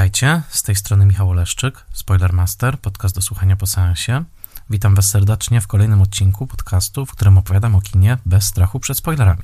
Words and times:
Witajcie, 0.00 0.42
z 0.48 0.62
tej 0.62 0.74
strony 0.74 1.06
Michał 1.06 1.30
Oleszczyk, 1.30 1.84
Spoilermaster, 1.92 2.78
podcast 2.78 3.14
do 3.14 3.22
słuchania 3.22 3.56
po 3.56 3.66
seansie. 3.66 4.24
Witam 4.70 4.94
Was 4.94 5.10
serdecznie 5.10 5.60
w 5.60 5.66
kolejnym 5.66 6.02
odcinku 6.02 6.46
podcastu, 6.46 7.06
w 7.06 7.12
którym 7.12 7.38
opowiadam 7.38 7.74
o 7.74 7.80
kinie 7.80 8.18
bez 8.26 8.44
strachu 8.44 8.80
przed 8.80 8.96
spoilerami. 8.96 9.42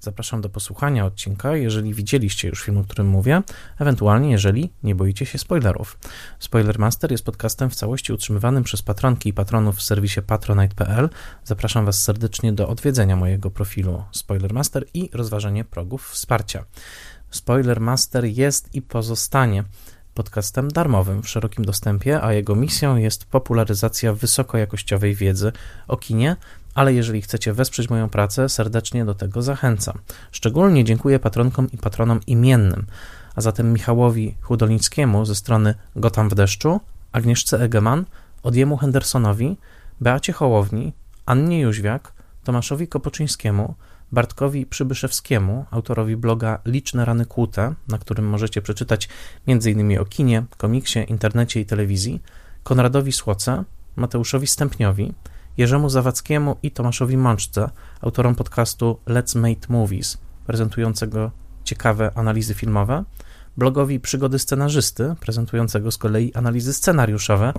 Zapraszam 0.00 0.40
do 0.40 0.48
posłuchania 0.48 1.04
odcinka, 1.04 1.56
jeżeli 1.56 1.94
widzieliście 1.94 2.48
już 2.48 2.62
film, 2.62 2.78
o 2.78 2.84
którym 2.84 3.08
mówię, 3.08 3.42
ewentualnie 3.78 4.30
jeżeli 4.30 4.72
nie 4.82 4.94
boicie 4.94 5.26
się 5.26 5.38
spoilerów. 5.38 5.98
Spoilermaster 6.38 7.10
jest 7.10 7.24
podcastem 7.24 7.70
w 7.70 7.74
całości 7.74 8.12
utrzymywanym 8.12 8.64
przez 8.64 8.82
patronki 8.82 9.28
i 9.28 9.32
patronów 9.32 9.76
w 9.76 9.82
serwisie 9.82 10.22
patronite.pl. 10.22 11.10
Zapraszam 11.44 11.84
Was 11.86 12.02
serdecznie 12.02 12.52
do 12.52 12.68
odwiedzenia 12.68 13.16
mojego 13.16 13.50
profilu 13.50 14.04
Spoilermaster 14.12 14.84
i 14.94 15.10
rozważenie 15.12 15.64
progów 15.64 16.10
wsparcia. 16.10 16.64
Spoilermaster 17.30 18.24
jest 18.24 18.74
i 18.74 18.82
pozostanie 18.82 19.64
podcastem 20.16 20.68
darmowym 20.68 21.22
w 21.22 21.28
szerokim 21.28 21.64
dostępie, 21.64 22.22
a 22.22 22.32
jego 22.32 22.54
misją 22.54 22.96
jest 22.96 23.24
popularyzacja 23.24 24.12
wysokojakościowej 24.12 25.14
wiedzy 25.14 25.52
o 25.88 25.96
kinie, 25.96 26.36
ale 26.74 26.94
jeżeli 26.94 27.22
chcecie 27.22 27.52
wesprzeć 27.52 27.90
moją 27.90 28.08
pracę, 28.08 28.48
serdecznie 28.48 29.04
do 29.04 29.14
tego 29.14 29.42
zachęcam. 29.42 29.98
Szczególnie 30.32 30.84
dziękuję 30.84 31.18
patronkom 31.18 31.70
i 31.72 31.78
patronom 31.78 32.20
imiennym, 32.26 32.86
a 33.34 33.40
zatem 33.40 33.72
Michałowi 33.72 34.36
Chudolińskiemu 34.40 35.24
ze 35.24 35.34
strony 35.34 35.74
Gotam 35.96 36.28
w 36.28 36.34
deszczu, 36.34 36.80
Agnieszce 37.12 37.60
Egeman, 37.60 38.04
Odjemu 38.42 38.76
Hendersonowi, 38.76 39.56
Beacie 40.00 40.32
Hołowni, 40.32 40.92
Annie 41.26 41.60
Jóźwiak, 41.60 42.12
Tomaszowi 42.44 42.88
Kopoczyńskiemu, 42.88 43.74
Bartkowi 44.12 44.66
Przybyszewskiemu, 44.66 45.64
autorowi 45.70 46.16
bloga 46.16 46.58
Liczne 46.64 47.04
Rany 47.04 47.26
Kłute, 47.26 47.74
na 47.88 47.98
którym 47.98 48.28
możecie 48.28 48.62
przeczytać 48.62 49.08
m.in. 49.46 49.98
o 49.98 50.04
kinie, 50.04 50.44
komiksie, 50.56 51.04
internecie 51.08 51.60
i 51.60 51.66
telewizji, 51.66 52.22
Konradowi 52.62 53.12
Słoce, 53.12 53.64
Mateuszowi 53.96 54.46
Stępniowi, 54.46 55.12
Jerzemu 55.56 55.88
Zawackiemu 55.88 56.56
i 56.62 56.70
Tomaszowi 56.70 57.16
Mączce, 57.16 57.70
autorom 58.00 58.34
podcastu 58.34 58.98
Let's 59.06 59.38
Make 59.38 59.68
Movies, 59.68 60.18
prezentującego 60.46 61.30
ciekawe 61.64 62.10
analizy 62.14 62.54
filmowe, 62.54 63.04
blogowi 63.56 64.00
Przygody 64.00 64.38
Scenarzysty, 64.38 65.14
prezentującego 65.20 65.90
z 65.90 65.98
kolei 65.98 66.34
analizy 66.34 66.72
scenariuszowe 66.74 67.52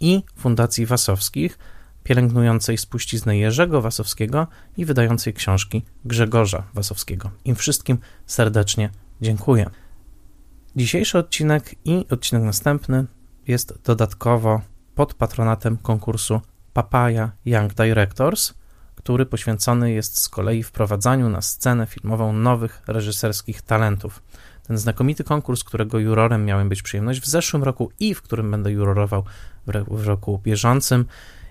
i 0.00 0.22
Fundacji 0.36 0.86
Wasowskich, 0.86 1.58
pielęgnującej 2.06 2.78
spuściznę 2.78 3.38
Jerzego 3.38 3.82
Wasowskiego 3.82 4.46
i 4.76 4.84
wydającej 4.84 5.34
książki 5.34 5.82
Grzegorza 6.04 6.62
Wasowskiego. 6.74 7.30
Im 7.44 7.56
wszystkim 7.56 7.98
serdecznie 8.26 8.90
dziękuję. 9.20 9.70
Dzisiejszy 10.76 11.18
odcinek 11.18 11.74
i 11.84 12.06
odcinek 12.10 12.44
następny 12.44 13.06
jest 13.46 13.78
dodatkowo 13.84 14.60
pod 14.94 15.14
patronatem 15.14 15.76
konkursu 15.76 16.40
Papaya 16.72 17.30
Young 17.44 17.74
Directors, 17.74 18.54
który 18.94 19.26
poświęcony 19.26 19.92
jest 19.92 20.20
z 20.20 20.28
kolei 20.28 20.62
wprowadzaniu 20.62 21.28
na 21.28 21.42
scenę 21.42 21.86
filmową 21.86 22.32
nowych 22.32 22.82
reżyserskich 22.86 23.62
talentów. 23.62 24.22
Ten 24.66 24.78
znakomity 24.78 25.24
konkurs, 25.24 25.64
którego 25.64 25.98
jurorem 25.98 26.44
miałem 26.44 26.68
być 26.68 26.82
przyjemność 26.82 27.20
w 27.20 27.26
zeszłym 27.26 27.64
roku 27.64 27.90
i 28.00 28.14
w 28.14 28.22
którym 28.22 28.50
będę 28.50 28.72
jurorował 28.72 29.24
w 29.88 30.06
roku 30.06 30.40
bieżącym, 30.44 31.04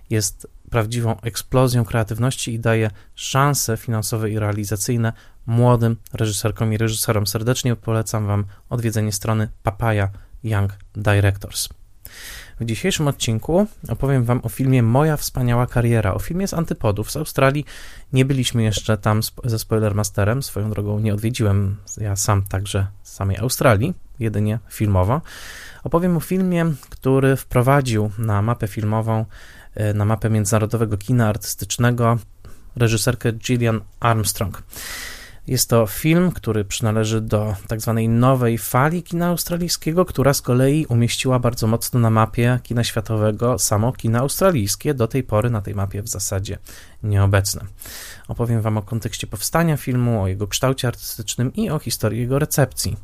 jest 0.09 0.47
prawdziwą 0.69 1.21
eksplozją 1.21 1.85
kreatywności 1.85 2.53
i 2.53 2.59
daje 2.59 2.91
szanse 3.15 3.77
finansowe 3.77 4.29
i 4.29 4.39
realizacyjne 4.39 5.13
młodym 5.45 5.95
reżyserkom 6.13 6.73
i 6.73 6.77
reżyserom. 6.77 7.27
Serdecznie 7.27 7.75
polecam 7.75 8.27
Wam 8.27 8.45
odwiedzenie 8.69 9.11
strony 9.11 9.49
Papaya 9.63 10.09
Young 10.43 10.71
Directors. 10.95 11.69
W 12.59 12.65
dzisiejszym 12.65 13.07
odcinku 13.07 13.67
opowiem 13.89 14.23
Wam 14.23 14.39
o 14.43 14.49
filmie 14.49 14.83
Moja 14.83 15.17
wspaniała 15.17 15.67
kariera, 15.67 16.13
o 16.13 16.19
filmie 16.19 16.47
z 16.47 16.53
Antypodów 16.53 17.11
z 17.11 17.17
Australii. 17.17 17.65
Nie 18.13 18.25
byliśmy 18.25 18.63
jeszcze 18.63 18.97
tam 18.97 19.19
ze 19.43 19.59
Spoilermasterem, 19.59 20.43
swoją 20.43 20.69
drogą 20.69 20.99
nie 20.99 21.13
odwiedziłem 21.13 21.77
ja 21.97 22.15
sam 22.15 22.43
także 22.43 22.87
samej 23.03 23.37
Australii, 23.37 23.93
jedynie 24.19 24.59
filmowo. 24.69 25.21
Opowiem 25.83 26.17
o 26.17 26.19
filmie, 26.19 26.65
który 26.89 27.35
wprowadził 27.35 28.11
na 28.17 28.41
mapę 28.41 28.67
filmową, 28.67 29.25
na 29.93 30.05
mapę 30.05 30.29
międzynarodowego 30.29 30.97
kina 30.97 31.29
artystycznego 31.29 32.17
reżyserkę 32.75 33.31
Gillian 33.31 33.81
Armstrong. 33.99 34.63
Jest 35.47 35.69
to 35.69 35.87
film, 35.87 36.31
który 36.31 36.65
przynależy 36.65 37.21
do 37.21 37.55
tak 37.67 37.81
zwanej 37.81 38.09
nowej 38.09 38.57
fali 38.57 39.03
kina 39.03 39.27
australijskiego, 39.27 40.05
która 40.05 40.33
z 40.33 40.41
kolei 40.41 40.85
umieściła 40.85 41.39
bardzo 41.39 41.67
mocno 41.67 41.99
na 41.99 42.09
mapie 42.09 42.59
kina 42.63 42.83
światowego 42.83 43.59
samo 43.59 43.93
kino 43.93 44.19
australijskie, 44.19 44.93
do 44.93 45.07
tej 45.07 45.23
pory 45.23 45.49
na 45.49 45.61
tej 45.61 45.75
mapie 45.75 46.01
w 46.01 46.07
zasadzie 46.07 46.57
nieobecne. 47.03 47.61
Opowiem 48.27 48.61
Wam 48.61 48.77
o 48.77 48.81
kontekście 48.81 49.27
powstania 49.27 49.77
filmu, 49.77 50.21
o 50.21 50.27
jego 50.27 50.47
kształcie 50.47 50.87
artystycznym 50.87 51.53
i 51.53 51.69
o 51.69 51.79
historii 51.79 52.19
jego 52.19 52.39
recepcji. 52.39 52.97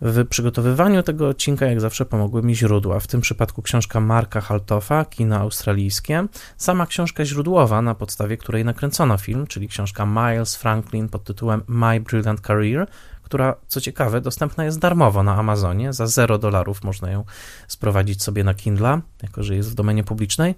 W 0.00 0.26
przygotowywaniu 0.28 1.02
tego 1.02 1.28
odcinka, 1.28 1.66
jak 1.66 1.80
zawsze, 1.80 2.04
pomogły 2.04 2.42
mi 2.42 2.56
źródła. 2.56 3.00
W 3.00 3.06
tym 3.06 3.20
przypadku 3.20 3.62
książka 3.62 4.00
Marka 4.00 4.40
Haltofa, 4.40 5.04
Kino 5.04 5.36
Australijskie, 5.36 6.26
sama 6.56 6.86
książka 6.86 7.24
źródłowa, 7.24 7.82
na 7.82 7.94
podstawie 7.94 8.36
której 8.36 8.64
nakręcono 8.64 9.18
film, 9.18 9.46
czyli 9.46 9.68
książka 9.68 10.06
Miles 10.06 10.56
Franklin 10.56 11.08
pod 11.08 11.24
tytułem 11.24 11.62
My 11.68 12.00
Brilliant 12.00 12.40
Career, 12.40 12.86
która, 13.22 13.54
co 13.66 13.80
ciekawe, 13.80 14.20
dostępna 14.20 14.64
jest 14.64 14.78
darmowo 14.78 15.22
na 15.22 15.36
Amazonie. 15.36 15.92
Za 15.92 16.06
0 16.06 16.38
dolarów 16.38 16.84
można 16.84 17.10
ją 17.10 17.24
sprowadzić 17.68 18.22
sobie 18.22 18.44
na 18.44 18.54
Kindle, 18.54 19.00
jako 19.22 19.42
że 19.42 19.56
jest 19.56 19.70
w 19.70 19.74
domenie 19.74 20.04
publicznej. 20.04 20.54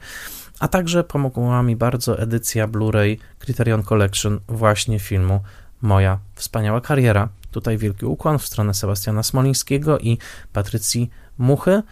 A 0.61 0.69
także 0.69 1.05
pomogła 1.05 1.63
mi 1.63 1.77
bardzo 1.77 2.19
edycja 2.19 2.69
Blu-ray 2.69 3.17
Criterion 3.39 3.83
Collection 3.83 4.41
właśnie 4.49 4.99
filmu 4.99 5.41
Moja 5.83 6.19
wspaniała 6.35 6.81
kariera. 6.81 7.29
Tutaj 7.51 7.79
wielki 7.79 8.07
ukłon 8.07 8.39
w 8.39 8.47
stronę 8.47 8.75
Sebastiana 8.75 9.23
Smolińskiego 9.23 9.99
i 9.99 10.19
Patrycji 10.53 11.11
Muchy, 11.39 11.83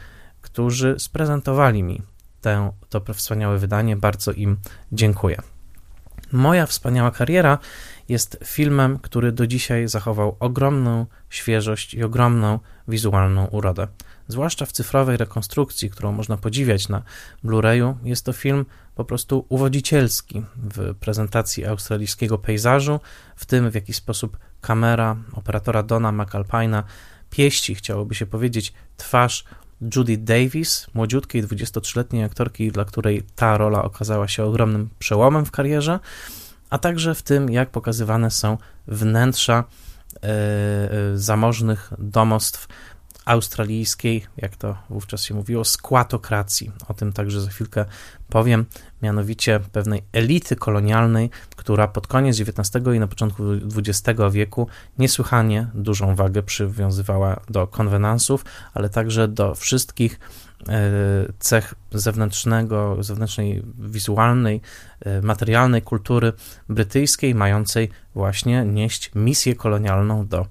którzy 0.43 0.95
sprezentowali 0.99 1.83
mi 1.83 2.03
tę, 2.41 2.73
to 2.89 3.15
wspaniałe 3.15 3.59
wydanie. 3.59 3.97
Bardzo 3.97 4.33
im 4.33 4.57
dziękuję. 4.93 5.43
Moja 6.33 6.67
wspaniała 6.67 7.11
kariera 7.11 7.59
jest 8.09 8.39
filmem, 8.45 8.99
który 8.99 9.33
do 9.33 9.47
dzisiaj 9.47 9.89
zachował 9.89 10.37
ogromną 10.41 11.07
świeżość 11.31 11.95
i 11.95 12.05
ogromną 12.05 12.59
wizualną 12.89 13.47
urodę. 13.47 13.89
Zwłaszcza 14.28 14.66
w 14.66 14.72
cyfrowej 14.72 15.16
rekonstrukcji, 15.16 15.91
którą 15.91 16.12
można 16.12 16.37
podziwiać 16.37 16.88
na 16.88 17.03
Blu-rayu, 17.44 17.94
jest 18.04 18.25
to 18.25 18.32
film 18.32 18.66
po 18.94 19.04
prostu 19.04 19.47
uwodzicielski 19.48 20.42
w 20.56 20.94
prezentacji 20.94 21.66
australijskiego 21.66 22.38
pejzażu, 22.38 23.00
w 23.37 23.47
tym 23.47 23.70
w 23.70 23.75
jaki 23.75 23.92
sposób 23.92 24.37
kamera 24.60 25.16
operatora 25.32 25.82
Dona 25.82 26.12
McAlpina 26.12 26.84
pieści, 27.31 27.75
chciałoby 27.75 28.14
się 28.14 28.26
powiedzieć, 28.26 28.72
twarz 28.97 29.44
Judy 29.97 30.16
Davis, 30.16 30.87
młodziutkiej 30.94 31.44
23-letniej 31.44 32.25
aktorki, 32.25 32.72
dla 32.72 32.84
której 32.84 33.22
ta 33.37 33.58
rola 33.58 33.82
okazała 33.82 34.28
się 34.28 34.44
ogromnym 34.44 34.88
przełomem 34.98 35.44
w 35.44 35.50
karierze, 35.50 36.00
a 36.70 36.78
także 36.78 37.14
w 37.14 37.22
tym, 37.22 37.50
jak 37.50 37.70
pokazywane 37.70 38.31
są 38.31 38.58
wnętrza 38.88 39.64
e, 40.22 40.88
zamożnych 41.14 41.93
domostw 41.99 42.69
australijskiej, 43.26 44.26
jak 44.37 44.56
to 44.56 44.76
wówczas 44.90 45.23
się 45.23 45.34
mówiło, 45.34 45.64
skłatokracji. 45.64 46.70
O 46.88 46.94
tym 46.94 47.12
także 47.12 47.40
za 47.40 47.50
chwilkę 47.50 47.84
powiem, 48.28 48.64
mianowicie 49.02 49.61
pewnej 49.73 50.02
elity 50.12 50.56
kolonialnej, 50.56 51.31
która 51.56 51.88
pod 51.88 52.06
koniec 52.06 52.40
XIX 52.40 52.87
i 52.96 52.99
na 52.99 53.06
początku 53.06 53.43
XX 53.76 54.20
wieku 54.31 54.69
niesłychanie 54.99 55.69
dużą 55.75 56.14
wagę 56.14 56.43
przywiązywała 56.43 57.40
do 57.50 57.67
konwenansów, 57.67 58.44
ale 58.75 58.88
także 58.88 59.29
do 59.29 59.55
wszystkich 59.55 60.20
e, 60.69 60.82
cech 61.38 61.75
zewnętrznego, 61.93 62.96
zewnętrznej, 63.00 63.62
wizualnej, 63.79 64.61
e, 65.00 65.22
materialnej 65.22 65.82
kultury 65.82 66.32
brytyjskiej, 66.69 67.34
mającej 67.34 67.88
właśnie 68.14 68.64
nieść 68.64 69.11
misję 69.14 69.55
kolonialną 69.55 70.26
do 70.26 70.46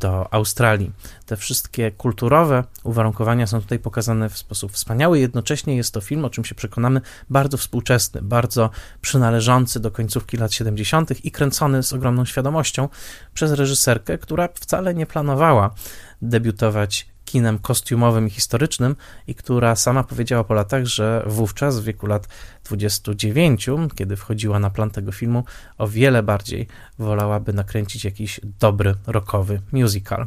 do 0.00 0.34
Australii. 0.34 0.92
Te 1.26 1.36
wszystkie 1.36 1.90
kulturowe 1.90 2.64
uwarunkowania 2.84 3.46
są 3.46 3.60
tutaj 3.60 3.78
pokazane 3.78 4.28
w 4.28 4.38
sposób 4.38 4.72
wspaniały. 4.72 5.18
Jednocześnie 5.18 5.76
jest 5.76 5.94
to 5.94 6.00
film, 6.00 6.24
o 6.24 6.30
czym 6.30 6.44
się 6.44 6.54
przekonamy, 6.54 7.00
bardzo 7.30 7.56
współczesny, 7.56 8.22
bardzo 8.22 8.70
przynależący 9.00 9.80
do 9.80 9.90
końcówki 9.90 10.36
lat 10.36 10.52
70. 10.52 11.24
i 11.24 11.30
kręcony 11.30 11.82
z 11.82 11.92
ogromną 11.92 12.24
świadomością 12.24 12.88
przez 13.34 13.52
reżyserkę, 13.52 14.18
która 14.18 14.48
wcale 14.54 14.94
nie 14.94 15.06
planowała 15.06 15.74
debiutować 16.22 17.15
kinem 17.26 17.58
kostiumowym 17.58 18.26
i 18.26 18.30
historycznym 18.30 18.96
i 19.26 19.34
która 19.34 19.76
sama 19.76 20.04
powiedziała 20.04 20.44
po 20.44 20.54
latach, 20.54 20.86
że 20.86 21.24
wówczas 21.26 21.80
w 21.80 21.84
wieku 21.84 22.06
lat 22.06 22.28
29, 22.64 23.66
kiedy 23.94 24.16
wchodziła 24.16 24.58
na 24.58 24.70
plan 24.70 24.90
tego 24.90 25.12
filmu, 25.12 25.44
o 25.78 25.88
wiele 25.88 26.22
bardziej 26.22 26.66
wolałaby 26.98 27.52
nakręcić 27.52 28.04
jakiś 28.04 28.40
dobry 28.60 28.94
rockowy 29.06 29.60
musical. 29.72 30.26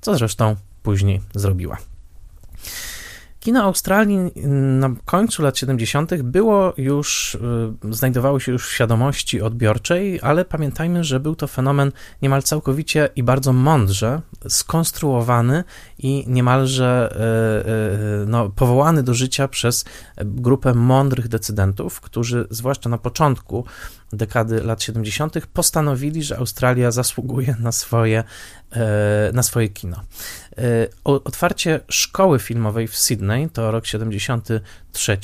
Co 0.00 0.14
zresztą 0.14 0.56
później 0.82 1.20
zrobiła. 1.34 1.76
Kino 3.40 3.62
Australii 3.62 4.18
na 4.80 4.90
końcu 5.04 5.42
lat 5.42 5.58
70. 5.58 6.22
było 6.22 6.74
już, 6.76 7.34
y, 7.34 7.94
znajdowało 7.94 8.40
się 8.40 8.52
już 8.52 8.68
w 8.68 8.72
świadomości 8.72 9.42
odbiorczej, 9.42 10.20
ale 10.22 10.44
pamiętajmy, 10.44 11.04
że 11.04 11.20
był 11.20 11.36
to 11.36 11.46
fenomen 11.46 11.92
niemal 12.22 12.42
całkowicie 12.42 13.08
i 13.16 13.22
bardzo 13.22 13.52
mądrze 13.52 14.20
skonstruowany 14.48 15.64
i 15.98 16.24
niemalże 16.26 17.14
y, 18.20 18.22
y, 18.22 18.26
no, 18.26 18.50
powołany 18.50 19.02
do 19.02 19.14
życia 19.14 19.48
przez 19.48 19.84
grupę 20.24 20.74
mądrych 20.74 21.28
decydentów, 21.28 22.00
którzy 22.00 22.46
zwłaszcza 22.50 22.88
na 22.88 22.98
początku 22.98 23.64
dekady 24.12 24.62
lat 24.62 24.82
70. 24.82 25.46
postanowili, 25.46 26.22
że 26.22 26.38
Australia 26.38 26.90
zasługuje 26.90 27.56
na 27.58 27.72
swoje, 27.72 28.24
na 29.32 29.42
swoje 29.42 29.68
kino. 29.68 30.00
E, 30.60 30.88
otwarcie 31.04 31.80
szkoły 31.88 32.38
filmowej 32.38 32.88
w 32.88 32.96
Sydney, 32.96 33.50
to 33.50 33.70
rok 33.70 33.86
73, 33.86 35.18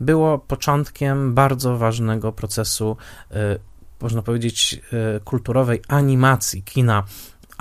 było 0.00 0.38
początkiem 0.38 1.34
bardzo 1.34 1.78
ważnego 1.78 2.32
procesu, 2.32 2.96
e, 3.30 3.58
można 4.00 4.22
powiedzieć, 4.22 4.80
kulturowej 5.24 5.82
animacji 5.88 6.62
kina 6.62 7.04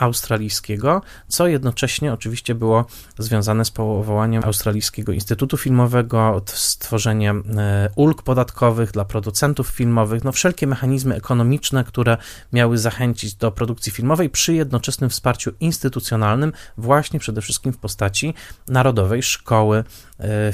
australijskiego, 0.01 1.01
co 1.27 1.48
jednocześnie 1.48 2.13
oczywiście 2.13 2.56
było 2.56 2.86
związane 3.18 3.65
z 3.65 3.71
powołaniem 3.71 4.44
Australijskiego 4.44 5.12
Instytutu 5.12 5.57
Filmowego, 5.57 6.42
stworzeniem 6.45 7.44
e, 7.57 7.89
ulg 7.95 8.24
podatkowych 8.24 8.92
dla 8.92 9.06
producentów 9.06 9.68
filmowych, 9.68 10.24
no 10.24 10.31
wszelkie 10.31 10.68
mechanizmy 10.68 11.15
ekonomiczne, 11.15 11.83
które 11.83 12.18
miały 12.53 12.77
zachęcić 12.77 13.36
do 13.36 13.51
produkcji 13.51 13.92
filmowej 13.92 14.30
przy 14.30 14.53
jednoczesnym 14.53 15.09
wsparciu 15.09 15.51
instytucjonalnym, 15.59 16.53
właśnie 16.77 17.19
przede 17.19 17.42
wszystkim 17.42 17.74
w 17.74 17.77
postaci 17.77 18.33
Narodowej 18.68 19.24
Szkoły 19.24 19.83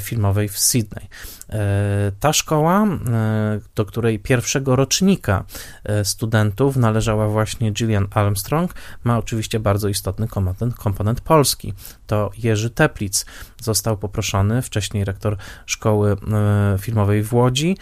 Filmowej 0.00 0.48
w 0.48 0.58
Sydney. 0.58 1.08
E, 1.50 2.12
ta 2.20 2.32
szkoła, 2.32 2.86
do 3.74 3.84
której 3.84 4.18
pierwszego 4.18 4.76
rocznika 4.76 5.44
studentów 6.04 6.76
należała 6.76 7.28
właśnie 7.28 7.72
Gillian 7.72 8.06
Armstrong, 8.10 8.74
ma 9.04 9.18
oczywiście 9.18 9.60
bardzo 9.60 9.88
istotny 9.88 10.28
komponent, 10.28 10.74
komponent 10.74 11.20
polski. 11.20 11.74
To 12.06 12.30
Jerzy 12.38 12.70
Teplic 12.70 13.26
został 13.62 13.96
poproszony, 13.96 14.62
wcześniej 14.62 15.04
rektor 15.04 15.36
szkoły 15.66 16.12
e, 16.32 16.76
filmowej 16.78 17.22
w 17.22 17.34
Łodzi, 17.34 17.76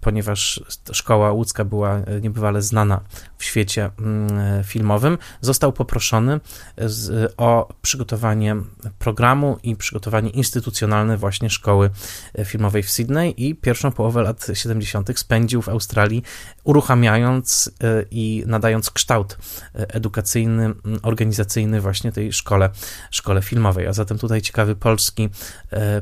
ponieważ 0.00 0.64
szkoła 0.92 1.32
łódzka 1.32 1.64
była 1.64 1.96
e, 1.96 2.20
niebywale 2.20 2.62
znana 2.62 3.00
w 3.38 3.44
świecie 3.44 3.84
e, 3.84 4.64
filmowym, 4.64 5.18
został 5.40 5.72
poproszony 5.72 6.40
z, 6.78 7.34
o 7.36 7.68
przygotowanie 7.82 8.56
programu 8.98 9.58
i 9.62 9.76
przygotowanie 9.76 10.30
instytucjonalne 10.30 11.16
właśnie 11.16 11.50
szkoły 11.50 11.90
e, 12.34 12.44
filmowej 12.44 12.82
w 12.82 12.90
Sydney 12.90 13.34
i 13.46 13.54
pierwszą 13.54 13.92
połowę 13.92 14.22
lat 14.22 14.46
70. 14.54 15.18
spędził 15.18 15.62
w 15.62 15.68
Australii, 15.68 16.22
uruchamiając 16.64 17.72
i 18.10 18.44
nadając 18.46 18.90
kształt 18.90 19.38
edukacyjny, 19.74 20.74
organizacyjny 21.02 21.80
właśnie 21.80 22.12
tej 22.12 22.32
szkole, 22.32 22.70
szkole 23.10 23.42
filmowej. 23.42 23.86
A 23.86 23.92
zatem 23.92 24.18
tutaj 24.18 24.42
ciekawy 24.42 24.76
polski, 24.76 25.28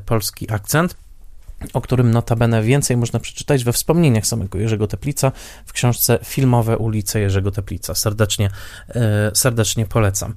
polski 0.06 0.52
akcent 0.52 0.96
o 1.73 1.81
którym 1.81 2.11
notabene 2.11 2.62
więcej 2.62 2.97
można 2.97 3.21
przeczytać 3.21 3.65
we 3.65 3.73
wspomnieniach 3.73 4.27
samego 4.27 4.59
Jerzego 4.59 4.87
Teplica 4.87 5.33
w 5.67 5.73
książce 5.73 6.19
Filmowe 6.25 6.79
ulice 6.79 7.21
Jerzego 7.21 7.51
Teplica. 7.51 7.95
Serdecznie, 7.95 8.51
e, 8.89 9.31
serdecznie 9.35 9.87
polecam. 9.87 10.35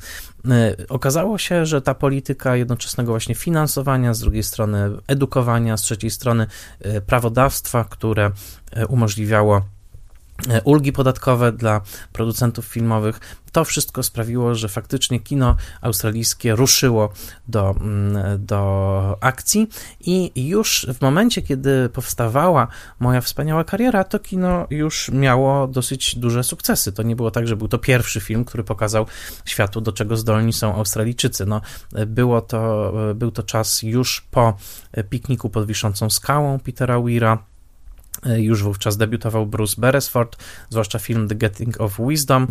E, 0.50 0.76
okazało 0.90 1.38
się, 1.38 1.66
że 1.66 1.82
ta 1.82 1.94
polityka 1.94 2.56
jednoczesnego 2.56 3.12
właśnie 3.12 3.36
finansowania, 3.36 4.14
z 4.14 4.20
drugiej 4.20 4.44
strony 4.44 4.90
edukowania, 5.08 5.78
z 5.78 5.82
trzeciej 5.82 6.10
strony 6.10 6.48
e, 6.80 7.02
prawodawstwa, 7.02 7.84
które 7.84 8.32
umożliwiało 8.90 9.62
ulgi 10.64 10.92
podatkowe 10.92 11.52
dla 11.52 11.82
producentów 12.14 12.66
filmowych. 12.66 13.20
To 13.52 13.66
wszystko 13.66 14.04
sprawiło, 14.04 14.56
że 14.56 14.70
faktycznie 14.70 15.20
kino 15.20 15.56
australijskie 15.82 16.56
ruszyło 16.56 17.14
do, 17.48 17.76
mm, 17.80 18.46
do 18.46 19.18
akcji 19.22 19.68
i 20.00 20.48
już 20.48 20.88
w 20.94 21.02
momencie, 21.02 21.42
kiedy 21.42 21.90
powstawała 21.90 22.68
moja 23.00 23.22
wspaniała 23.22 23.64
kariera, 23.64 24.04
to 24.04 24.20
kino 24.20 24.68
już 24.70 25.12
miało 25.12 25.68
dosyć 25.68 26.16
duże 26.16 26.44
sukcesy. 26.44 26.92
To 26.92 27.04
nie 27.04 27.16
było 27.16 27.32
tak, 27.32 27.48
że 27.48 27.56
był 27.56 27.68
to 27.68 27.78
pierwszy 27.78 28.22
film, 28.22 28.46
który 28.46 28.64
pokazał 28.64 29.06
światu, 29.46 29.82
do 29.82 29.92
czego 29.92 30.18
zdolni 30.18 30.54
są 30.54 30.76
Australijczycy. 30.76 31.46
No, 31.46 31.62
było 32.08 32.42
to, 32.42 32.94
był 33.16 33.32
to 33.32 33.44
czas 33.44 33.84
już 33.84 34.22
po 34.22 34.58
pikniku 35.10 35.50
pod 35.50 35.68
wiszącą 35.68 36.10
skałą 36.10 36.60
Petera 36.60 37.00
Weira, 37.02 37.38
E, 37.38 37.53
już 38.36 38.64
wówczas 38.64 38.98
debiutował 38.98 39.46
Bruce 39.46 39.82
Beresford, 39.82 40.38
zwłaszcza 40.70 41.00
film 41.00 41.28
The 41.28 41.36
Getting 41.36 41.82
of 41.82 41.98
Wisdom, 42.08 42.48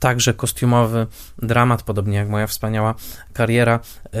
także 0.00 0.34
kostiumowy 0.34 1.06
dramat, 1.38 1.82
podobnie 1.82 2.16
jak 2.16 2.28
moja 2.28 2.46
wspaniała 2.46 2.94
kariera. 3.32 3.80
E, 4.14 4.18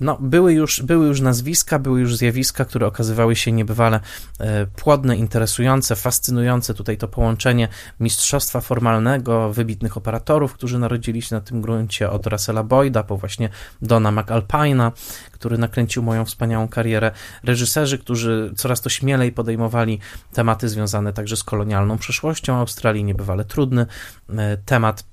no, 0.00 0.18
były 0.20 0.52
już, 0.52 0.82
były 0.82 1.06
już 1.06 1.20
nazwiska, 1.20 1.78
były 1.78 2.00
już 2.00 2.16
zjawiska, 2.16 2.64
które 2.64 2.86
okazywały 2.86 3.36
się 3.36 3.52
niebywale 3.52 4.00
e, 4.40 4.66
płodne, 4.66 5.16
interesujące, 5.16 5.96
fascynujące. 5.96 6.74
Tutaj 6.74 6.96
to 6.96 7.08
połączenie 7.08 7.68
mistrzostwa 8.00 8.60
formalnego, 8.60 9.52
wybitnych 9.52 9.96
operatorów, 9.96 10.52
którzy 10.52 10.78
narodzili 10.78 11.22
się 11.22 11.34
na 11.34 11.40
tym 11.40 11.60
gruncie, 11.60 12.10
od 12.10 12.26
Russella 12.26 12.62
Boyda 12.62 13.02
po 13.02 13.16
właśnie 13.16 13.48
Dona 13.82 14.10
McAlpina, 14.10 14.92
który 15.40 15.58
nakręcił 15.58 16.02
moją 16.02 16.24
wspaniałą 16.24 16.68
karierę, 16.68 17.10
reżyserzy, 17.42 17.98
którzy 17.98 18.52
coraz 18.56 18.80
to 18.80 18.88
śmielej 18.88 19.32
podejmowali 19.32 19.98
tematy 20.32 20.68
związane 20.68 21.12
także 21.12 21.36
z 21.36 21.44
kolonialną 21.44 21.98
przeszłością 21.98 22.56
Australii, 22.56 23.04
niebywale 23.04 23.44
trudny 23.44 23.86
e, 24.28 24.56
temat 24.56 25.04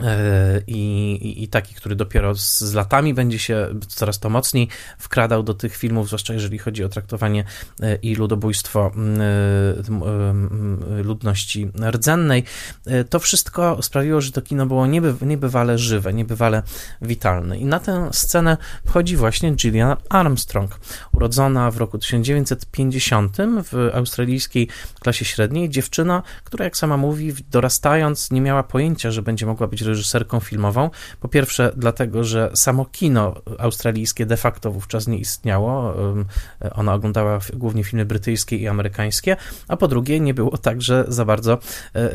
E, 0.00 0.60
I, 0.66 1.42
i, 1.42 1.48
taki, 1.48 1.74
który 1.74 1.96
dopiero 1.96 2.34
z, 2.34 2.60
z, 2.60 2.74
latami 2.74 3.14
będzie 3.14 3.38
się 3.38 3.68
coraz 3.88 4.18
to 4.18 4.30
mocniej 4.30 4.68
wkradał 4.98 5.42
do 5.42 5.54
tych 5.54 5.76
filmów, 5.76 6.06
zwłaszcza 6.06 6.34
jeżeli 6.34 6.58
chodzi 6.58 6.84
o 6.84 6.88
traktowanie 6.88 7.44
e, 7.80 7.96
i 7.96 8.14
ludobójstwo 8.14 8.92
e, 10.98 11.02
ludności 11.02 11.70
rdzennej. 11.90 12.44
To 13.10 13.18
wszystko 13.18 13.82
sprawiło, 13.82 14.20
że 14.20 14.32
to 14.32 14.42
kino 14.42 14.66
było 14.66 14.86
nieby, 14.86 15.14
niebywale 15.22 15.78
żywe, 15.78 16.12
niebywale 16.12 16.62
witalne. 17.02 17.58
I 17.58 17.64
na 17.64 17.80
tę 17.80 18.08
scenę 18.12 18.56
wchodzi 18.86 19.16
właśnie 19.16 19.54
Gillian 19.54 19.96
Armstrong, 20.08 20.80
urodzona 21.12 21.70
w 21.70 21.76
roku 21.76 21.98
1950 21.98 23.36
w 23.64 23.90
australijskiej 23.94 24.68
klasie 25.00 25.24
średniej, 25.24 25.68
dziewczyna, 25.68 26.22
która 26.44 26.64
jak 26.64 26.76
sama 26.76 26.96
mówi, 26.96 27.34
dorastając 27.50 28.30
nie 28.30 28.40
miała 28.40 28.62
pojęcia, 28.62 29.10
że 29.10 29.22
będzie 29.22 29.46
mogła 29.46 29.66
być 29.66 29.82
reżyserką 29.88 30.40
filmową. 30.40 30.90
Po 31.20 31.28
pierwsze, 31.28 31.72
dlatego, 31.76 32.24
że 32.24 32.50
samo 32.54 32.84
kino 32.84 33.34
australijskie 33.58 34.26
de 34.26 34.36
facto 34.36 34.70
wówczas 34.70 35.06
nie 35.06 35.18
istniało. 35.18 35.94
Ona 36.74 36.94
oglądała 36.94 37.38
głównie 37.54 37.84
filmy 37.84 38.04
brytyjskie 38.04 38.56
i 38.56 38.68
amerykańskie, 38.68 39.36
a 39.68 39.76
po 39.76 39.88
drugie, 39.88 40.20
nie 40.20 40.34
było 40.34 40.58
także 40.58 41.04
za 41.08 41.24
bardzo 41.24 41.52
e, 41.52 41.58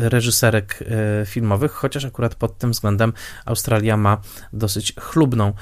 reżyserek 0.09 0.79
e, 1.21 1.25
filmowych, 1.25 1.71
chociaż 1.71 2.05
akurat 2.05 2.35
pod 2.35 2.57
tym 2.57 2.71
względem 2.71 3.13
Australia 3.45 3.97
ma 3.97 4.17
dosyć 4.53 4.93
chlubną 4.99 5.53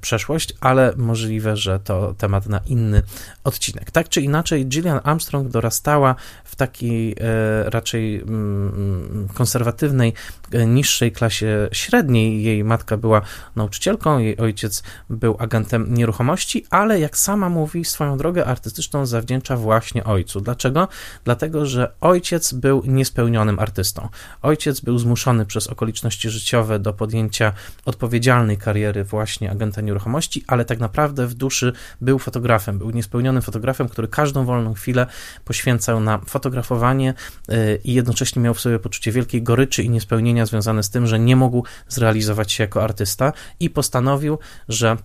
przeszłość, 0.00 0.54
ale 0.60 0.92
możliwe, 0.96 1.56
że 1.56 1.80
to 1.80 2.14
temat 2.18 2.46
na 2.46 2.60
inny 2.66 3.02
odcinek. 3.44 3.90
Tak 3.90 4.08
czy 4.08 4.20
inaczej, 4.20 4.66
Gillian 4.66 5.00
Armstrong 5.04 5.48
dorastała 5.48 6.14
w 6.44 6.56
takiej 6.56 7.16
raczej 7.64 8.16
mm, 8.20 8.68
mm, 8.68 9.28
konserwatywnej, 9.34 10.12
niższej 10.66 11.12
klasie 11.12 11.68
średniej. 11.72 12.42
Jej 12.42 12.64
matka 12.64 12.96
była 12.96 13.20
nauczycielką, 13.56 14.18
jej 14.18 14.36
ojciec 14.36 14.82
był 15.10 15.36
agentem 15.38 15.94
nieruchomości, 15.94 16.66
ale 16.70 17.00
jak 17.00 17.18
sama 17.18 17.48
mówi, 17.48 17.84
swoją 17.84 18.18
drogę 18.18 18.44
artystyczną 18.44 19.06
zawdzięcza 19.06 19.56
właśnie 19.56 20.04
ojcu. 20.04 20.40
Dlaczego? 20.40 20.88
Dlatego, 21.24 21.66
że 21.66 21.92
ojciec 22.00 22.52
był 22.52 22.82
niespełnionym 22.86 23.58
artystą. 23.58 24.08
Ojciec 24.42 24.80
był 24.80 24.98
zmuszony 24.98 25.46
przez 25.46 25.66
okoliczności 25.66 26.30
życiowe 26.30 26.78
do 26.78 26.92
podjęcia 26.92 27.52
odpowiedzialnej 27.84 28.58
kariery 28.58 29.04
właśnie 29.04 29.23
agenta 29.50 29.80
nieruchomości, 29.80 30.44
ale 30.46 30.64
tak 30.64 30.78
naprawdę 30.78 31.26
w 31.26 31.34
duszy 31.34 31.72
był 32.00 32.18
fotografem, 32.18 32.78
był 32.78 32.90
niespełnionym 32.90 33.42
fotografem, 33.42 33.88
który 33.88 34.08
każdą 34.08 34.44
wolną 34.44 34.74
chwilę 34.74 35.06
poświęcał 35.44 36.00
na 36.00 36.18
fotografowanie 36.18 37.14
y, 37.50 37.80
i 37.84 37.94
jednocześnie 37.94 38.42
miał 38.42 38.54
w 38.54 38.60
sobie 38.60 38.78
poczucie 38.78 39.12
wielkiej 39.12 39.42
goryczy 39.42 39.82
i 39.82 39.90
niespełnienia 39.90 40.46
związane 40.46 40.82
z 40.82 40.90
tym, 40.90 41.06
że 41.06 41.18
nie 41.18 41.36
mógł 41.36 41.64
zrealizować 41.88 42.52
się 42.52 42.64
jako 42.64 42.84
artysta 42.84 43.32
i 43.60 43.70
postanowił, 43.70 44.38
że 44.68 44.96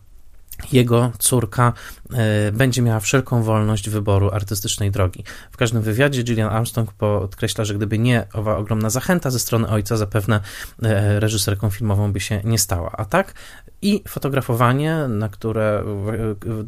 jego 0.71 1.11
córka 1.19 1.73
e, 2.13 2.51
będzie 2.51 2.81
miała 2.81 2.99
wszelką 2.99 3.43
wolność 3.43 3.89
wyboru 3.89 4.29
artystycznej 4.29 4.91
drogi. 4.91 5.23
W 5.51 5.57
każdym 5.57 5.81
wywiadzie 5.81 6.23
Gillian 6.23 6.49
Armstrong 6.49 6.93
podkreśla, 6.93 7.65
że 7.65 7.73
gdyby 7.73 7.99
nie 7.99 8.27
owa 8.33 8.57
ogromna 8.57 8.89
zachęta 8.89 9.29
ze 9.29 9.39
strony 9.39 9.69
ojca, 9.69 9.97
zapewne 9.97 10.39
e, 10.83 11.19
reżyserką 11.19 11.69
filmową 11.69 12.13
by 12.13 12.19
się 12.19 12.41
nie 12.43 12.57
stała. 12.57 12.91
A 12.91 13.05
tak 13.05 13.33
i 13.81 14.03
fotografowanie, 14.07 14.95
na 15.07 15.29
które, 15.29 15.83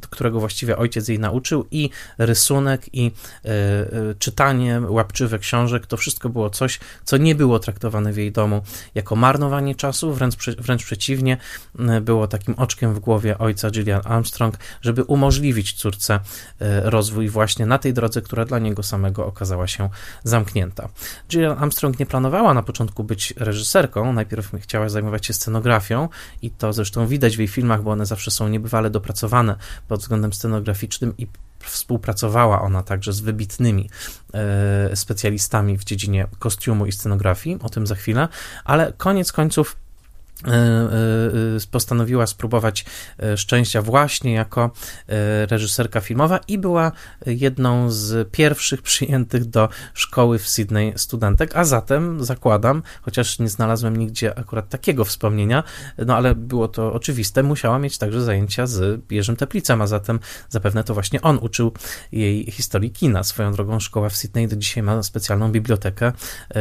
którego 0.10 0.40
właściwie 0.40 0.78
ojciec 0.78 1.08
jej 1.08 1.20
nauczył, 1.20 1.66
i 1.72 1.90
rysunek, 2.18 2.86
i 2.94 3.12
czytanie 4.20 4.82
łapczywe 4.88 5.40
książek, 5.40 5.88
to 5.88 5.98
wszystko 5.98 6.30
było 6.30 6.50
coś, 6.50 6.80
co 7.04 7.18
nie 7.18 7.36
było 7.36 7.60
traktowane 7.60 8.14
w 8.14 8.18
jej 8.18 8.32
domu 8.32 8.62
jako 8.96 9.16
marnowanie 9.16 9.76
czasu, 9.76 10.14
wręcz, 10.14 10.36
wręcz 10.60 10.84
przeciwnie, 10.84 11.38
było 12.02 12.28
takim 12.28 12.54
oczkiem 12.54 12.94
w 12.94 13.00
głowie 13.00 13.38
ojca 13.38 13.70
Gillian 13.70 14.02
Armstrong, 14.06 14.58
żeby 14.82 15.04
umożliwić 15.04 15.74
córce 15.74 16.20
e, 16.60 16.90
rozwój 16.90 17.30
właśnie 17.30 17.66
na 17.66 17.78
tej 17.78 17.94
drodze, 17.94 18.22
która 18.22 18.46
dla 18.46 18.60
niego 18.60 18.84
samego 18.84 19.26
okazała 19.26 19.68
się 19.68 19.90
zamknięta. 20.24 20.90
Gillian 21.30 21.58
Armstrong 21.60 22.00
nie 22.00 22.06
planowała 22.06 22.54
na 22.54 22.64
początku 22.64 23.04
być 23.04 23.34
reżyserką, 23.38 24.14
najpierw 24.14 24.52
chciała 24.60 24.90
zajmować 24.90 25.26
się 25.26 25.34
scenografią 25.34 26.10
i 26.42 26.52
to 26.52 26.74
zresztą 26.74 27.01
widać 27.08 27.36
w 27.36 27.40
jej 27.40 27.48
filmach, 27.48 27.84
bo 27.84 27.92
one 27.92 28.06
zawsze 28.06 28.32
są 28.32 28.48
niebywale 28.48 28.90
dopracowane 28.90 29.56
pod 29.88 30.00
względem 30.00 30.34
scenograficznym 30.34 31.14
i 31.18 31.28
współpracowała 31.60 32.62
ona 32.62 32.84
także 32.84 33.14
z 33.14 33.20
wybitnymi 33.20 33.90
e, 34.34 34.96
specjalistami 34.96 35.78
w 35.78 35.84
dziedzinie 35.84 36.28
kostiumu 36.40 36.86
i 36.86 36.92
scenografii, 36.92 37.58
o 37.62 37.70
tym 37.70 37.88
za 37.88 37.96
chwilę, 37.96 38.28
ale 38.66 38.94
koniec 38.98 39.32
końców 39.32 39.76
postanowiła 41.72 42.28
spróbować 42.28 42.86
e, 43.20 43.38
szczęścia 43.38 43.82
właśnie 43.82 44.34
jako 44.34 44.72
reżyserka 45.50 46.02
filmowa 46.02 46.40
i 46.48 46.58
była 46.58 46.92
jedną 47.26 47.92
z 47.92 48.32
pierwszych 48.32 48.82
przyjętych 48.82 49.46
do 49.46 49.70
szkoły 49.94 50.40
w 50.40 50.48
Sydney 50.48 50.94
studentek, 50.96 51.56
a 51.56 51.66
zatem 51.66 52.24
zakładam, 52.24 52.84
chociaż 53.02 53.40
nie 53.40 53.50
znalazłem 53.50 53.98
nigdzie 53.98 54.40
akurat 54.40 54.70
takiego 54.70 55.06
wspomnienia, 55.06 55.64
no 56.06 56.16
ale 56.16 56.36
było 56.36 56.68
to 56.68 56.94
oczywiste, 56.94 57.44
musiała 57.44 57.80
mieć 57.80 57.98
także 57.98 58.22
zajęcia 58.22 58.68
z 58.68 59.02
Jerzym 59.12 59.36
Teplicem, 59.36 59.82
a 59.82 59.88
zatem 59.88 60.20
zapewne 60.50 60.84
to 60.84 60.94
właśnie 60.94 61.22
on 61.22 61.40
uczył 61.42 61.72
jej 62.12 62.52
historii 62.52 62.92
kina. 62.92 63.24
Swoją 63.24 63.54
drogą 63.54 63.80
szkoła 63.80 64.10
w 64.10 64.16
Sydney 64.16 64.48
do 64.48 64.56
dzisiaj 64.56 64.84
ma 64.84 65.04
specjalną 65.04 65.52
bibliotekę, 65.52 66.12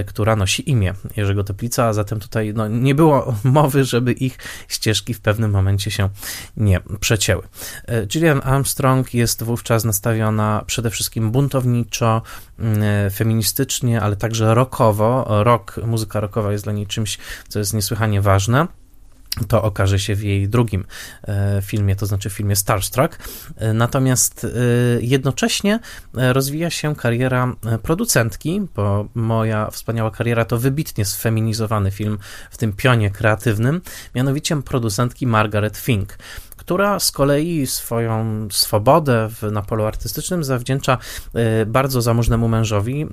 która 0.06 0.36
nosi 0.36 0.70
imię 0.70 0.94
Jerzego 1.16 1.44
Teplica, 1.44 1.86
a 1.86 1.92
zatem 1.92 2.20
tutaj 2.20 2.52
no, 2.54 2.68
nie 2.68 2.94
było 2.94 3.34
mowy 3.44 3.69
mowy, 3.70 3.84
żeby 3.84 4.12
ich 4.12 4.38
ścieżki 4.68 5.14
w 5.14 5.20
pewnym 5.20 5.50
momencie 5.50 5.90
się 5.90 6.08
nie 6.56 6.80
przecięły. 7.00 7.42
E, 7.86 8.06
Gillian 8.06 8.40
Armstrong 8.44 9.14
jest 9.14 9.42
wówczas 9.42 9.84
nastawiona 9.84 10.64
przede 10.66 10.90
wszystkim 10.90 11.30
buntowniczo, 11.30 12.22
mm, 12.58 13.10
feministycznie, 13.10 14.00
ale 14.00 14.16
także 14.16 14.54
rockowo. 14.54 15.26
Rock, 15.44 15.80
muzyka 15.86 16.20
rockowa 16.20 16.52
jest 16.52 16.64
dla 16.64 16.72
niej 16.72 16.86
czymś, 16.86 17.18
co 17.48 17.58
jest 17.58 17.74
niesłychanie 17.74 18.20
ważne. 18.20 18.79
To 19.48 19.62
okaże 19.62 19.98
się 19.98 20.14
w 20.14 20.22
jej 20.22 20.48
drugim 20.48 20.84
e, 21.22 21.62
filmie, 21.62 21.96
to 21.96 22.06
znaczy 22.06 22.30
w 22.30 22.32
filmie 22.32 22.56
Starstruck. 22.56 23.18
E, 23.56 23.72
natomiast 23.72 24.44
e, 24.44 24.48
jednocześnie 25.00 25.80
rozwija 26.14 26.70
się 26.70 26.96
kariera 26.96 27.54
producentki, 27.82 28.60
bo 28.76 29.08
moja 29.14 29.70
wspaniała 29.70 30.10
kariera 30.10 30.44
to 30.44 30.58
wybitnie 30.58 31.04
sfeminizowany 31.04 31.90
film 31.90 32.18
w 32.50 32.56
tym 32.56 32.72
pionie 32.72 33.10
kreatywnym, 33.10 33.80
mianowicie 34.14 34.62
producentki 34.62 35.26
Margaret 35.26 35.76
Fink 35.76 36.18
która 36.56 37.00
z 37.00 37.12
kolei 37.12 37.66
swoją 37.66 38.48
swobodę 38.50 39.28
w, 39.28 39.42
na 39.52 39.62
polu 39.62 39.84
artystycznym 39.84 40.44
zawdzięcza 40.44 40.98
bardzo 41.66 42.02
zamożnemu 42.02 42.48
mężowi, 42.48 43.06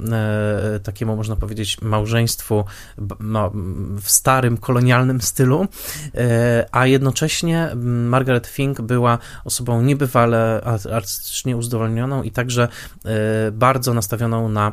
takiemu 0.84 1.16
można 1.16 1.36
powiedzieć 1.36 1.82
małżeństwu 1.82 2.66
w 4.02 4.12
starym 4.12 4.58
kolonialnym 4.58 5.22
stylu, 5.22 5.68
a 6.72 6.86
jednocześnie 6.86 7.70
Margaret 7.86 8.48
Fink 8.48 8.82
była 8.82 9.18
osobą 9.46 9.82
niebywale 9.82 10.62
artystycznie 10.94 11.58
uzdolnioną 11.58 12.24
i 12.24 12.32
także 12.32 12.68
bardzo 13.52 13.94
nastawioną 13.94 14.50
na 14.50 14.72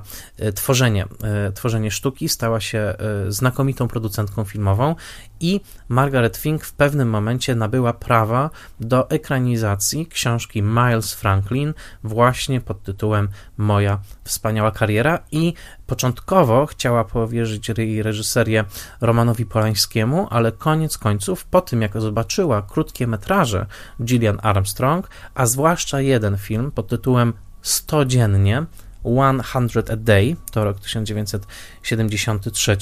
tworzenie, 0.55 1.07
tworzenie 1.55 1.91
sztuki, 1.91 2.29
stała 2.29 2.61
się 2.61 2.95
znakomitą 3.29 3.89
producentką 3.89 4.45
filmową 4.45 4.95
i 5.41 5.61
Margaret 5.89 6.37
Fink 6.37 6.65
w 6.65 6.73
pewnym 6.73 7.11
momencie 7.11 7.55
nabyła 7.55 7.93
prawa 7.93 8.51
do 8.81 9.11
ekranizacji 9.11 10.07
książki 10.07 10.63
Miles 10.63 11.15
Franklin 11.15 11.75
właśnie 12.05 12.61
pod 12.61 12.83
tytułem 12.83 13.29
Moja 13.57 13.99
wspaniała 14.25 14.71
kariera 14.71 15.19
i 15.33 15.55
początkowo 15.87 16.67
chciała 16.67 17.05
powierzyć 17.05 17.69
jej 17.69 18.03
reżyserię 18.03 18.65
Romanowi 19.01 19.47
Polańskiemu, 19.47 20.27
ale 20.31 20.53
koniec 20.53 20.99
końców 20.99 21.45
po 21.45 21.61
tym 21.61 21.83
jak 21.83 22.01
zobaczyła 22.01 22.63
krótkie 22.63 23.07
metraże 23.07 23.67
Gillian 24.03 24.39
Armstrong, 24.43 25.09
a 25.35 25.47
zwłaszcza 25.47 26.01
jeden 26.01 26.39
film 26.39 26.71
pod 26.71 26.89
tytułem 26.89 27.33
100 27.63 28.05
dziennie 28.05 28.67
100 29.05 29.93
a 29.93 29.97
Day, 29.97 30.37
to 30.51 30.65
rok 30.65 30.81
1973, 30.81 32.77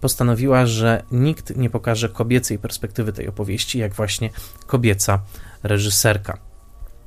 postanowiła, 0.00 0.66
że 0.66 1.02
nikt 1.12 1.56
nie 1.56 1.70
pokaże 1.70 2.08
kobiecej 2.08 2.58
perspektywy 2.58 3.12
tej 3.12 3.28
opowieści, 3.28 3.78
jak 3.78 3.94
właśnie 3.94 4.30
kobieca 4.66 5.20
reżyserka. 5.62 6.38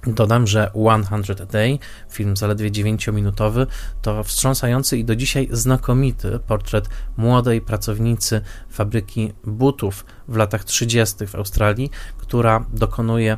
Dodam, 0.07 0.47
że 0.47 0.71
100 1.23 1.43
a 1.43 1.45
Day, 1.45 1.79
film 2.11 2.37
zaledwie 2.37 2.71
9-minutowy, 2.71 3.67
to 4.01 4.23
wstrząsający 4.23 4.97
i 4.97 5.05
do 5.05 5.15
dzisiaj 5.15 5.47
znakomity 5.51 6.39
portret 6.47 6.89
młodej 7.17 7.61
pracownicy 7.61 8.41
fabryki 8.69 9.33
butów 9.43 10.05
w 10.27 10.35
latach 10.35 10.63
30. 10.63 11.27
w 11.27 11.35
Australii, 11.35 11.91
która 12.17 12.65
dokonuje 12.73 13.37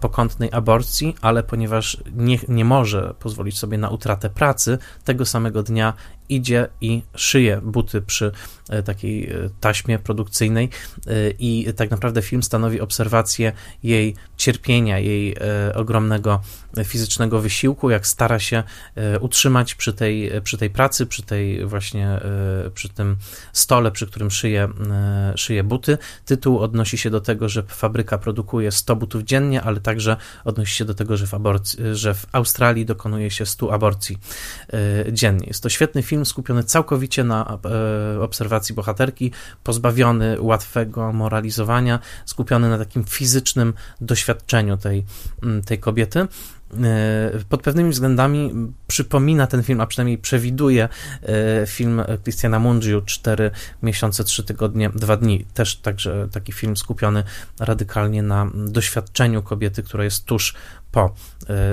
pokątnej 0.00 0.52
aborcji, 0.52 1.14
ale 1.20 1.42
ponieważ 1.42 1.96
nie, 2.12 2.38
nie 2.48 2.64
może 2.64 3.14
pozwolić 3.18 3.58
sobie 3.58 3.78
na 3.78 3.88
utratę 3.88 4.30
pracy, 4.30 4.78
tego 5.04 5.26
samego 5.26 5.62
dnia 5.62 5.94
idzie 6.30 6.68
i 6.80 7.02
szyje 7.14 7.60
buty 7.62 8.02
przy 8.02 8.32
e, 8.68 8.82
takiej 8.82 9.30
e, 9.30 9.50
taśmie 9.60 9.98
produkcyjnej 9.98 10.68
i 11.38 11.66
tak 11.76 11.90
naprawdę 11.90 12.22
film 12.22 12.42
stanowi 12.42 12.80
obserwację 12.80 13.52
jej 13.82 14.14
cierpienia, 14.36 14.98
jej 14.98 15.36
ogromnego 15.74 16.40
fizycznego 16.84 17.40
wysiłku, 17.40 17.90
jak 17.90 18.06
stara 18.06 18.38
się 18.38 18.62
utrzymać 19.20 19.74
przy 19.74 19.92
tej, 19.92 20.30
przy 20.44 20.58
tej 20.58 20.70
pracy, 20.70 21.06
przy 21.06 21.22
tej 21.22 21.66
właśnie, 21.66 22.20
przy 22.74 22.88
tym 22.88 23.16
stole, 23.52 23.90
przy 23.90 24.06
którym 24.06 24.30
szyje, 24.30 24.68
szyje 25.34 25.64
buty. 25.64 25.98
Tytuł 26.24 26.58
odnosi 26.58 26.98
się 26.98 27.10
do 27.10 27.20
tego, 27.20 27.48
że 27.48 27.62
fabryka 27.62 28.18
produkuje 28.18 28.72
100 28.72 28.96
butów 28.96 29.22
dziennie, 29.22 29.62
ale 29.62 29.80
także 29.80 30.16
odnosi 30.44 30.76
się 30.76 30.84
do 30.84 30.94
tego, 30.94 31.16
że 31.16 31.26
w, 31.26 31.34
aborcji, 31.34 31.78
że 31.92 32.14
w 32.14 32.26
Australii 32.32 32.86
dokonuje 32.86 33.30
się 33.30 33.46
100 33.46 33.72
aborcji 33.72 34.18
e, 34.72 35.12
dziennie. 35.12 35.46
Jest 35.46 35.62
to 35.62 35.68
świetny 35.68 36.02
film 36.02 36.19
skupiony 36.24 36.64
całkowicie 36.64 37.24
na 37.24 37.58
e, 38.16 38.20
obserwacji 38.20 38.74
bohaterki, 38.74 39.32
pozbawiony 39.64 40.36
łatwego 40.40 41.12
moralizowania, 41.12 41.98
skupiony 42.26 42.68
na 42.68 42.78
takim 42.78 43.04
fizycznym 43.04 43.74
doświadczeniu 44.00 44.76
tej, 44.76 45.04
tej 45.66 45.78
kobiety. 45.78 46.26
E, 46.84 47.30
pod 47.48 47.62
pewnymi 47.62 47.90
względami 47.90 48.52
przypomina 48.86 49.46
ten 49.46 49.62
film, 49.62 49.80
a 49.80 49.86
przynajmniej 49.86 50.18
przewiduje 50.18 50.88
e, 51.22 51.66
film 51.66 52.02
Christiana 52.22 52.58
Mungiu 52.58 53.02
4 53.02 53.50
miesiące, 53.82 54.24
3 54.24 54.44
tygodnie, 54.44 54.90
2 54.90 55.16
dni. 55.16 55.46
Też 55.54 55.76
także 55.76 56.28
taki 56.32 56.52
film 56.52 56.76
skupiony 56.76 57.24
radykalnie 57.60 58.22
na 58.22 58.50
doświadczeniu 58.54 59.42
kobiety, 59.42 59.82
która 59.82 60.04
jest 60.04 60.24
tuż 60.24 60.54
po 60.92 61.14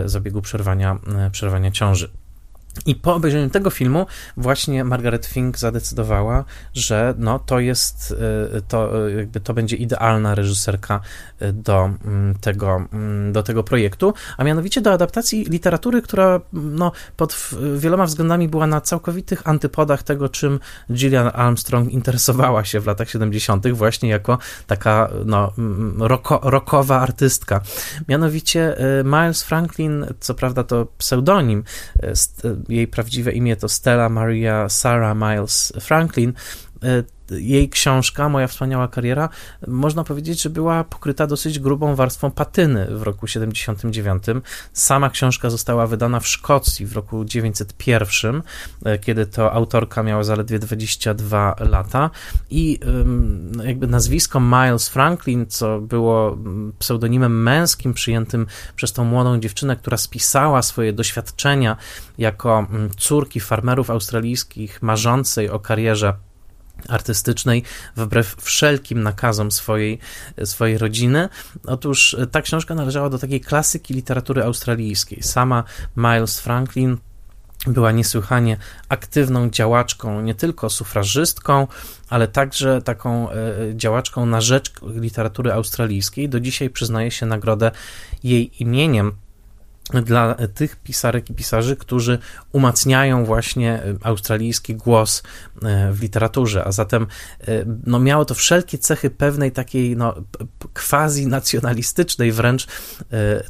zabiegu 0.06 0.42
przerwania, 0.42 1.00
przerwania 1.32 1.72
ciąży. 1.72 2.10
I 2.86 2.96
po 2.96 3.16
obejrzeniu 3.16 3.50
tego 3.50 3.70
filmu 3.70 4.06
właśnie 4.38 4.84
Margaret 4.84 5.26
Fink 5.26 5.58
zadecydowała, 5.58 6.46
że 6.74 7.14
no, 7.18 7.40
to 7.40 7.60
jest, 7.60 8.16
y, 8.58 8.62
to, 8.68 9.08
y, 9.08 9.14
jakby 9.14 9.40
to 9.40 9.54
będzie 9.54 9.76
idealna 9.76 10.36
reżyserka 10.36 11.00
y, 11.42 11.54
do 11.54 11.90
mm, 12.06 12.36
tego, 12.36 12.86
mm, 12.94 13.34
do 13.34 13.44
tego 13.44 13.64
projektu, 13.64 14.14
a 14.38 14.44
mianowicie 14.44 14.82
do 14.82 14.92
adaptacji 14.94 15.44
literatury, 15.44 16.02
która 16.02 16.42
no, 16.54 16.92
pod 17.18 17.50
wieloma 17.78 18.06
względami 18.06 18.48
była 18.48 18.68
na 18.68 18.82
całkowitych 18.82 19.48
antypodach 19.48 20.04
tego, 20.04 20.30
czym 20.30 20.60
Gillian 20.92 21.32
Armstrong 21.34 21.92
interesowała 21.92 22.64
się 22.64 22.80
w 22.80 22.88
latach 22.88 23.10
70., 23.10 23.72
właśnie 23.72 24.10
jako 24.10 24.38
taka 24.68 25.10
no, 25.26 25.54
mm, 25.58 26.04
roko, 26.04 26.40
rockowa 26.44 27.00
artystka. 27.00 27.62
Mianowicie 28.08 28.76
Miles 29.04 29.44
Franklin, 29.44 30.06
co 30.20 30.34
prawda 30.34 30.64
to 30.64 30.88
pseudonim, 30.98 31.64
jej 32.70 32.88
prawdziwe 32.88 33.32
imię 33.32 33.56
to 33.56 33.70
Stella 33.70 34.10
Maria 34.10 34.70
Sarah 34.70 35.18
Miles 35.18 35.74
Franklin, 35.80 36.34
jej 37.32 37.70
książka, 37.70 38.30
Moja 38.30 38.48
wspaniała 38.48 38.88
kariera, 38.88 39.30
można 39.68 40.04
powiedzieć, 40.04 40.42
że 40.42 40.50
była 40.50 40.84
pokryta 40.84 41.28
dosyć 41.28 41.60
grubą 41.60 41.96
warstwą 41.96 42.32
patyny 42.32 42.86
w 42.86 43.04
roku 43.04 43.28
79. 43.28 44.24
Sama 44.74 45.10
książka 45.10 45.50
została 45.50 45.88
wydana 45.88 46.20
w 46.20 46.28
Szkocji 46.28 46.86
w 46.86 46.94
roku 46.94 47.26
901, 47.26 48.42
e, 48.86 48.98
kiedy 49.00 49.26
to 49.26 49.54
autorka 49.54 50.04
miała 50.04 50.24
zaledwie 50.24 50.60
22 50.60 51.56
lata 51.60 52.10
i 52.50 52.80
jakby 53.64 53.88
nazwisko 53.88 54.40
Miles 54.40 54.90
Franklin, 54.90 55.46
co 55.48 55.82
było 55.82 56.38
pseudonimem 56.80 57.44
męskim 57.44 57.94
przyjętym 57.94 58.48
przez 58.76 58.94
tą 58.94 59.04
młodą 59.04 59.40
dziewczynę, 59.40 59.76
która 59.76 59.98
spisała 59.98 60.62
swoje 60.62 60.94
doświadczenia 60.94 61.78
jako 62.18 62.68
córki 62.98 63.40
farmerów 63.40 63.90
australijskich, 63.90 64.82
marzącej 64.82 65.50
o 65.50 65.60
karierze 65.60 66.14
artystycznej 66.88 67.64
wbrew 67.96 68.36
wszelkim 68.40 69.04
nakazom 69.04 69.52
swojej, 69.52 70.00
swojej 70.44 70.78
rodziny. 70.78 71.30
Otóż 71.66 72.16
ta 72.32 72.42
książka 72.42 72.76
należała 72.76 73.10
do 73.10 73.20
takiej 73.20 73.42
klasyki 73.42 73.94
literatury 73.94 74.44
australijskiej. 74.44 75.24
Sama 75.24 75.64
Miles 75.98 76.40
Franklin 76.40 76.98
była 77.68 77.92
niesłychanie 77.92 78.58
aktywną 78.90 79.50
działaczką, 79.50 80.22
nie 80.22 80.36
tylko 80.36 80.70
sufrażystką, 80.70 81.68
ale 82.10 82.28
także 82.28 82.82
taką 82.82 83.32
e, 83.32 83.36
działaczką 83.76 84.26
na 84.26 84.42
rzecz 84.42 84.72
literatury 84.82 85.54
australijskiej. 85.54 86.30
Do 86.30 86.40
dzisiaj 86.40 86.70
przyznaje 86.70 87.12
się 87.12 87.26
nagrodę 87.26 87.72
jej 88.24 88.64
imieniem 88.64 89.12
dla 89.94 90.36
tych 90.54 90.76
pisarek 90.76 91.30
i 91.30 91.34
pisarzy, 91.34 91.76
którzy 91.76 92.20
umacniają 92.52 93.26
właśnie 93.26 93.74
e, 93.74 93.96
australijski 94.04 94.76
głos 94.76 95.24
e, 95.64 95.92
w 95.94 96.02
literaturze, 96.02 96.66
a 96.66 96.72
zatem 96.72 97.08
e, 97.42 97.48
no, 97.86 98.00
miało 98.00 98.26
to 98.26 98.34
wszelkie 98.34 98.78
cechy 98.78 99.10
pewnej 99.10 99.52
takiej 99.52 99.98
no, 99.98 100.16
quasi-nacjonalistycznej 100.74 102.32
wręcz, 102.32 102.68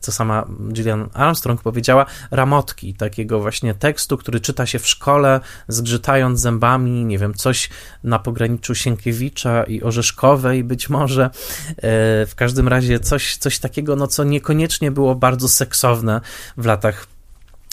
co 0.01 0.11
sama 0.11 0.47
Gillian 0.71 1.09
Armstrong 1.13 1.61
powiedziała, 1.61 2.05
ramotki, 2.31 2.93
takiego 2.93 3.39
właśnie 3.39 3.73
tekstu, 3.73 4.17
który 4.17 4.39
czyta 4.39 4.65
się 4.65 4.79
w 4.79 4.87
szkole, 4.87 5.39
zgrzytając 5.67 6.39
zębami, 6.39 7.05
nie 7.05 7.17
wiem, 7.17 7.33
coś 7.33 7.69
na 8.03 8.19
pograniczu 8.19 8.75
Sienkiewicza 8.75 9.63
i 9.63 9.83
Orzeszkowej 9.83 10.63
być 10.63 10.89
może, 10.89 11.29
w 12.27 12.31
każdym 12.35 12.67
razie 12.67 12.99
coś, 12.99 13.37
coś 13.37 13.59
takiego, 13.59 13.95
no, 13.95 14.07
co 14.07 14.23
niekoniecznie 14.23 14.91
było 14.91 15.15
bardzo 15.15 15.49
seksowne, 15.49 16.21
w 16.57 16.65
latach 16.65 17.07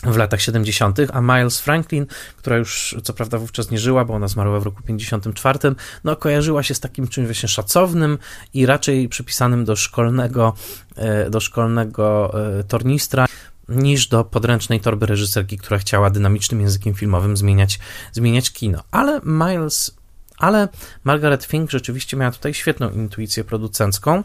w 0.03 0.17
latach 0.17 0.41
70., 0.41 0.99
a 1.13 1.21
Miles 1.21 1.61
Franklin, 1.61 2.07
która 2.37 2.57
już 2.57 2.97
co 3.03 3.13
prawda 3.13 3.39
wówczas 3.39 3.71
nie 3.71 3.79
żyła, 3.79 4.05
bo 4.05 4.15
ona 4.15 4.29
zmarła 4.29 4.61
w 4.61 4.63
roku 4.63 4.83
54, 4.83 5.59
no 6.05 6.17
kojarzyła 6.17 6.63
się 6.63 6.75
z 6.75 6.81
takim 6.81 7.09
czymś 7.09 7.27
właśnie 7.27 7.49
szacownym 7.49 8.19
i 8.55 8.67
raczej 8.67 9.09
przypisanym 9.09 9.65
do 9.65 9.77
szkolnego, 9.77 10.55
e, 10.97 11.31
do 11.31 11.41
szkolnego 11.41 12.35
e, 12.59 12.65
tornistra 12.65 13.27
niż 13.69 14.09
do 14.09 14.25
podręcznej 14.25 14.81
torby 14.81 15.07
reżyserki, 15.07 15.59
która 15.59 15.79
chciała 15.79 16.11
dynamicznym 16.11 16.61
językiem 16.61 16.95
filmowym 16.95 17.37
zmieniać, 17.37 17.79
zmieniać 18.13 18.53
kino. 18.53 18.83
Ale 18.91 19.21
Miles, 19.25 19.97
ale 20.39 20.69
Margaret 21.05 21.45
Fink 21.45 21.71
rzeczywiście 21.71 22.17
miała 22.17 22.33
tutaj 22.33 22.55
świetną 22.55 22.91
intuicję 22.91 23.45
producencką 23.45 24.23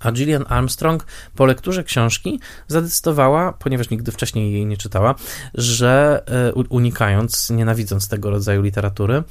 a 0.00 0.12
Gillian 0.12 0.44
Armstrong 0.48 1.06
po 1.34 1.46
lekturze 1.46 1.84
książki 1.84 2.40
zadecydowała, 2.68 3.52
ponieważ 3.52 3.90
nigdy 3.90 4.12
wcześniej 4.12 4.52
jej 4.52 4.66
nie 4.66 4.76
czytała, 4.76 5.14
że 5.54 6.22
e, 6.26 6.52
unikając, 6.52 7.50
nienawidząc 7.50 8.08
tego 8.08 8.30
rodzaju 8.30 8.62
literatury, 8.62 9.22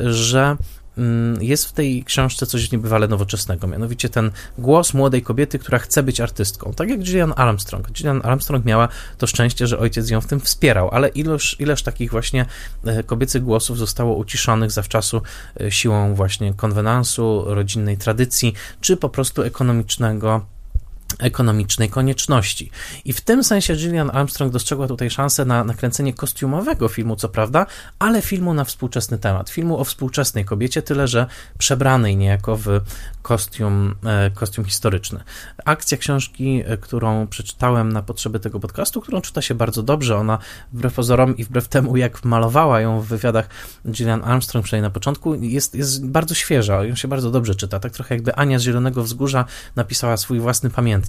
że 0.00 0.56
jest 1.40 1.64
w 1.64 1.72
tej 1.72 2.04
książce 2.04 2.46
coś 2.46 2.72
niebywale 2.72 3.08
nowoczesnego, 3.08 3.66
mianowicie 3.66 4.08
ten 4.08 4.30
głos 4.58 4.94
młodej 4.94 5.22
kobiety, 5.22 5.58
która 5.58 5.78
chce 5.78 6.02
być 6.02 6.20
artystką, 6.20 6.72
tak 6.72 6.88
jak 6.88 7.00
Gillian 7.00 7.32
Armstrong. 7.36 7.92
Gillian 7.92 8.20
Armstrong 8.24 8.64
miała 8.64 8.88
to 9.18 9.26
szczęście, 9.26 9.66
że 9.66 9.78
ojciec 9.78 10.10
ją 10.10 10.20
w 10.20 10.26
tym 10.26 10.40
wspierał, 10.40 10.90
ale 10.90 11.08
ileż, 11.08 11.56
ileż 11.60 11.82
takich 11.82 12.10
właśnie 12.10 12.46
e, 12.84 13.02
kobiecych 13.02 13.42
głosów 13.42 13.78
zostało 13.78 14.16
uciszonych 14.16 14.70
zawczasu 14.70 15.22
e, 15.60 15.70
siłą 15.70 16.14
właśnie 16.14 16.54
konwenansu, 16.54 17.44
rodzinnej 17.46 17.98
tradycji, 17.98 18.54
czy 18.80 18.96
po 18.96 19.08
prostu 19.08 19.42
ekonomicznego 19.42 20.46
ekonomicznej 21.18 21.88
konieczności. 21.88 22.70
I 23.04 23.12
w 23.12 23.20
tym 23.20 23.44
sensie 23.44 23.76
Gillian 23.76 24.10
Armstrong 24.12 24.52
dostrzegła 24.52 24.88
tutaj 24.88 25.10
szansę 25.10 25.44
na 25.44 25.64
nakręcenie 25.64 26.14
kostiumowego 26.14 26.88
filmu, 26.88 27.16
co 27.16 27.28
prawda, 27.28 27.66
ale 27.98 28.22
filmu 28.22 28.54
na 28.54 28.64
współczesny 28.64 29.18
temat, 29.18 29.50
filmu 29.50 29.78
o 29.78 29.84
współczesnej 29.84 30.44
kobiecie, 30.44 30.82
tyle 30.82 31.08
że 31.08 31.26
przebranej 31.58 32.16
niejako 32.16 32.56
w 32.56 32.66
kostium, 33.22 33.94
e, 34.04 34.30
kostium 34.30 34.64
historyczny. 34.64 35.20
Akcja 35.64 35.98
książki, 35.98 36.62
e, 36.66 36.76
którą 36.76 37.26
przeczytałem 37.26 37.92
na 37.92 38.02
potrzeby 38.02 38.40
tego 38.40 38.60
podcastu, 38.60 39.00
którą 39.00 39.20
czyta 39.20 39.42
się 39.42 39.54
bardzo 39.54 39.82
dobrze, 39.82 40.16
ona 40.16 40.38
wbrew 40.72 40.94
pozorom 40.94 41.36
i 41.36 41.44
wbrew 41.44 41.68
temu, 41.68 41.96
jak 41.96 42.24
malowała 42.24 42.80
ją 42.80 43.00
w 43.00 43.06
wywiadach 43.06 43.48
Gillian 43.88 44.24
Armstrong, 44.24 44.64
przynajmniej 44.64 44.88
na 44.88 44.94
początku, 44.94 45.34
jest, 45.34 45.74
jest 45.74 46.06
bardzo 46.06 46.34
świeża, 46.34 46.84
ją 46.84 46.94
się 46.94 47.08
bardzo 47.08 47.30
dobrze 47.30 47.54
czyta, 47.54 47.80
tak 47.80 47.92
trochę 47.92 48.14
jakby 48.14 48.34
Ania 48.34 48.58
z 48.58 48.62
Zielonego 48.62 49.02
Wzgórza 49.02 49.44
napisała 49.76 50.16
swój 50.16 50.40
własny 50.40 50.70
pamiętnik. 50.70 51.01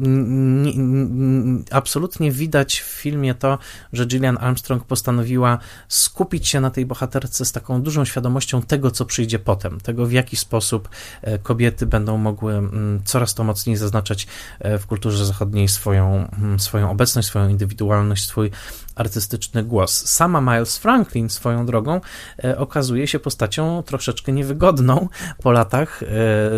absolutnie 1.71 2.31
widać 2.31 2.81
w 2.81 2.85
filmie 2.85 3.35
to, 3.35 3.57
że 3.93 4.05
Gillian 4.05 4.37
Armstrong 4.41 4.83
postanowiła 4.83 5.59
skupić 5.87 6.47
się 6.47 6.61
na 6.61 6.71
tej 6.71 6.85
bohaterce 6.85 7.45
z 7.45 7.51
taką 7.51 7.81
dużą 7.81 8.05
świadomością 8.05 8.61
tego, 8.61 8.91
co 8.91 9.05
przyjdzie 9.05 9.39
potem, 9.39 9.79
tego 9.79 10.05
w 10.05 10.11
jaki 10.11 10.37
sposób 10.37 10.89
e, 11.21 11.39
kobiety 11.39 11.85
będą 11.85 12.17
mogły 12.17 12.53
mm, 12.53 13.01
coraz 13.05 13.33
to 13.33 13.43
mocniej 13.43 13.75
zaznaczać 13.75 14.27
e, 14.59 14.79
w 14.79 14.85
kulturze 14.85 15.25
zachodniej 15.25 15.67
swoją, 15.67 16.29
mm, 16.37 16.59
swoją 16.59 16.89
obecność, 16.95 17.27
swoją 17.27 17.49
indywidualność, 17.49 18.27
swój 18.27 18.51
artystyczny 18.95 19.63
głos. 19.63 20.05
Sama 20.05 20.41
Miles 20.41 20.77
Franklin 20.77 21.29
swoją 21.29 21.65
drogą 21.65 22.01
e, 22.43 22.57
okazuje 22.57 23.07
się 23.07 23.19
postacią 23.19 23.83
troszeczkę 23.83 24.31
niewygodną 24.31 25.07
po 25.43 25.51
latach, 25.51 26.03
e, 26.03 26.07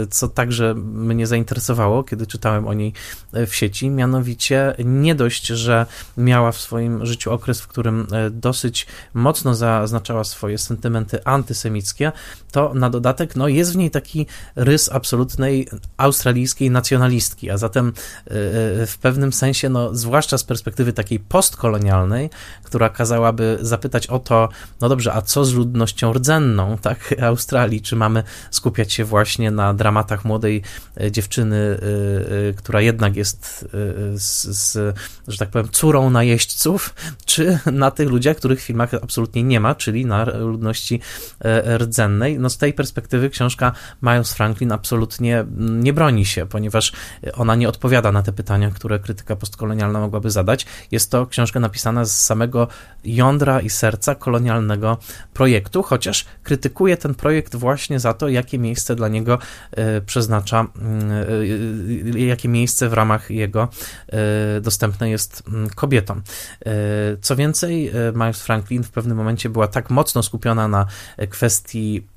co 0.10 0.28
także 0.28 0.74
mnie 0.76 1.28
zainteresowało, 1.28 2.04
kiedy 2.04 2.28
czytałem 2.28 2.68
o 2.68 2.74
niej 2.74 2.94
e, 3.34 3.46
w 3.46 3.56
sieci. 3.56 3.90
Mianowicie 3.90 4.76
nie 4.86 5.16
dość, 5.16 5.48
że 5.48 5.86
miała 6.18 6.52
w 6.52 6.58
swoim 6.58 7.06
życiu 7.06 7.32
okres, 7.32 7.62
w 7.62 7.68
którym 7.68 8.08
dosyć 8.32 8.88
mocno 9.14 9.56
zaznaczała 9.56 10.24
swoje 10.24 10.58
sentymenty 10.58 11.24
antysemickie, 11.24 12.12
to 12.52 12.74
na 12.74 12.90
dodatek 12.90 13.36
no, 13.36 13.48
jest 13.48 13.74
w 13.74 13.76
niej 13.76 13.92
taki 13.92 14.26
rys 14.56 14.92
absolutnej 14.92 15.68
australijskiej 15.98 16.72
nacjonalistki, 16.72 17.50
a 17.50 17.58
zatem 17.58 17.94
w 18.88 18.96
pewnym 19.02 19.34
sensie, 19.34 19.70
no, 19.70 19.96
zwłaszcza 19.96 20.38
z 20.38 20.44
perspektywy 20.44 20.94
takiej 20.94 21.20
postkolonialnej, 21.20 22.27
która 22.64 22.90
kazałaby 22.90 23.58
zapytać 23.62 24.08
o 24.08 24.20
to, 24.20 24.50
no 24.82 24.90
dobrze, 24.90 25.14
a 25.14 25.22
co 25.22 25.46
z 25.46 25.54
ludnością 25.54 26.14
rdzenną, 26.14 26.78
tak, 26.78 27.16
Australii, 27.22 27.82
czy 27.82 27.96
mamy 27.96 28.24
skupiać 28.52 28.94
się 28.94 29.06
właśnie 29.06 29.52
na 29.52 29.74
dramatach 29.74 30.26
młodej 30.26 30.62
e, 31.02 31.12
dziewczyny, 31.12 31.56
e, 31.56 32.50
e, 32.50 32.54
która 32.54 32.82
jednak 32.82 33.16
jest 33.16 33.68
z, 34.16 34.44
z 34.58 34.98
że 35.28 35.38
tak 35.38 35.50
powiem, 35.50 35.70
córą 35.72 36.10
najeźdźców, 36.10 36.96
czy 37.26 37.60
na 37.66 37.92
tych 37.92 38.10
ludziach, 38.10 38.38
których 38.38 38.60
w 38.60 38.64
filmach 38.64 38.94
absolutnie 38.94 39.44
nie 39.44 39.60
ma, 39.60 39.76
czyli 39.76 40.06
na 40.06 40.26
ludności 40.26 41.02
rdzennej. 41.78 42.40
No 42.40 42.50
z 42.50 42.58
tej 42.58 42.74
perspektywy 42.74 43.30
książka 43.30 43.72
Miles 44.02 44.34
Franklin 44.34 44.72
absolutnie 44.72 45.46
nie 45.58 45.94
broni 45.94 46.26
się, 46.26 46.46
ponieważ 46.46 46.92
ona 47.34 47.56
nie 47.56 47.70
odpowiada 47.70 48.12
na 48.12 48.24
te 48.24 48.32
pytania, 48.32 48.72
które 48.72 49.00
krytyka 49.00 49.36
postkolonialna 49.36 50.00
mogłaby 50.00 50.32
zadać. 50.32 50.66
Jest 50.92 51.12
to 51.12 51.28
książka 51.28 51.60
napisana 51.60 52.06
z 52.06 52.17
samego 52.18 52.68
jądra 53.04 53.62
i 53.62 53.70
serca 53.70 54.16
kolonialnego 54.16 54.98
projektu, 55.34 55.84
chociaż 55.84 56.26
krytykuje 56.44 56.98
ten 56.98 57.16
projekt 57.16 57.56
właśnie 57.56 58.00
za 58.00 58.14
to, 58.14 58.30
jakie 58.30 58.60
miejsce 58.60 58.96
dla 58.96 59.08
niego 59.08 59.40
e, 59.72 60.02
przeznacza, 60.02 60.60
mm, 60.60 61.12
e, 62.16 62.20
jakie 62.20 62.50
miejsce 62.50 62.90
w 62.90 62.94
ramach 62.94 63.32
jego 63.32 63.70
e, 64.08 64.62
dostępne 64.62 65.10
jest 65.10 65.44
mm, 65.48 65.70
kobietom. 65.70 66.22
Co 67.22 67.36
więcej, 67.36 67.92
Miles 68.16 68.42
Franklin 68.42 68.84
w 68.84 68.92
pewnym 68.92 69.18
momencie 69.18 69.50
była 69.50 69.68
tak 69.68 69.90
mocno 69.90 70.24
skupiona 70.24 70.68
na 70.68 70.86
kwestii 71.30 72.08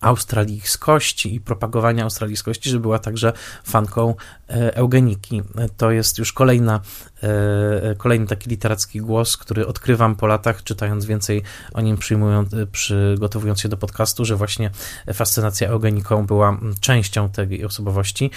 australijskości 0.00 1.34
i 1.34 1.40
propagowania 1.40 2.04
australijskości, 2.04 2.70
że 2.70 2.80
była 2.80 2.98
także 2.98 3.32
fanką 3.64 4.14
e, 4.48 4.76
eugeniki. 4.76 5.42
To 5.76 5.90
jest 5.90 6.18
już 6.18 6.32
kolejna, 6.32 6.80
e, 7.22 7.94
kolejny 7.94 8.26
taki 8.26 8.50
literacki 8.50 9.00
głos, 9.00 9.36
który 9.36 9.66
odkrywam 9.66 10.16
po 10.16 10.26
latach, 10.26 10.62
czytając 10.62 11.06
więcej 11.06 11.42
o 11.74 11.80
nim, 11.80 11.96
e, 11.96 12.66
przygotowując 12.66 13.60
się 13.60 13.68
do 13.68 13.76
podcastu, 13.76 14.24
że 14.24 14.36
właśnie 14.36 14.70
fascynacja 15.12 15.68
eugeniką 15.68 16.26
była 16.26 16.58
częścią 16.80 17.30
tej 17.30 17.64
osobowości. 17.64 18.30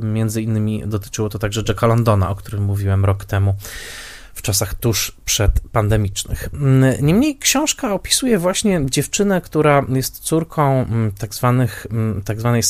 Między 0.00 0.42
innymi 0.42 0.82
dotyczyło 0.86 1.28
to 1.28 1.38
także 1.38 1.62
Jacka 1.68 1.86
Londona, 1.86 2.30
o 2.30 2.34
którym 2.34 2.64
mówiłem 2.64 3.04
rok 3.04 3.24
temu 3.24 3.54
w 4.38 4.42
czasach 4.42 4.74
tuż 4.74 5.16
przedpandemicznych. 5.24 6.48
Niemniej 7.02 7.38
książka 7.38 7.92
opisuje 7.92 8.38
właśnie 8.38 8.80
dziewczynę, 8.86 9.40
która 9.40 9.84
jest 9.88 10.18
córką 10.18 10.72
mm, 10.72 11.12
tak 11.12 11.34
zwanych, 11.34 11.86
mm, 11.90 12.22
tak 12.22 12.40
zwanej, 12.40 12.62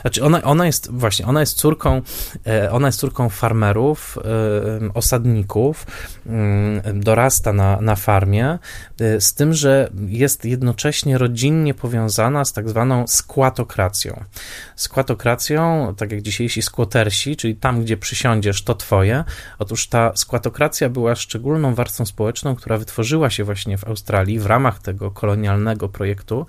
znaczy 0.00 0.24
ona, 0.24 0.42
ona 0.42 0.66
jest 0.66 0.90
właśnie, 0.90 1.26
ona 1.26 1.40
jest 1.40 1.56
córką, 1.56 2.02
e, 2.46 2.72
ona 2.72 2.88
jest 2.88 3.00
córką 3.00 3.28
farmerów, 3.28 4.18
e, 4.18 4.94
osadników, 4.94 5.86
mm, 6.26 7.00
dorasta 7.00 7.52
na, 7.52 7.80
na 7.80 7.96
farmie, 7.96 8.58
z 9.20 9.34
tym, 9.34 9.54
że 9.54 9.90
jest 10.06 10.44
jednocześnie 10.44 11.18
rodzinnie 11.18 11.74
powiązana 11.74 12.44
z 12.44 12.52
tak 12.52 12.68
zwaną 12.68 13.06
skłatokracją. 13.06 14.24
Skłatokracją, 14.76 15.94
tak 15.96 16.12
jak 16.12 16.22
dzisiejsi 16.22 16.62
skłotersi, 16.62 17.36
czyli 17.36 17.56
tam, 17.56 17.82
gdzie 17.82 17.96
przysiądziesz, 17.96 18.62
to 18.62 18.74
twoje, 18.74 19.24
Otóż 19.58 19.86
ta 19.86 20.12
skłatokracja 20.16 20.88
była 20.88 21.14
szczególną 21.14 21.74
warstwą 21.74 22.06
społeczną, 22.06 22.56
która 22.56 22.78
wytworzyła 22.78 23.30
się 23.30 23.44
właśnie 23.44 23.78
w 23.78 23.84
Australii 23.84 24.38
w 24.38 24.46
ramach 24.46 24.78
tego 24.78 25.10
kolonialnego 25.10 25.88
projektu 25.88 26.46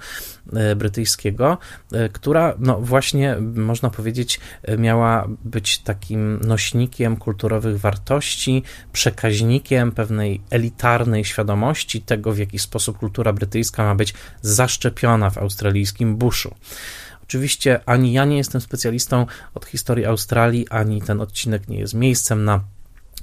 e, 0.54 0.76
brytyjskiego, 0.76 1.58
e, 1.92 2.10
która 2.10 2.54
no 2.60 2.82
właśnie 2.82 3.36
można 3.56 3.90
powiedzieć 3.90 4.40
e, 4.64 4.78
miała 4.78 5.28
być 5.46 5.80
takim 5.80 6.40
nośnikiem 6.40 7.18
kulturowych 7.18 7.80
wartości, 7.80 8.64
przekaźnikiem 8.94 9.92
pewnej 9.92 10.42
elitarnej 10.50 11.26
świadomości 11.26 12.02
tego, 12.02 12.34
w 12.34 12.39
jaki 12.40 12.60
sposób 12.60 12.98
kultura 12.98 13.34
brytyjska 13.34 13.84
ma 13.84 13.96
być 13.96 14.14
zaszczepiona 14.42 15.30
w 15.30 15.38
australijskim 15.38 16.18
buszu. 16.18 16.56
Oczywiście 17.24 17.80
ani 17.86 18.14
ja 18.14 18.26
nie 18.26 18.38
jestem 18.38 18.62
specjalistą 18.62 19.26
od 19.54 19.66
historii 19.66 20.06
Australii, 20.06 20.70
ani 20.70 21.02
ten 21.02 21.22
odcinek 21.22 21.68
nie 21.68 21.80
jest 21.80 21.94
miejscem 21.94 22.46
na 22.46 22.64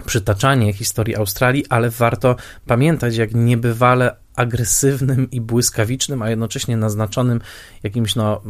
przytaczanie 0.06 0.72
historii 0.72 1.16
Australii, 1.16 1.66
ale 1.68 1.90
warto 1.90 2.36
pamiętać, 2.66 3.16
jak 3.16 3.34
niebywale 3.34 4.16
agresywnym 4.36 5.30
i 5.30 5.40
błyskawicznym, 5.40 6.22
a 6.22 6.30
jednocześnie 6.30 6.76
naznaczonym 6.76 7.40
jakimś 7.82 8.14
no, 8.14 8.42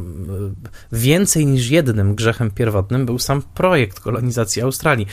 więcej 0.93 1.47
niż 1.47 1.69
jednym 1.69 2.15
grzechem 2.15 2.51
pierwotnym 2.51 3.07
był 3.07 3.19
sam 3.19 3.43
projekt 3.55 4.01
kolonizacji 4.01 4.63
Australii. 4.63 5.07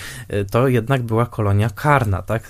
To 0.52 0.68
jednak 0.68 1.04
była 1.04 1.26
kolonia 1.26 1.70
karna, 1.70 2.22
tak? 2.22 2.48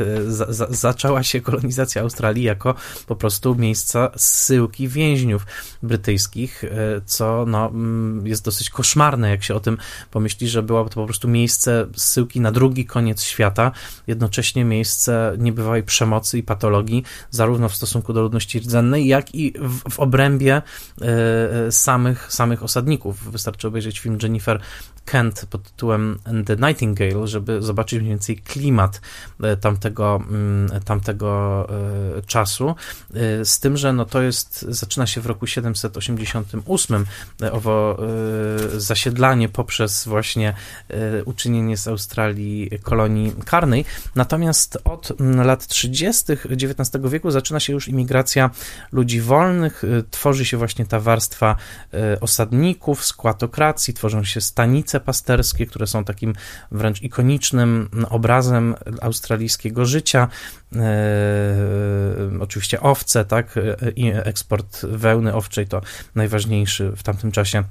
zaczęła 0.69 1.23
się 1.23 1.41
kolonizacja 1.41 2.01
Australii 2.01 2.43
jako 2.43 2.75
po 3.07 3.15
prostu 3.15 3.55
miejsca 3.55 4.11
zsyłki 4.15 4.87
więźniów 4.87 5.45
brytyjskich, 5.83 6.63
co 7.05 7.45
no, 7.47 7.71
jest 8.23 8.45
dosyć 8.45 8.69
koszmarne, 8.69 9.29
jak 9.29 9.43
się 9.43 9.55
o 9.55 9.59
tym 9.59 9.77
pomyśli, 10.11 10.49
że 10.49 10.63
było 10.63 10.83
to 10.83 10.95
po 10.95 11.05
prostu 11.05 11.27
miejsce 11.27 11.87
zsyłki 11.95 12.41
na 12.41 12.51
drugi 12.51 12.85
koniec 12.85 13.21
świata, 13.21 13.71
jednocześnie 14.07 14.65
miejsce 14.65 15.35
niebywałej 15.37 15.83
przemocy 15.83 16.37
i 16.37 16.43
patologii, 16.43 17.03
zarówno 17.31 17.69
w 17.69 17.75
stosunku 17.75 18.12
do 18.13 18.21
ludności 18.21 18.59
rdzennej, 18.59 19.07
jak 19.07 19.35
i 19.35 19.53
w, 19.59 19.79
w 19.89 19.99
obrębie 19.99 20.61
e, 21.01 21.05
e, 21.67 21.71
samych, 21.71 22.33
samych 22.33 22.63
osadników. 22.63 23.31
Wystarczy 23.31 23.67
obejrzeć 23.67 23.99
film 23.99 24.17
Jennifer 24.21 24.59
Kent 25.05 25.45
pod 25.49 25.63
tytułem 25.63 26.19
The 26.45 26.55
Nightingale, 26.55 27.27
żeby 27.27 27.61
zobaczyć 27.61 27.99
mniej 27.99 28.09
więcej 28.09 28.37
klimat 28.37 29.01
e, 29.43 29.57
tamtego, 29.57 30.23
mm, 30.29 30.81
tamtego 30.85 31.33
czasu, 32.27 32.75
z 33.43 33.59
tym, 33.59 33.77
że 33.77 33.93
no 33.93 34.05
to 34.05 34.21
jest, 34.21 34.61
zaczyna 34.61 35.07
się 35.07 35.21
w 35.21 35.25
roku 35.25 35.47
788 35.47 37.05
owo 37.51 37.97
zasiedlanie 38.77 39.49
poprzez 39.49 40.05
właśnie 40.05 40.53
uczynienie 41.25 41.77
z 41.77 41.87
Australii 41.87 42.69
kolonii 42.83 43.33
karnej, 43.45 43.85
natomiast 44.15 44.77
od 44.83 45.21
mm, 45.21 45.47
lat 45.47 45.67
30. 45.67 46.33
XIX 46.33 46.89
wieku 47.09 47.31
zaczyna 47.31 47.59
się 47.59 47.73
już 47.73 47.87
imigracja 47.87 48.13
migracja 48.13 48.49
ludzi 48.91 49.21
wolnych, 49.21 49.83
tworzy 50.11 50.45
się 50.45 50.57
właśnie 50.57 50.85
ta 50.85 50.99
warstwa 50.99 51.55
osadników, 52.21 53.05
składokracji, 53.05 53.93
tworzą 53.93 54.23
się 54.23 54.41
stanice 54.41 54.92
pasterskie, 54.99 55.65
które 55.65 55.87
są 55.87 56.03
takim 56.05 56.33
wręcz 56.71 57.01
ikonicznym 57.01 57.89
obrazem 58.09 58.75
australijskiego 59.01 59.85
życia. 59.85 60.27
Y, 60.75 60.79
oczywiście 62.39 62.81
owce, 62.81 63.25
tak, 63.25 63.59
i 63.95 64.07
eksport 64.07 64.85
wełny 64.85 65.33
owczej 65.33 65.67
to 65.67 65.81
najważniejszy 66.15 66.91
w 66.95 67.03
tamtym 67.03 67.31
czasie 67.31 67.63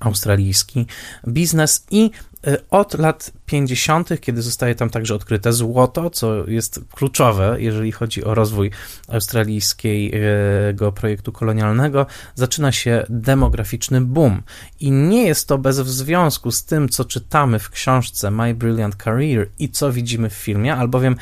australijski 0.00 0.86
biznes 1.28 1.86
i 1.90 2.10
e, 2.10 2.33
od 2.70 2.98
lat 2.98 3.32
50., 3.46 4.20
kiedy 4.20 4.42
zostaje 4.42 4.74
tam 4.74 4.90
także 4.90 5.14
odkryte 5.14 5.52
złoto, 5.52 6.10
co 6.10 6.50
jest 6.50 6.80
kluczowe, 6.92 7.56
jeżeli 7.58 7.92
chodzi 7.92 8.24
o 8.24 8.34
rozwój 8.34 8.70
australijskiego 9.08 10.92
projektu 10.94 11.32
kolonialnego, 11.32 12.06
zaczyna 12.34 12.72
się 12.72 13.06
demograficzny 13.08 14.00
boom. 14.00 14.42
I 14.80 14.90
nie 14.90 15.26
jest 15.26 15.48
to 15.48 15.58
bez 15.58 15.76
związku 15.76 16.50
z 16.50 16.64
tym, 16.64 16.88
co 16.88 17.04
czytamy 17.04 17.58
w 17.58 17.70
książce 17.70 18.30
My 18.30 18.54
Brilliant 18.54 18.96
Career 18.96 19.48
i 19.58 19.68
co 19.68 19.92
widzimy 19.92 20.30
w 20.30 20.34
filmie, 20.34 20.74
albowiem 20.74 21.16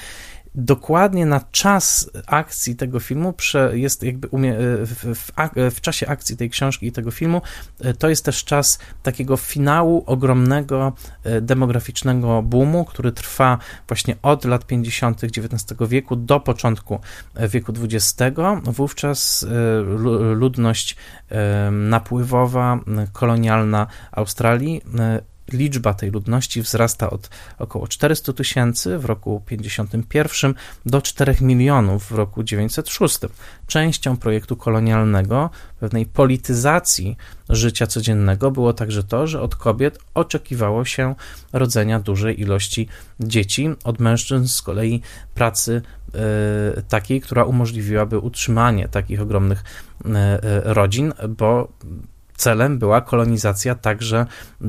dokładnie 0.55 1.27
na 1.27 1.41
czas 1.51 2.11
akcji 2.27 2.77
tego 2.77 3.01
filmu, 3.01 3.35
jest 3.73 4.03
jakby 4.03 4.29
umie, 4.29 4.55
w, 4.59 5.15
w, 5.15 5.33
w, 5.75 5.81
czasie 5.81 6.09
akcji 6.09 6.37
tej 6.37 6.51
książki 6.51 6.87
i 6.87 6.93
tego 6.93 7.11
filmu, 7.11 7.43
e, 7.81 7.95
to 7.95 8.09
jest 8.09 8.25
też 8.25 8.45
czas 8.45 8.79
takiego 9.03 9.37
finału 9.37 10.05
ogromnego 10.07 10.93
e, 11.25 11.41
demograficznego 11.41 12.43
boomu, 12.43 12.85
który 12.85 13.13
trwa 13.13 13.59
właśnie 13.89 14.17
od 14.23 14.45
lat 14.45 14.67
50. 14.67 15.25
XIX 15.25 15.65
wieku 15.89 16.17
do 16.17 16.41
początku 16.41 17.01
e, 17.35 17.49
wieku 17.49 17.73
XX. 17.83 18.39
Wówczas 18.65 19.47
ludność 20.35 20.97
napływowa, 21.71 22.81
kolonialna 23.13 23.87
Australii 24.13 24.83
liczba 25.53 25.95
tej 25.95 26.11
ludności 26.11 26.63
wzrasta 26.63 27.11
od 27.11 27.31
około 27.59 27.89
400 27.89 28.33
tysięcy 28.33 28.99
w 28.99 29.05
roku 29.05 29.43
51 29.47 30.55
do 30.87 31.03
4 31.03 31.37
milionów 31.41 32.07
w 32.07 32.13
roku 32.13 32.43
906. 32.43 33.19
Częścią 33.67 34.17
projektu 34.17 34.57
kolonialnego, 34.57 35.51
pewnej 35.81 36.07
polityzacji 36.07 37.17
życia 37.49 37.87
codziennego 37.87 38.51
było 38.51 38.73
także 38.73 39.03
to, 39.03 39.27
że 39.27 39.41
od 39.41 39.57
kobiet 39.57 39.99
oczekiwało 40.15 40.85
się 40.85 41.15
rodzenia 41.53 42.01
dużej 42.01 42.41
ilości 42.41 42.89
dzieci, 43.21 43.71
od 43.85 44.01
mężczyzn 44.01 44.47
z 44.47 44.63
kolei 44.63 45.03
pracy 45.35 45.83
y, 46.79 46.83
takiej, 46.83 47.21
która 47.21 47.45
umożliwiłaby 47.45 48.19
utrzymanie 48.19 48.89
takich 48.89 49.21
ogromnych 49.21 49.65
y, 50.05 50.11
rodzin, 50.65 51.13
bo 51.29 51.73
celem 52.43 52.79
była 52.79 53.01
kolonizacja 53.01 53.75
także 53.75 54.27
e, 54.63 54.67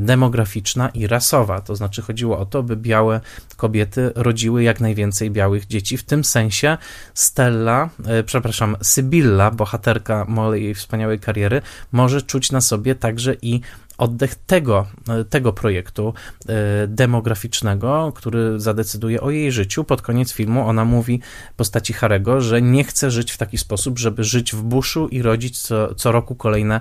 demograficzna 0.00 0.88
i 0.88 1.06
rasowa. 1.06 1.60
To 1.60 1.76
znaczy 1.76 2.02
chodziło 2.02 2.38
o 2.38 2.46
to, 2.46 2.62
by 2.62 2.76
białe 2.76 3.20
kobiety 3.56 4.12
rodziły 4.14 4.62
jak 4.62 4.80
najwięcej 4.80 5.30
białych 5.30 5.66
dzieci. 5.66 5.96
W 5.96 6.02
tym 6.02 6.24
sensie 6.24 6.78
Stella, 7.14 7.88
e, 8.06 8.22
przepraszam, 8.22 8.76
Sybilla, 8.82 9.50
bohaterka 9.50 10.24
mojej 10.28 10.74
wspaniałej 10.74 11.18
kariery, 11.18 11.62
może 11.92 12.22
czuć 12.22 12.52
na 12.52 12.60
sobie 12.60 12.94
także 12.94 13.34
i 13.42 13.60
oddech 14.00 14.34
tego, 14.34 14.86
tego 15.30 15.52
projektu 15.52 16.14
e, 16.48 16.86
demograficznego, 16.86 18.12
który 18.16 18.60
zadecyduje 18.60 19.20
o 19.20 19.30
jej 19.30 19.52
życiu. 19.52 19.84
Pod 19.84 20.02
koniec 20.02 20.32
filmu 20.32 20.68
ona 20.68 20.84
mówi 20.84 21.20
postaci 21.56 21.92
Harego, 21.92 22.40
że 22.40 22.62
nie 22.62 22.84
chce 22.84 23.10
żyć 23.10 23.32
w 23.32 23.38
taki 23.38 23.58
sposób, 23.58 23.98
żeby 23.98 24.24
żyć 24.24 24.52
w 24.52 24.62
buszu 24.62 25.08
i 25.08 25.22
rodzić 25.22 25.60
co, 25.60 25.94
co 25.94 26.12
roku 26.12 26.34
kolejne, 26.34 26.80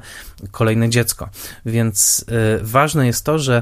kolejne 0.51 0.89
dziecko. 0.89 1.29
Więc 1.65 2.25
e, 2.27 2.63
ważne 2.63 3.07
jest 3.07 3.25
to, 3.25 3.39
że 3.39 3.61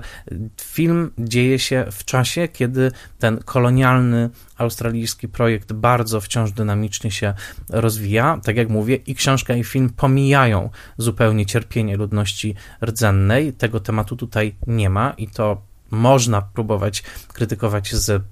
film 0.62 1.12
dzieje 1.18 1.60
się 1.60 1.86
w 1.92 2.06
czasie, 2.06 2.48
kiedy 2.48 2.92
ten 3.20 3.38
kolonialny 3.38 4.30
australijski 4.58 5.28
projekt 5.28 5.74
bardzo 5.74 6.22
wciąż 6.22 6.52
dynamicznie 6.52 7.12
się 7.12 7.34
rozwija. 7.70 8.40
Tak 8.44 8.58
jak 8.58 8.70
mówię, 8.70 8.96
i 8.96 9.16
książka, 9.16 9.56
i 9.56 9.64
film 9.64 9.90
pomijają 9.90 10.70
zupełnie 10.98 11.46
cierpienie 11.46 11.98
ludności 11.98 12.56
rdzennej. 12.86 13.54
Tego 13.54 13.80
tematu 13.80 14.16
tutaj 14.16 14.56
nie 14.68 14.90
ma 14.90 15.14
i 15.18 15.28
to 15.28 15.62
można 15.92 16.42
próbować 16.42 17.04
krytykować 17.34 17.96
z 17.96 18.24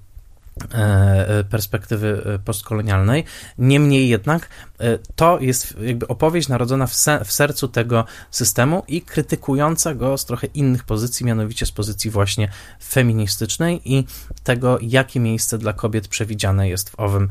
perspektywy 1.50 2.22
e, 2.26 2.38
postkolonialnej. 2.38 3.24
Niemniej 3.58 4.08
jednak 4.08 4.48
e, 4.80 4.98
to 5.16 5.38
jest 5.40 5.76
jakby 5.80 6.08
opowieść 6.08 6.48
narodzona 6.48 6.86
w, 6.86 6.94
se 6.94 7.24
w, 7.24 7.32
sercu 7.32 7.68
tego 7.68 8.04
systemu 8.30 8.82
i 8.88 9.02
krytykująca 9.02 9.94
go 9.94 10.18
z 10.18 10.24
trochę 10.24 10.46
innych 10.46 10.84
pozycji, 10.84 11.26
mianowicie 11.26 11.66
z 11.66 11.72
pozycji 11.72 12.10
właśnie 12.10 12.48
feministycznej 12.84 13.92
i 13.92 14.06
tego, 14.44 14.78
jakie 14.82 15.20
miejsce 15.20 15.58
dla 15.58 15.72
kobiet 15.72 16.08
przewidziane 16.08 16.68
jest 16.68 16.90
w 16.90 17.00
owym, 17.00 17.28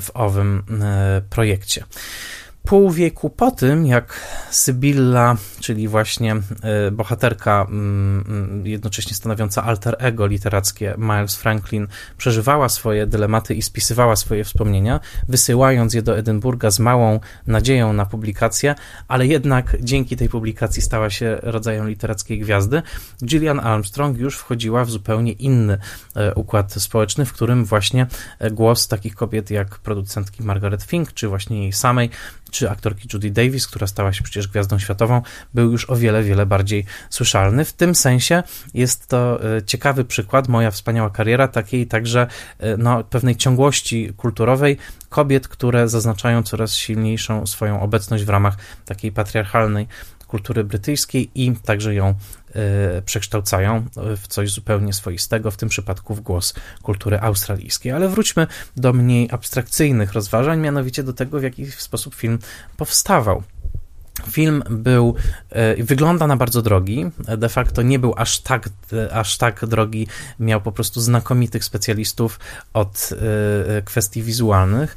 w 0.00 0.10
owym 0.14 0.64
projekcie 1.30 1.84
pół 2.62 2.90
wieku 2.90 3.30
po 3.30 3.50
tym, 3.50 3.86
jak 3.86 4.20
Sybilla, 4.50 5.36
czyli 5.60 5.88
właśnie 5.88 6.36
e, 6.62 6.90
bohaterka 6.90 7.66
mm, 7.70 8.24
mm, 8.28 8.66
jednocześnie 8.66 9.16
stanowiąca 9.16 9.64
alter 9.64 9.96
ego 9.98 10.26
literackie 10.26 10.94
Miles 10.98 11.36
Franklin, 11.36 11.86
przeżywała 12.16 12.68
swoje 12.68 13.06
dylematy 13.06 13.54
i 13.54 13.62
spisywała 13.62 14.16
swoje 14.16 14.44
wspomnienia, 14.44 15.00
wysyłając 15.28 15.94
je 15.94 16.02
do 16.02 16.18
Edynburga 16.18 16.70
z 16.70 16.78
małą 16.78 17.20
nadzieją 17.46 17.92
na 17.92 18.06
publikację, 18.06 18.74
ale 19.08 19.26
jednak 19.26 19.76
dzięki 19.80 20.16
tej 20.16 20.28
publikacji 20.28 20.82
stała 20.82 21.10
się 21.10 21.38
rodzajem 21.42 21.88
literackiej 21.88 22.38
gwiazdy, 22.38 22.82
Gillian 23.24 23.60
Armstrong 23.60 24.18
już 24.18 24.36
wchodziła 24.36 24.84
w 24.84 24.90
zupełnie 24.90 25.32
inny 25.32 25.78
e, 26.14 26.34
układ 26.34 26.72
społeczny, 26.72 27.24
w 27.24 27.32
którym 27.32 27.64
właśnie 27.64 28.06
e, 28.38 28.50
głos 28.50 28.88
takich 28.88 29.14
kobiet 29.14 29.50
jak 29.50 29.78
producentki 29.78 30.42
Margaret 30.42 30.82
Fink, 30.82 31.12
czy 31.12 31.28
właśnie 31.28 31.62
jej 31.62 31.72
samej, 31.72 32.10
czy 32.50 32.70
aktorki 32.70 33.08
Judy 33.12 33.30
Davis, 33.30 33.66
która 33.66 33.86
stała 33.86 34.12
się 34.12 34.22
przecież 34.22 34.48
gwiazdą 34.48 34.78
światową, 34.78 35.22
był 35.54 35.72
już 35.72 35.90
o 35.90 35.96
wiele, 35.96 36.22
wiele 36.22 36.46
bardziej 36.46 36.84
słyszalny. 37.10 37.64
W 37.64 37.72
tym 37.72 37.94
sensie 37.94 38.42
jest 38.74 39.06
to 39.06 39.40
e, 39.56 39.62
ciekawy 39.62 40.04
przykład, 40.04 40.48
moja 40.48 40.70
wspaniała 40.70 41.10
kariera, 41.10 41.48
takiej 41.48 41.86
także 41.86 42.26
e, 42.58 42.76
no, 42.76 43.04
pewnej 43.04 43.36
ciągłości 43.36 44.12
kulturowej 44.16 44.76
kobiet, 45.08 45.48
które 45.48 45.88
zaznaczają 45.88 46.42
coraz 46.42 46.74
silniejszą 46.74 47.46
swoją 47.46 47.80
obecność 47.80 48.24
w 48.24 48.28
ramach 48.28 48.56
takiej 48.84 49.12
patriarchalnej 49.12 49.86
kultury 50.28 50.64
brytyjskiej 50.64 51.30
i 51.34 51.52
także 51.64 51.94
ją 51.94 52.14
y, 52.98 53.02
przekształcają 53.02 53.84
w 54.16 54.28
coś 54.28 54.50
zupełnie 54.50 54.92
swoistego, 54.92 55.50
w 55.50 55.56
tym 55.56 55.68
przypadku 55.68 56.14
w 56.14 56.20
głos 56.20 56.54
kultury 56.82 57.20
australijskiej. 57.20 57.92
Ale 57.92 58.08
wróćmy 58.08 58.46
do 58.76 58.92
mniej 58.92 59.28
abstrakcyjnych 59.30 60.12
rozważań, 60.12 60.60
mianowicie 60.60 61.02
do 61.02 61.12
tego, 61.12 61.40
w 61.40 61.42
jaki 61.42 61.70
sposób 61.70 62.14
film 62.14 62.38
powstawał. 62.76 63.42
Film 64.30 64.62
był, 64.70 65.14
e, 65.50 65.84
wygląda 65.84 66.26
na 66.26 66.36
bardzo 66.36 66.62
drogi, 66.62 67.06
de 67.38 67.48
facto 67.48 67.82
nie 67.82 67.98
był 67.98 68.14
aż 68.16 68.40
tak, 68.40 68.68
e, 68.92 69.14
aż 69.14 69.38
tak 69.38 69.66
drogi, 69.66 70.06
miał 70.40 70.60
po 70.60 70.72
prostu 70.72 71.00
znakomitych 71.00 71.64
specjalistów 71.64 72.40
od 72.74 73.10
e, 73.78 73.82
kwestii 73.82 74.22
wizualnych. 74.22 74.96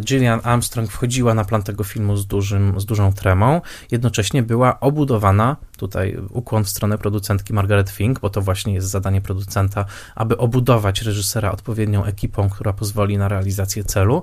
Gillian 0.00 0.40
Armstrong 0.42 0.90
wchodziła 0.90 1.34
na 1.34 1.44
plan 1.44 1.62
tego 1.62 1.84
filmu 1.84 2.16
z, 2.16 2.26
dużym, 2.26 2.80
z 2.80 2.84
dużą 2.84 3.12
tremą, 3.12 3.60
jednocześnie 3.90 4.42
była 4.42 4.80
obudowana, 4.80 5.56
tutaj 5.76 6.18
ukłon 6.30 6.64
w 6.64 6.68
stronę 6.68 6.98
producentki 6.98 7.52
Margaret 7.52 7.90
Fink, 7.90 8.20
bo 8.20 8.30
to 8.30 8.40
właśnie 8.40 8.74
jest 8.74 8.88
zadanie 8.88 9.20
producenta, 9.20 9.84
aby 10.14 10.36
obudować 10.36 11.02
reżysera 11.02 11.52
odpowiednią 11.52 12.04
ekipą, 12.04 12.50
która 12.50 12.72
pozwoli 12.72 13.18
na 13.18 13.28
realizację 13.28 13.84
celu, 13.84 14.22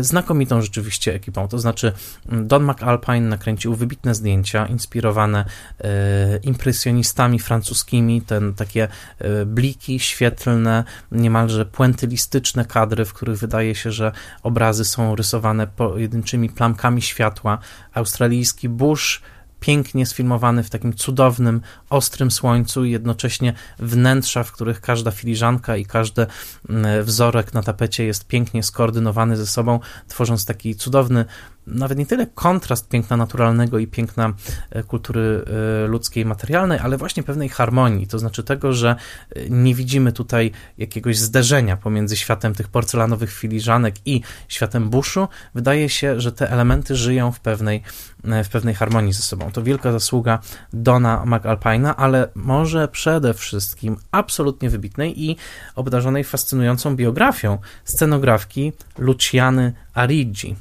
znakomitą 0.00 0.62
rzeczywiście 0.62 1.14
ekipą, 1.14 1.48
to 1.48 1.58
znaczy 1.58 1.92
Don 2.26 2.64
McAlpine 2.64 3.28
nakręcił 3.28 3.74
wybitne 3.74 4.14
zdjęcia 4.14 4.66
inspirowane 4.66 5.44
e, 5.80 6.36
impresjonistami 6.36 7.38
francuskimi, 7.38 8.22
ten 8.22 8.54
takie 8.54 8.88
e, 9.18 9.46
bliki 9.46 10.00
świetlne, 10.00 10.84
niemalże 11.12 11.66
puentylistyczne 11.66 12.64
kadry, 12.64 13.04
w 13.04 13.12
których 13.12 13.38
wydaje 13.38 13.74
się, 13.74 13.92
że 13.92 14.12
obrazy 14.42 14.84
są 14.84 15.16
rysowane 15.16 15.66
pojedynczymi 15.66 16.48
plamkami 16.48 17.02
światła. 17.02 17.58
Australijski 17.94 18.68
bush 18.68 19.22
pięknie 19.62 20.06
sfilmowany 20.06 20.62
w 20.62 20.70
takim 20.70 20.94
cudownym, 20.94 21.60
ostrym 21.90 22.30
słońcu 22.30 22.84
i 22.84 22.90
jednocześnie 22.90 23.52
wnętrza, 23.78 24.44
w 24.44 24.52
których 24.52 24.80
każda 24.80 25.10
filiżanka 25.10 25.76
i 25.76 25.86
każdy 25.86 26.26
mm, 26.68 27.04
wzorek 27.04 27.54
na 27.54 27.62
tapecie 27.62 28.04
jest 28.04 28.26
pięknie 28.26 28.62
skoordynowany 28.62 29.36
ze 29.36 29.46
sobą, 29.46 29.80
tworząc 30.08 30.44
taki 30.44 30.74
cudowny 30.74 31.24
nawet 31.66 31.98
nie 31.98 32.06
tyle 32.06 32.26
kontrast 32.26 32.88
piękna 32.88 33.16
naturalnego 33.16 33.78
i 33.78 33.86
piękna 33.86 34.32
e, 34.70 34.82
kultury 34.82 35.44
e, 35.84 35.86
ludzkiej, 35.86 36.24
materialnej, 36.24 36.78
ale 36.78 36.96
właśnie 36.96 37.22
pewnej 37.22 37.48
harmonii, 37.48 38.06
to 38.06 38.18
znaczy 38.18 38.42
tego, 38.42 38.72
że 38.72 38.96
e, 39.36 39.40
nie 39.50 39.74
widzimy 39.74 40.12
tutaj 40.12 40.50
jakiegoś 40.78 41.18
zderzenia 41.18 41.76
pomiędzy 41.76 42.16
światem 42.16 42.54
tych 42.54 42.68
porcelanowych 42.68 43.32
filiżanek 43.32 43.94
i 44.04 44.20
światem 44.48 44.90
buszu. 44.90 45.28
Wydaje 45.54 45.88
się, 45.88 46.20
że 46.20 46.32
te 46.32 46.50
elementy 46.50 46.96
żyją 46.96 47.32
w 47.32 47.40
pewnej, 47.40 47.82
w 48.24 48.48
pewnej 48.48 48.74
harmonii 48.74 49.12
ze 49.12 49.22
sobą. 49.22 49.52
To 49.52 49.62
wielka 49.62 49.92
zasługa 49.92 50.38
Dona 50.72 51.24
McAlpina, 51.26 51.96
ale 51.96 52.28
może 52.34 52.88
przede 52.88 53.34
wszystkim 53.34 53.96
absolutnie 54.10 54.70
wybitnej 54.70 55.24
i 55.24 55.36
obdarzonej 55.74 56.24
fascynującą 56.24 56.96
biografią 56.96 57.58
scenografki 57.84 58.72
Luciany 58.98 59.72
Arigi. 59.94 60.56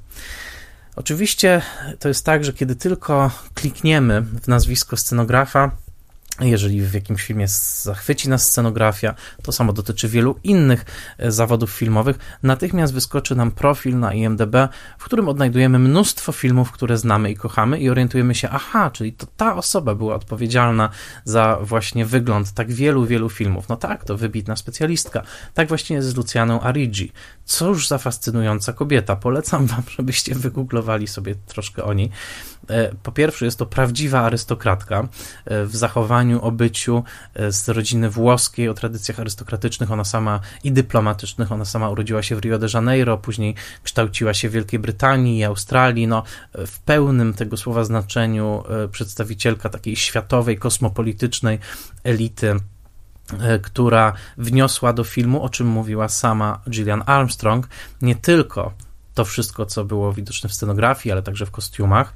Oczywiście 0.95 1.61
to 1.99 2.07
jest 2.07 2.25
tak, 2.25 2.43
że 2.43 2.53
kiedy 2.53 2.75
tylko 2.75 3.31
klikniemy 3.53 4.21
w 4.21 4.47
nazwisko 4.47 4.97
scenografa, 4.97 5.71
jeżeli 6.39 6.81
w 6.81 6.93
jakimś 6.93 7.23
filmie 7.23 7.47
zachwyci 7.83 8.29
nas 8.29 8.45
scenografia, 8.45 9.15
to 9.43 9.51
samo 9.51 9.73
dotyczy 9.73 10.07
wielu 10.07 10.39
innych 10.43 10.85
e, 11.17 11.31
zawodów 11.31 11.71
filmowych, 11.71 12.17
natychmiast 12.43 12.93
wyskoczy 12.93 13.35
nam 13.35 13.51
profil 13.51 13.99
na 13.99 14.13
IMDb, 14.13 14.55
w 14.97 15.03
którym 15.03 15.29
odnajdujemy 15.29 15.79
mnóstwo 15.79 16.31
filmów, 16.31 16.71
które 16.71 16.97
znamy 16.97 17.31
i 17.31 17.35
kochamy 17.35 17.79
i 17.79 17.89
orientujemy 17.89 18.35
się, 18.35 18.49
aha, 18.49 18.91
czyli 18.91 19.13
to 19.13 19.27
ta 19.37 19.55
osoba 19.55 19.95
była 19.95 20.15
odpowiedzialna 20.15 20.89
za 21.23 21.57
właśnie 21.61 22.05
wygląd 22.05 22.51
tak 22.51 22.71
wielu, 22.71 23.05
wielu 23.05 23.29
filmów. 23.29 23.69
No 23.69 23.75
tak, 23.75 24.03
to 24.05 24.17
wybitna 24.17 24.55
specjalistka. 24.55 25.21
Tak 25.53 25.67
właśnie 25.67 25.95
jest 25.95 26.07
z 26.07 26.15
Lucianą 26.15 26.61
Arigi. 26.61 27.11
Cóż 27.45 27.87
za 27.87 27.97
fascynująca 27.97 28.73
kobieta. 28.73 29.15
Polecam 29.15 29.65
wam, 29.65 29.83
żebyście 29.97 30.35
wygooglowali 30.35 31.07
sobie 31.07 31.35
troszkę 31.35 31.83
o 31.83 31.93
niej. 31.93 32.11
E, 32.69 32.95
po 33.03 33.11
pierwsze, 33.11 33.45
jest 33.45 33.57
to 33.57 33.65
prawdziwa 33.65 34.21
arystokratka 34.21 35.07
e, 35.45 35.65
w 35.65 35.75
zachowaniu, 35.75 36.30
obyciu 36.39 37.03
e, 37.33 37.51
z 37.51 37.69
rodziny 37.69 38.09
włoskiej, 38.09 38.69
o 38.69 38.73
tradycjach 38.73 39.19
arystokratycznych 39.19 39.91
ona 39.91 40.03
sama 40.03 40.39
i 40.63 40.71
dyplomatycznych. 40.71 41.51
Ona 41.51 41.65
sama 41.65 41.89
urodziła 41.89 42.23
się 42.23 42.35
w 42.35 42.39
Rio 42.39 42.59
de 42.59 42.67
Janeiro, 42.73 43.17
później 43.17 43.55
kształciła 43.83 44.33
się 44.33 44.49
w 44.49 44.51
Wielkiej 44.51 44.79
Brytanii 44.79 45.37
i 45.37 45.43
Australii. 45.43 46.07
No, 46.07 46.23
w 46.53 46.79
pełnym 46.79 47.33
tego 47.33 47.57
słowa 47.57 47.83
znaczeniu 47.83 48.63
przedstawicielka 48.91 49.69
takiej 49.69 49.95
światowej, 49.95 50.57
kosmopolitycznej 50.57 51.59
elity 52.03 52.55
która 53.61 54.13
wniosła 54.37 54.93
do 54.93 55.03
filmu, 55.03 55.43
o 55.43 55.49
czym 55.49 55.67
mówiła 55.67 56.09
sama 56.09 56.61
Gillian 56.69 57.03
Armstrong, 57.05 57.67
nie 58.01 58.15
tylko 58.15 58.73
to 59.13 59.25
wszystko, 59.25 59.65
co 59.65 59.85
było 59.85 60.13
widoczne 60.13 60.49
w 60.49 60.53
scenografii, 60.53 61.11
ale 61.11 61.21
także 61.21 61.45
w 61.45 61.51
kostiumach, 61.51 62.13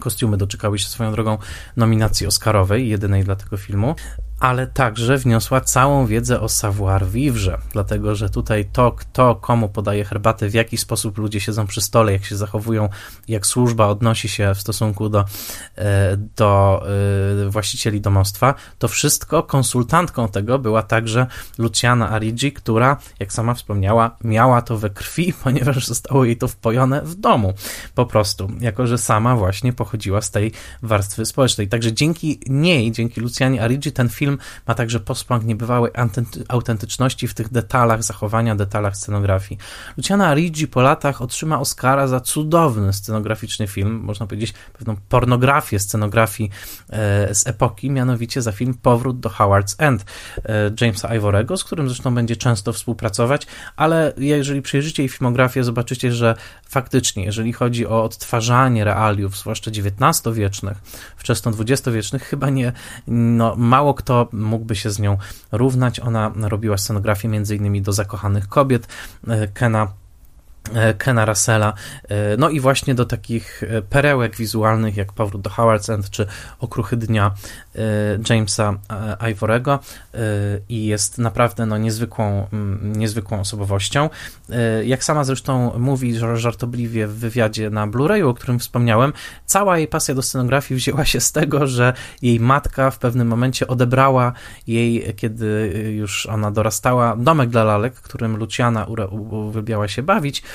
Kostiumy 0.00 0.36
doczekały 0.36 0.78
się 0.78 0.88
swoją 0.88 1.12
drogą 1.12 1.38
nominacji 1.76 2.26
Oscarowej, 2.26 2.88
jedynej 2.88 3.24
dla 3.24 3.36
tego 3.36 3.56
filmu 3.56 3.94
ale 4.40 4.66
także 4.66 5.16
wniosła 5.16 5.60
całą 5.60 6.06
wiedzę 6.06 6.40
o 6.40 6.48
savoir-vivre, 6.48 7.58
dlatego 7.72 8.14
że 8.14 8.30
tutaj 8.30 8.64
to, 8.72 8.92
kto 8.92 9.34
komu 9.34 9.68
podaje 9.68 10.04
herbatę, 10.04 10.48
w 10.48 10.54
jaki 10.54 10.76
sposób 10.76 11.18
ludzie 11.18 11.40
siedzą 11.40 11.66
przy 11.66 11.80
stole, 11.80 12.12
jak 12.12 12.24
się 12.24 12.36
zachowują, 12.36 12.88
jak 13.28 13.46
służba 13.46 13.86
odnosi 13.86 14.28
się 14.28 14.54
w 14.54 14.60
stosunku 14.60 15.08
do, 15.08 15.24
e, 15.76 16.16
do 16.36 16.82
e, 17.46 17.50
właścicieli 17.50 18.00
domostwa, 18.00 18.54
to 18.78 18.88
wszystko 18.88 19.42
konsultantką 19.42 20.28
tego 20.28 20.58
była 20.58 20.82
także 20.82 21.26
Luciana 21.58 22.10
Arigi, 22.10 22.52
która, 22.52 22.96
jak 23.18 23.32
sama 23.32 23.54
wspomniała, 23.54 24.16
miała 24.24 24.62
to 24.62 24.78
we 24.78 24.90
krwi, 24.90 25.32
ponieważ 25.44 25.86
zostało 25.86 26.24
jej 26.24 26.36
to 26.36 26.48
wpojone 26.48 27.02
w 27.02 27.14
domu 27.14 27.54
po 27.94 28.06
prostu, 28.06 28.50
jako 28.60 28.86
że 28.86 28.98
sama 28.98 29.36
właśnie 29.36 29.72
pochodziła 29.72 30.20
z 30.20 30.30
tej 30.30 30.52
warstwy 30.82 31.26
społecznej. 31.26 31.68
Także 31.68 31.92
dzięki 31.92 32.40
niej, 32.46 32.92
dzięki 32.92 33.20
Lucianie 33.20 33.62
Arigi 33.62 33.92
ten 33.92 34.08
film 34.08 34.29
film 34.30 34.38
ma 34.66 34.74
także 34.74 35.00
posmak 35.00 35.44
niebywałej 35.44 35.92
autentyczności 36.48 37.28
w 37.28 37.34
tych 37.34 37.52
detalach 37.52 38.02
zachowania, 38.02 38.56
detalach 38.56 38.96
scenografii. 38.96 39.60
Luciana 39.96 40.26
Arigi 40.26 40.68
po 40.68 40.82
latach 40.82 41.22
otrzyma 41.22 41.60
Oscara 41.60 42.06
za 42.06 42.20
cudowny 42.20 42.92
scenograficzny 42.92 43.66
film, 43.66 44.00
można 44.00 44.26
powiedzieć 44.26 44.54
pewną 44.72 44.96
pornografię 45.08 45.78
scenografii 45.78 46.50
e, 46.90 47.34
z 47.34 47.46
epoki, 47.46 47.90
mianowicie 47.90 48.42
za 48.42 48.52
film 48.52 48.74
Powrót 48.74 49.20
do 49.20 49.28
Howard's 49.28 49.74
End 49.78 50.04
e, 50.44 50.70
Jamesa 50.80 51.14
Ivorego, 51.14 51.56
z 51.56 51.64
którym 51.64 51.88
zresztą 51.88 52.14
będzie 52.14 52.36
często 52.36 52.72
współpracować, 52.72 53.46
ale 53.76 54.12
jeżeli 54.16 54.62
przejrzycie 54.62 55.02
jej 55.02 55.08
filmografię, 55.08 55.64
zobaczycie, 55.64 56.12
że 56.12 56.34
faktycznie, 56.68 57.24
jeżeli 57.24 57.52
chodzi 57.52 57.86
o 57.86 58.04
odtwarzanie 58.04 58.84
realiów, 58.84 59.38
zwłaszcza 59.38 59.70
XIX-wiecznych, 59.70 60.78
wczesno 61.16 61.52
XX-wiecznych, 61.58 62.22
chyba 62.22 62.50
nie, 62.50 62.72
no, 63.08 63.56
mało 63.56 63.94
kto 63.94 64.19
mógłby 64.32 64.76
się 64.76 64.90
z 64.90 64.98
nią 64.98 65.18
równać. 65.52 66.00
Ona 66.00 66.32
robiła 66.36 66.78
scenografię 66.78 67.28
innymi 67.56 67.82
do 67.82 67.92
Zakochanych 67.92 68.48
Kobiet 68.48 68.88
Kena 69.54 69.82
E, 69.82 69.99
Kena 70.98 71.24
Russella, 71.24 71.72
e, 72.08 72.36
no 72.36 72.48
i 72.50 72.60
właśnie 72.60 72.94
do 72.94 73.04
takich 73.04 73.62
e, 73.62 73.82
perełek 73.82 74.36
wizualnych 74.36 74.96
jak 74.96 75.12
Powrót 75.12 75.42
do 75.42 75.50
Howard's 75.50 75.92
End 75.92 76.10
czy 76.10 76.26
Okruchy 76.60 76.96
Dnia 76.96 77.30
Jamesa 78.30 78.78
Ivorego 79.30 79.78
i 80.68 80.86
jest 80.86 81.18
naprawdę 81.18 81.66
no, 81.66 81.78
niezwykłą, 81.78 82.46
niezwykłą 82.82 83.40
osobowością. 83.40 84.10
Jak 84.84 85.04
sama 85.04 85.24
zresztą 85.24 85.78
mówi 85.78 86.18
żartobliwie 86.34 87.06
w 87.06 87.14
wywiadzie 87.14 87.70
na 87.70 87.86
Blu-rayu, 87.86 88.28
o 88.28 88.34
którym 88.34 88.58
wspomniałem, 88.58 89.12
cała 89.46 89.78
jej 89.78 89.88
pasja 89.88 90.14
do 90.14 90.22
scenografii 90.22 90.78
wzięła 90.78 91.04
się 91.04 91.20
z 91.20 91.32
tego, 91.32 91.66
że 91.66 91.92
jej 92.22 92.40
matka 92.40 92.90
w 92.90 92.98
pewnym 92.98 93.28
momencie 93.28 93.66
odebrała 93.66 94.32
jej, 94.66 95.14
kiedy 95.16 95.72
już 95.96 96.26
ona 96.26 96.50
dorastała, 96.50 97.16
domek 97.16 97.50
dla 97.50 97.64
lalek, 97.64 97.94
którym 97.94 98.36
Luciana 98.36 98.86
uwielbiała 99.30 99.88
się 99.88 100.02
bawić 100.02 100.42
E, 100.42 100.49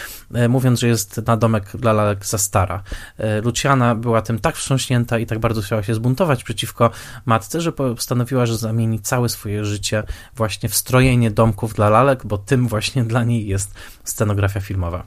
mówiąc, 0.50 0.80
że 0.80 0.88
jest 0.88 1.22
na 1.28 1.38
domek 1.38 1.66
dla 1.74 1.94
lalek 1.94 2.26
za 2.26 2.38
stara. 2.38 2.84
E, 3.18 3.42
Luciana 3.42 3.96
była 3.96 4.22
tym 4.22 4.40
tak 4.40 4.56
wstrząśnięta 4.56 5.20
i 5.20 5.26
tak 5.26 5.40
bardzo 5.40 5.62
chciała 5.62 5.84
się 5.84 5.94
zbuntować 5.94 6.44
przeciwko 6.44 6.92
matce, 7.26 7.62
że 7.62 7.72
postanowiła, 7.72 8.46
że 8.46 8.58
zamieni 8.58 9.00
całe 9.00 9.30
swoje 9.30 9.66
życie 9.66 10.04
właśnie 10.36 10.70
w 10.70 10.76
strojenie 10.76 11.32
domków 11.32 11.74
dla 11.74 11.90
lalek, 11.90 12.26
bo 12.26 12.38
tym 12.38 12.68
właśnie 12.68 13.04
dla 13.04 13.24
niej 13.24 13.48
jest 13.48 13.74
scenografia 14.04 14.60
filmowa. 14.60 15.04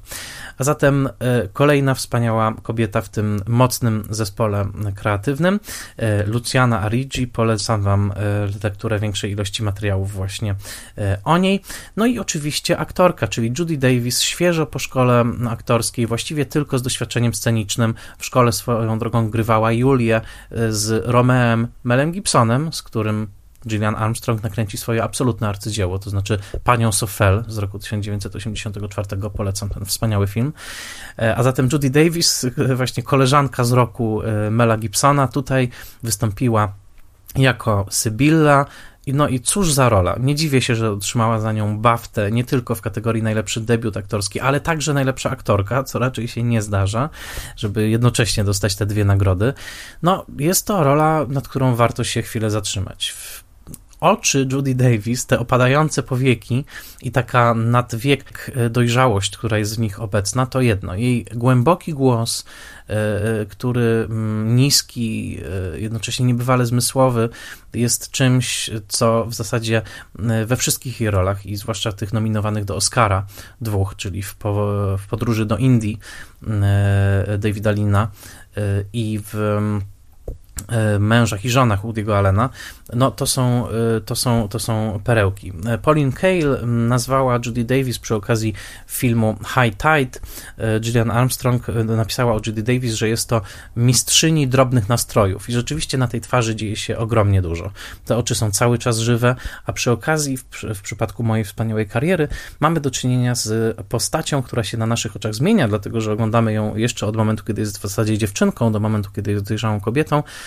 A 0.59 0.65
zatem 0.65 1.07
e, 1.07 1.49
kolejna 1.53 1.95
wspaniała 1.95 2.55
kobieta 2.63 3.01
w 3.01 3.09
tym 3.09 3.41
mocnym 3.47 4.05
zespole 4.11 4.67
kreatywnym, 4.95 5.61
Luciana 6.27 6.81
Arigi. 6.81 7.27
Polecam 7.27 7.83
Wam 7.83 8.13
lekturę 8.65 8.99
większej 8.99 9.33
ilości 9.33 9.63
materiałów 9.63 10.13
właśnie 10.13 10.55
o 11.25 11.39
niej. 11.39 11.61
No 11.97 12.07
i 12.07 12.19
oczywiście 12.19 12.79
aktorka, 12.79 13.29
czyli 13.29 13.53
Judy 13.59 13.77
Davis, 13.77 14.21
świeżo 14.21 14.67
po 14.67 14.78
szkole 14.79 15.25
aktorskiej, 15.49 16.07
właściwie 16.07 16.47
tylko 16.47 16.79
z 16.79 16.83
doświadczeniem 16.83 17.35
scenicznym. 17.35 17.95
W 18.19 18.25
szkole 18.25 18.53
swoją 18.53 18.99
drogą 18.99 19.31
grywała 19.31 19.73
Julię 19.73 20.21
e, 20.51 20.73
z 20.73 21.07
Romeem 21.07 21.69
Melem 21.85 22.13
Gibsonem, 22.13 22.73
z 22.73 22.83
którym 22.83 23.27
Gillian 23.67 23.95
Armstrong 23.95 24.43
nakręci 24.43 24.79
swoje 24.79 25.03
absolutne 25.03 25.49
arcydzieło, 25.49 25.99
to 25.99 26.11
znaczy 26.11 26.39
Panią 26.65 26.93
Sofel 26.93 27.45
z 27.49 27.59
roku 27.59 27.79
1984. 27.79 29.07
Polecam 29.37 29.69
ten 29.69 29.85
wspaniały 29.85 30.27
film. 30.27 30.53
E, 31.19 31.37
a 31.37 31.43
zatem 31.43 31.69
Judy 31.73 31.91
Davis, 31.91 32.45
e, 32.45 32.75
właśnie 32.77 33.03
koleżanka 33.03 33.65
z 33.65 33.73
roku 33.73 34.21
Mela 34.51 34.77
Gibsona, 34.77 35.29
tutaj 35.29 35.69
wystąpiła 36.03 36.73
jako 37.37 37.87
Sybilla, 37.91 38.67
no 39.13 39.29
i 39.29 39.41
cóż 39.41 39.73
za 39.73 39.89
rola. 39.89 40.17
Nie 40.21 40.35
dziwię 40.35 40.63
się, 40.63 40.75
że 40.75 40.91
otrzymała 40.91 41.41
za 41.41 41.53
nią 41.53 41.79
BAFTę 41.79 42.33
nie 42.33 42.45
tylko 42.45 42.75
w 42.75 42.81
kategorii 42.81 43.23
najlepszy 43.23 43.61
debiut 43.61 43.97
aktorski, 43.97 44.41
ale 44.41 44.61
także 44.61 44.95
najlepsza 44.95 45.31
aktorka, 45.31 45.85
co 45.85 45.99
raczej 45.99 46.29
się 46.29 46.43
nie 46.43 46.63
zdarza, 46.63 47.11
żeby 47.57 47.89
jednocześnie 47.89 48.45
dostać 48.45 48.77
te 48.77 48.87
dwie 48.87 49.05
nagrody. 49.05 49.53
No, 50.03 50.27
jest 50.39 50.67
to 50.67 50.85
rola, 50.85 51.27
nad 51.29 51.49
którą 51.49 51.75
warto 51.75 52.05
się 52.05 52.23
chwilę 52.23 52.51
zatrzymać 52.51 53.15
oczy 54.01 54.49
Judy 54.53 54.75
Davis, 54.75 55.27
te 55.27 55.39
opadające 55.39 56.03
powieki 56.03 56.65
i 57.03 57.11
taka 57.11 57.55
nadwiek 57.55 58.51
e, 58.55 58.71
dojrzałość, 58.71 59.37
która 59.37 59.59
jest 59.59 59.77
w 59.77 59.79
nich 59.79 60.01
obecna, 60.01 60.47
to 60.47 60.61
jedno. 60.61 60.95
Jej 60.95 61.25
głęboki 61.35 61.95
głos, 61.95 62.45
e, 62.89 62.93
e, 63.41 63.47
który 63.47 64.07
mm, 64.11 64.57
niski, 64.57 65.39
jednocześnie 65.75 66.27
niebywale 66.27 66.67
zmysłowy, 66.67 67.29
jest 67.75 68.11
czymś, 68.11 68.71
co 68.89 69.25
w 69.25 69.35
zasadzie 69.35 69.83
we 70.47 70.57
wszystkich 70.57 71.01
jej 71.01 71.11
rolach 71.11 71.47
i 71.47 71.57
zwłaszcza 71.57 71.93
tych 71.93 72.13
nominowanych 72.13 72.65
do 72.65 72.77
Oscara 72.77 73.27
dwóch, 73.61 73.97
czyli 73.97 74.23
w, 74.23 74.37
w 74.99 75.07
podróży 75.11 75.47
do 75.47 75.57
Indii 75.57 75.99
Davida 77.39 77.71
Lina 77.71 78.11
i 78.93 79.21
w 79.33 79.61
mężach 80.99 81.45
i 81.45 81.51
żonach 81.51 81.83
Woody'ego 81.83 82.13
Allena, 82.13 82.51
no 82.93 83.11
to 83.11 83.27
są, 83.27 83.69
e, 83.69 84.01
to, 84.01 84.17
są, 84.17 84.49
to 84.49 84.59
są 84.59 85.01
perełki. 85.05 85.53
E, 85.67 85.79
Pauline 85.79 86.13
Kael 86.13 86.59
nazwała 86.67 87.41
Judy 87.47 87.65
Davis 87.65 87.99
przy 87.99 88.15
okazji 88.15 88.55
filmu 88.87 89.37
High 89.55 89.77
Tide. 89.77 90.21
Gillian 90.81 91.11
Armstrong 91.11 91.67
napisała 91.85 92.33
o 92.33 92.41
Judy 92.47 92.63
Davis, 92.63 92.95
że 92.95 93.09
jest 93.09 93.29
to 93.29 93.41
mistrzyni 93.77 94.49
drobnych 94.49 94.89
nastrojów 94.89 95.49
i 95.49 95.53
rzeczywiście 95.53 95.99
na 95.99 96.09
tej 96.09 96.21
twarzy 96.21 96.57
dzieje 96.57 96.77
się 96.77 96.99
ogromnie 96.99 97.43
dużo. 97.43 97.71
Te 98.05 98.17
oczy 98.17 98.35
są 98.35 98.51
cały 98.51 98.79
czas 98.79 98.99
żywe, 98.99 99.37
a 99.67 99.73
przy 99.73 99.91
okazji, 99.91 100.37
w, 100.37 100.45
w 100.75 100.83
przypadku 100.83 101.23
mojej 101.23 101.45
wspaniałej 101.45 101.87
kariery, 101.87 102.29
mamy 102.61 102.81
do 102.81 102.91
czynienia 102.91 103.35
z 103.35 103.77
postacią, 103.89 104.43
która 104.43 104.65
się 104.65 104.77
na 104.77 104.87
naszych 104.87 105.17
oczach 105.17 105.35
zmienia, 105.35 105.69
dlatego 105.69 106.01
że 106.01 106.13
oglądamy 106.13 106.53
ją 106.53 106.77
jeszcze 106.77 107.07
od 107.07 107.17
momentu, 107.17 107.45
kiedy 107.45 107.61
jest 107.61 107.79
w 107.79 107.83
zasadzie 107.83 108.19
dziewczynką, 108.19 108.73
do 108.73 108.81
momentu, 108.81 109.11
kiedy 109.17 109.31
jest 109.31 109.45
dojrzałą 109.45 109.81
kobietą 109.81 110.23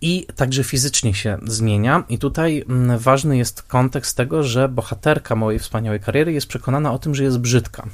i 0.00 0.26
także 0.36 0.64
fizycznie 0.64 1.14
się 1.14 1.38
zmienia. 1.46 2.04
I 2.08 2.18
tutaj 2.18 2.64
mm, 2.68 2.98
ważny 2.98 3.36
jest 3.36 3.62
kontekst 3.62 4.16
tego, 4.16 4.42
że 4.42 4.68
bohaterka 4.68 5.36
mojej 5.36 5.60
wspaniałej 5.60 6.00
kariery 6.00 6.32
jest 6.32 6.46
przekonana 6.46 6.92
o 6.92 6.98
tym, 6.98 7.14
że 7.14 7.24
jest 7.24 7.38
brzydka 7.38 7.86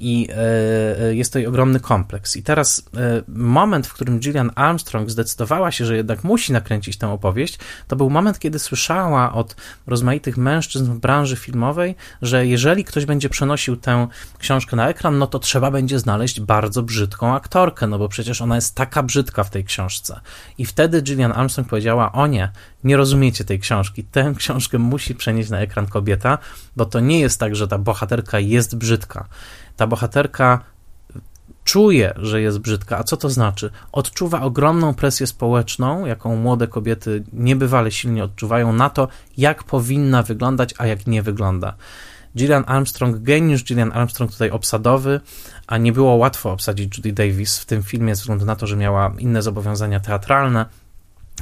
i 0.00 0.28
e, 0.30 1.00
e, 1.00 1.14
jest 1.14 1.32
to 1.32 1.38
jej 1.38 1.48
ogromny 1.48 1.80
kompleks. 1.80 2.36
I 2.36 2.42
teraz 2.42 2.82
e, 2.96 3.22
moment, 3.28 3.86
w 3.86 3.92
którym 3.92 4.18
Gillian 4.18 4.50
Armstrong 4.54 5.10
zdecydowała 5.10 5.70
się, 5.70 5.84
że 5.84 5.96
jednak 5.96 6.24
musi 6.24 6.52
nakręcić 6.52 6.98
tę 6.98 7.08
opowieść, 7.08 7.58
to 7.88 7.96
był 7.96 8.10
moment, 8.10 8.38
kiedy 8.38 8.58
słyszała 8.58 9.32
od 9.32 9.56
rozmaitych 9.86 10.36
mężczyzn 10.36 10.92
w 10.92 10.98
branży 10.98 11.36
filmowej, 11.36 11.94
że 12.22 12.46
jeżeli 12.46 12.84
ktoś 12.84 13.04
będzie 13.04 13.28
przenosił 13.28 13.76
tę 13.76 14.06
książkę 14.38 14.76
na 14.76 14.88
ekran, 14.88 15.18
no 15.18 15.26
to 15.26 15.38
trzeba 15.38 15.70
będzie 15.70 15.98
znaleźć 15.98 16.40
bardzo 16.40 16.82
brzydką 16.82 17.34
aktorkę, 17.34 17.86
no 17.86 17.98
bo 17.98 18.08
przecież 18.08 18.42
ona 18.42 18.54
jest 18.54 18.74
taka 18.74 19.02
brzydka 19.02 19.44
w 19.44 19.50
tej 19.50 19.64
książce. 19.64 20.20
I 20.58 20.66
wtedy 20.66 21.02
Gillian 21.02 21.32
Armstrong 21.38 21.68
powiedziała: 21.68 22.12
O 22.12 22.26
nie, 22.26 22.50
nie 22.84 22.96
rozumiecie 22.96 23.44
tej 23.44 23.58
książki. 23.60 24.04
Tę 24.04 24.34
książkę 24.36 24.78
musi 24.78 25.14
przenieść 25.14 25.50
na 25.50 25.58
ekran 25.58 25.86
kobieta, 25.86 26.38
bo 26.76 26.84
to 26.86 27.00
nie 27.00 27.20
jest 27.20 27.40
tak, 27.40 27.56
że 27.56 27.68
ta 27.68 27.78
bohaterka 27.78 28.38
jest 28.40 28.76
brzydka 28.76 29.28
ta 29.78 29.86
bohaterka 29.86 30.60
czuje, 31.64 32.14
że 32.16 32.40
jest 32.40 32.58
brzydka. 32.58 32.98
A 32.98 33.04
co 33.04 33.16
to 33.16 33.30
znaczy? 33.30 33.70
Odczuwa 33.92 34.42
ogromną 34.42 34.94
presję 34.94 35.26
społeczną, 35.26 36.06
jaką 36.06 36.36
młode 36.36 36.66
kobiety 36.66 37.24
niebywale 37.32 37.90
silnie 37.90 38.24
odczuwają 38.24 38.72
na 38.72 38.90
to, 38.90 39.08
jak 39.36 39.64
powinna 39.64 40.22
wyglądać, 40.22 40.74
a 40.78 40.86
jak 40.86 41.06
nie 41.06 41.22
wygląda. 41.22 41.74
Gillian 42.36 42.64
Armstrong, 42.66 43.18
geniusz 43.18 43.64
Gillian 43.64 43.92
Armstrong 43.92 44.32
tutaj 44.32 44.50
obsadowy, 44.50 45.20
a 45.66 45.78
nie 45.78 45.92
było 45.92 46.14
łatwo 46.14 46.52
obsadzić 46.52 46.96
Judy 46.96 47.12
Davis 47.12 47.58
w 47.58 47.66
tym 47.66 47.82
filmie 47.82 48.14
ze 48.14 48.20
względu 48.20 48.44
na 48.44 48.56
to, 48.56 48.66
że 48.66 48.76
miała 48.76 49.14
inne 49.18 49.42
zobowiązania 49.42 50.00
teatralne, 50.00 50.66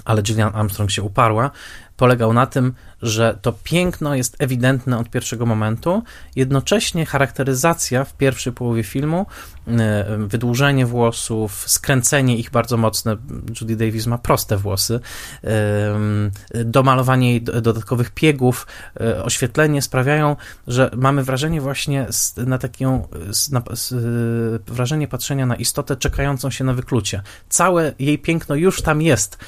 ale 0.07 0.23
Gillian 0.23 0.55
Armstrong 0.55 0.91
się 0.91 1.03
uparła 1.03 1.51
polegał 1.97 2.33
na 2.33 2.47
tym, 2.47 2.73
że 3.03 3.39
to 3.43 3.53
piękno 3.53 4.15
jest 4.15 4.37
ewidentne 4.39 4.99
od 4.99 5.11
pierwszego 5.11 5.47
momentu, 5.47 6.03
jednocześnie 6.37 7.07
charakteryzacja 7.07 8.05
w 8.05 8.15
pierwszej 8.15 8.53
połowie 8.53 8.83
filmu, 8.83 9.27
e, 9.69 10.05
wydłużenie 10.19 10.87
włosów, 10.87 11.65
skręcenie 11.67 12.37
ich 12.37 12.51
bardzo 12.51 12.77
mocne, 12.77 13.17
Judy 13.61 13.77
Davis 13.77 14.07
ma 14.07 14.19
proste 14.19 14.57
włosy, 14.57 15.01
e, 15.45 16.65
domalowanie 16.65 17.31
jej 17.31 17.43
dodatkowych 17.43 18.11
piegów, 18.11 18.67
e, 19.01 19.25
oświetlenie 19.25 19.83
sprawiają, 19.83 20.37
że 20.67 20.91
mamy 20.97 21.25
wrażenie 21.25 21.61
właśnie 21.61 22.07
na 22.37 22.59
taką, 22.59 23.09
na, 23.53 23.63
wrażenie 24.67 25.09
patrzenia 25.09 25.47
na 25.47 25.57
istotę 25.57 25.97
czekającą 25.97 26.51
się 26.51 26.65
na 26.65 26.75
wyklucie. 26.75 27.23
Całe 27.49 27.93
jej 27.99 28.19
piękno 28.19 28.55
już 28.55 28.83
tam 28.83 29.03
jest, 29.03 29.39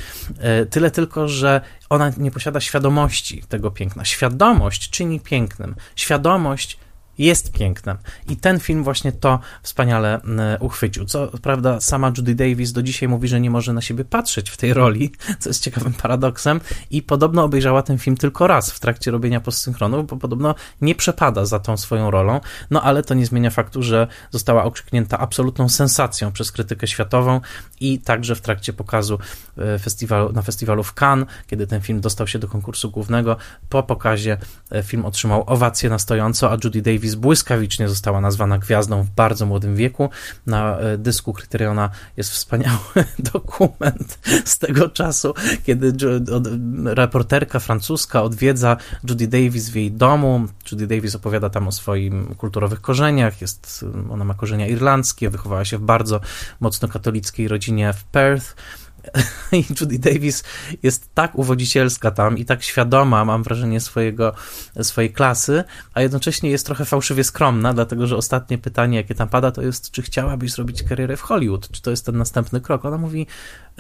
tyle 0.70 0.90
tylko, 0.90 1.28
że 1.28 1.60
ona 1.88 2.12
nie 2.16 2.30
posiada 2.30 2.60
świadomości 2.60 3.42
tego 3.48 3.70
piękna. 3.70 4.04
Świadomość 4.04 4.90
czyni 4.90 5.20
pięknym. 5.20 5.74
Świadomość 5.96 6.78
jest 7.18 7.52
pięknem. 7.52 7.96
I 8.28 8.36
ten 8.36 8.60
film 8.60 8.84
właśnie 8.84 9.12
to 9.12 9.38
wspaniale 9.62 10.20
uchwycił. 10.60 11.04
Co 11.04 11.28
prawda, 11.42 11.80
sama 11.80 12.12
Judy 12.16 12.34
Davis 12.34 12.72
do 12.72 12.82
dzisiaj 12.82 13.08
mówi, 13.08 13.28
że 13.28 13.40
nie 13.40 13.50
może 13.50 13.72
na 13.72 13.80
siebie 13.80 14.04
patrzeć 14.04 14.50
w 14.50 14.56
tej 14.56 14.74
roli, 14.74 15.12
co 15.40 15.50
jest 15.50 15.62
ciekawym 15.62 15.92
paradoksem, 15.92 16.60
i 16.90 17.02
podobno 17.02 17.44
obejrzała 17.44 17.82
ten 17.82 17.98
film 17.98 18.16
tylko 18.16 18.46
raz 18.46 18.70
w 18.70 18.80
trakcie 18.80 19.10
robienia 19.10 19.40
postsynchronu, 19.40 20.04
bo 20.04 20.16
podobno 20.16 20.54
nie 20.80 20.94
przepada 20.94 21.44
za 21.44 21.58
tą 21.58 21.76
swoją 21.76 22.10
rolą. 22.10 22.40
No 22.70 22.82
ale 22.82 23.02
to 23.02 23.14
nie 23.14 23.26
zmienia 23.26 23.50
faktu, 23.50 23.82
że 23.82 24.06
została 24.30 24.64
okrzyknięta 24.64 25.18
absolutną 25.18 25.68
sensacją 25.68 26.32
przez 26.32 26.52
krytykę 26.52 26.86
światową 26.86 27.40
i 27.80 27.98
także 27.98 28.34
w 28.34 28.40
trakcie 28.40 28.72
pokazu 28.72 29.18
e, 29.58 29.78
festiwalu, 29.78 30.32
na 30.32 30.42
festiwalu 30.42 30.82
w 30.82 30.94
Cannes, 30.94 31.28
kiedy 31.46 31.66
ten 31.66 31.80
film 31.80 32.00
dostał 32.00 32.26
się 32.26 32.38
do 32.38 32.48
konkursu 32.48 32.90
głównego. 32.90 33.36
Po 33.68 33.82
pokazie 33.82 34.36
e, 34.70 34.82
film 34.82 35.04
otrzymał 35.04 35.44
owację 35.46 35.90
na 35.90 35.98
stojąco, 35.98 36.52
a 36.52 36.56
Judy 36.64 36.82
Davis 36.82 37.07
Davis 37.08 37.20
błyskawicznie 37.20 37.88
została 37.88 38.20
nazwana 38.20 38.58
gwiazdą 38.58 39.02
w 39.02 39.10
bardzo 39.10 39.46
młodym 39.46 39.76
wieku. 39.76 40.10
Na 40.46 40.78
e, 40.78 40.98
dysku 40.98 41.32
Kryteriona 41.32 41.90
jest 42.16 42.30
wspaniały 42.30 42.78
dokument 43.32 44.18
z 44.44 44.58
tego 44.58 44.88
czasu, 44.88 45.34
kiedy 45.64 45.92
reporterka 46.84 47.58
francuska 47.58 48.22
odwiedza 48.22 48.76
Judy 49.08 49.28
Davis 49.28 49.70
w 49.70 49.74
jej 49.74 49.92
domu. 49.92 50.46
Judy 50.72 50.86
Davis 50.86 51.14
opowiada 51.14 51.50
tam 51.50 51.68
o 51.68 51.72
swoim 51.72 52.34
kulturowych 52.34 52.80
korzeniach. 52.80 53.40
Jest, 53.40 53.84
ona 54.10 54.24
ma 54.24 54.34
korzenia 54.34 54.66
irlandzkie, 54.66 55.30
wychowała 55.30 55.64
się 55.64 55.78
w 55.78 55.82
bardzo 55.82 56.20
mocno 56.60 56.88
katolickiej 56.88 57.48
rodzinie 57.48 57.92
w 57.92 58.04
Perth 58.04 58.54
i 59.52 59.64
Judy 59.80 59.98
Davis 59.98 60.44
jest 60.82 61.14
tak 61.14 61.38
uwodzicielska 61.38 62.10
tam 62.10 62.38
i 62.38 62.44
tak 62.44 62.62
świadoma, 62.62 63.24
mam 63.24 63.42
wrażenie, 63.42 63.80
swojego, 63.80 64.34
swojej 64.82 65.12
klasy, 65.12 65.64
a 65.94 66.00
jednocześnie 66.00 66.50
jest 66.50 66.66
trochę 66.66 66.84
fałszywie 66.84 67.24
skromna, 67.24 67.74
dlatego 67.74 68.06
że 68.06 68.16
ostatnie 68.16 68.58
pytanie, 68.58 68.96
jakie 68.96 69.14
tam 69.14 69.28
pada, 69.28 69.50
to 69.50 69.62
jest, 69.62 69.90
czy 69.90 70.02
chciałabyś 70.02 70.52
zrobić 70.52 70.82
karierę 70.82 71.16
w 71.16 71.20
Hollywood? 71.20 71.70
Czy 71.70 71.82
to 71.82 71.90
jest 71.90 72.06
ten 72.06 72.16
następny 72.16 72.60
krok? 72.60 72.84
Ona 72.84 72.98
mówi, 72.98 73.26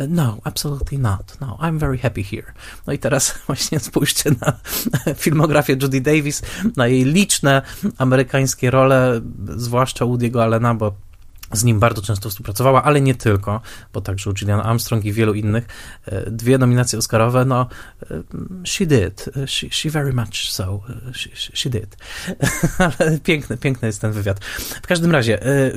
no, 0.08 0.38
absolutely 0.44 0.98
not. 0.98 1.36
No, 1.40 1.58
I'm 1.60 1.78
very 1.78 1.98
happy 1.98 2.22
here. 2.22 2.52
No 2.86 2.92
i 2.92 2.98
teraz 2.98 3.34
właśnie 3.46 3.80
spójrzcie 3.80 4.30
na 4.40 4.52
filmografię 5.24 5.76
Judy 5.82 6.00
Davis, 6.00 6.42
na 6.76 6.86
jej 6.86 7.04
liczne 7.04 7.62
amerykańskie 7.98 8.70
role, 8.70 9.20
zwłaszcza 9.56 10.04
Woody'ego 10.04 10.42
Allena, 10.42 10.74
bo 10.74 11.07
z 11.52 11.64
nim 11.64 11.80
bardzo 11.80 12.02
często 12.02 12.30
współpracowała, 12.30 12.82
ale 12.82 13.00
nie 13.00 13.14
tylko, 13.14 13.60
bo 13.92 14.00
także 14.00 14.30
u 14.30 14.32
Gillian 14.32 14.60
Armstrong 14.60 15.04
i 15.04 15.12
wielu 15.12 15.34
innych. 15.34 15.66
E, 16.06 16.30
dwie 16.30 16.58
nominacje 16.58 16.98
Oscarowe, 16.98 17.44
no 17.44 17.66
e, 18.10 18.22
she 18.64 18.86
did, 18.86 19.30
she, 19.46 19.66
she 19.70 19.90
very 19.90 20.12
much 20.12 20.50
so, 20.50 20.80
she, 21.12 21.30
she 21.34 21.70
did. 21.70 21.96
ale 22.98 23.18
piękny, 23.18 23.56
piękny 23.56 23.88
jest 23.88 24.00
ten 24.00 24.12
wywiad. 24.12 24.44
W 24.82 24.86
każdym 24.86 25.10
razie, 25.10 25.46
e, 25.46 25.72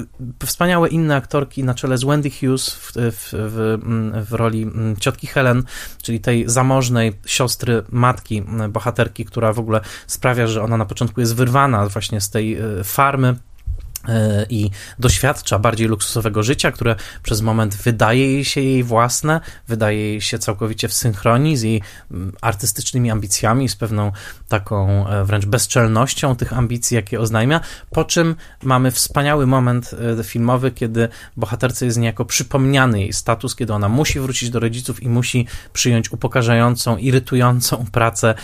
wspaniałe 0.46 0.90
inne 0.90 1.16
aktorki 1.16 1.64
na 1.64 1.74
czele 1.74 1.98
z 1.98 2.04
Wendy 2.04 2.30
Hughes 2.30 2.70
w, 2.70 2.92
w, 2.96 3.30
w, 3.34 3.78
w 4.30 4.34
roli 4.34 4.72
ciotki 5.00 5.28
Helen, 5.28 5.64
czyli 6.02 6.20
tej 6.20 6.50
zamożnej 6.50 7.20
siostry, 7.26 7.84
matki 7.90 8.44
bohaterki, 8.70 9.26
która 9.26 9.54
w 9.54 9.60
ogóle 9.60 9.82
sprawia, 10.08 10.48
że 10.48 10.64
ona 10.64 10.78
na 10.78 10.86
początku 10.86 11.20
jest 11.20 11.36
wyrwana 11.36 11.88
właśnie 11.88 12.22
z 12.22 12.30
tej 12.30 12.58
farmy 12.84 13.22
E, 13.32 13.36
i 14.50 14.70
doświadcza 15.00 15.60
bardziej 15.60 15.88
luksusowego 15.88 16.44
życia, 16.44 16.72
które 16.72 16.96
przez 17.24 17.42
moment 17.42 17.76
wydaje 17.76 18.32
jej 18.32 18.46
się 18.46 18.62
jej 18.62 18.84
własne, 18.84 19.42
wydaje 19.68 20.00
jej 20.00 20.22
się 20.22 20.40
całkowicie 20.40 20.88
w 20.88 20.94
synchronii 20.94 21.58
z 21.58 21.62
jej 21.62 21.82
mm, 22.12 22.34
artystycznymi 22.42 23.12
ambicjami, 23.12 23.70
z 23.70 23.76
pewną 23.76 24.12
taką 24.48 25.08
e, 25.08 25.26
wręcz 25.26 25.46
bezczelnością 25.46 26.36
tych 26.36 26.54
ambicji, 26.54 26.96
jakie 26.96 27.20
oznajmia, 27.20 27.60
po 27.90 28.06
czym 28.06 28.36
mamy 28.64 28.92
wspaniały 28.92 29.48
moment 29.48 29.96
e, 30.20 30.24
filmowy, 30.24 30.72
kiedy 30.72 31.10
bohaterce 31.38 31.86
jest 31.86 31.98
niejako 31.98 32.26
przypomniany 32.26 33.00
jej 33.00 33.14
status, 33.14 33.56
kiedy 33.56 33.74
ona 33.74 33.90
musi 33.90 34.20
wrócić 34.20 34.50
do 34.50 34.60
rodziców 34.60 35.04
i 35.04 35.10
musi 35.10 35.48
przyjąć 35.74 36.12
upokarzającą, 36.12 36.98
irytującą 36.98 37.86
pracę 37.92 38.36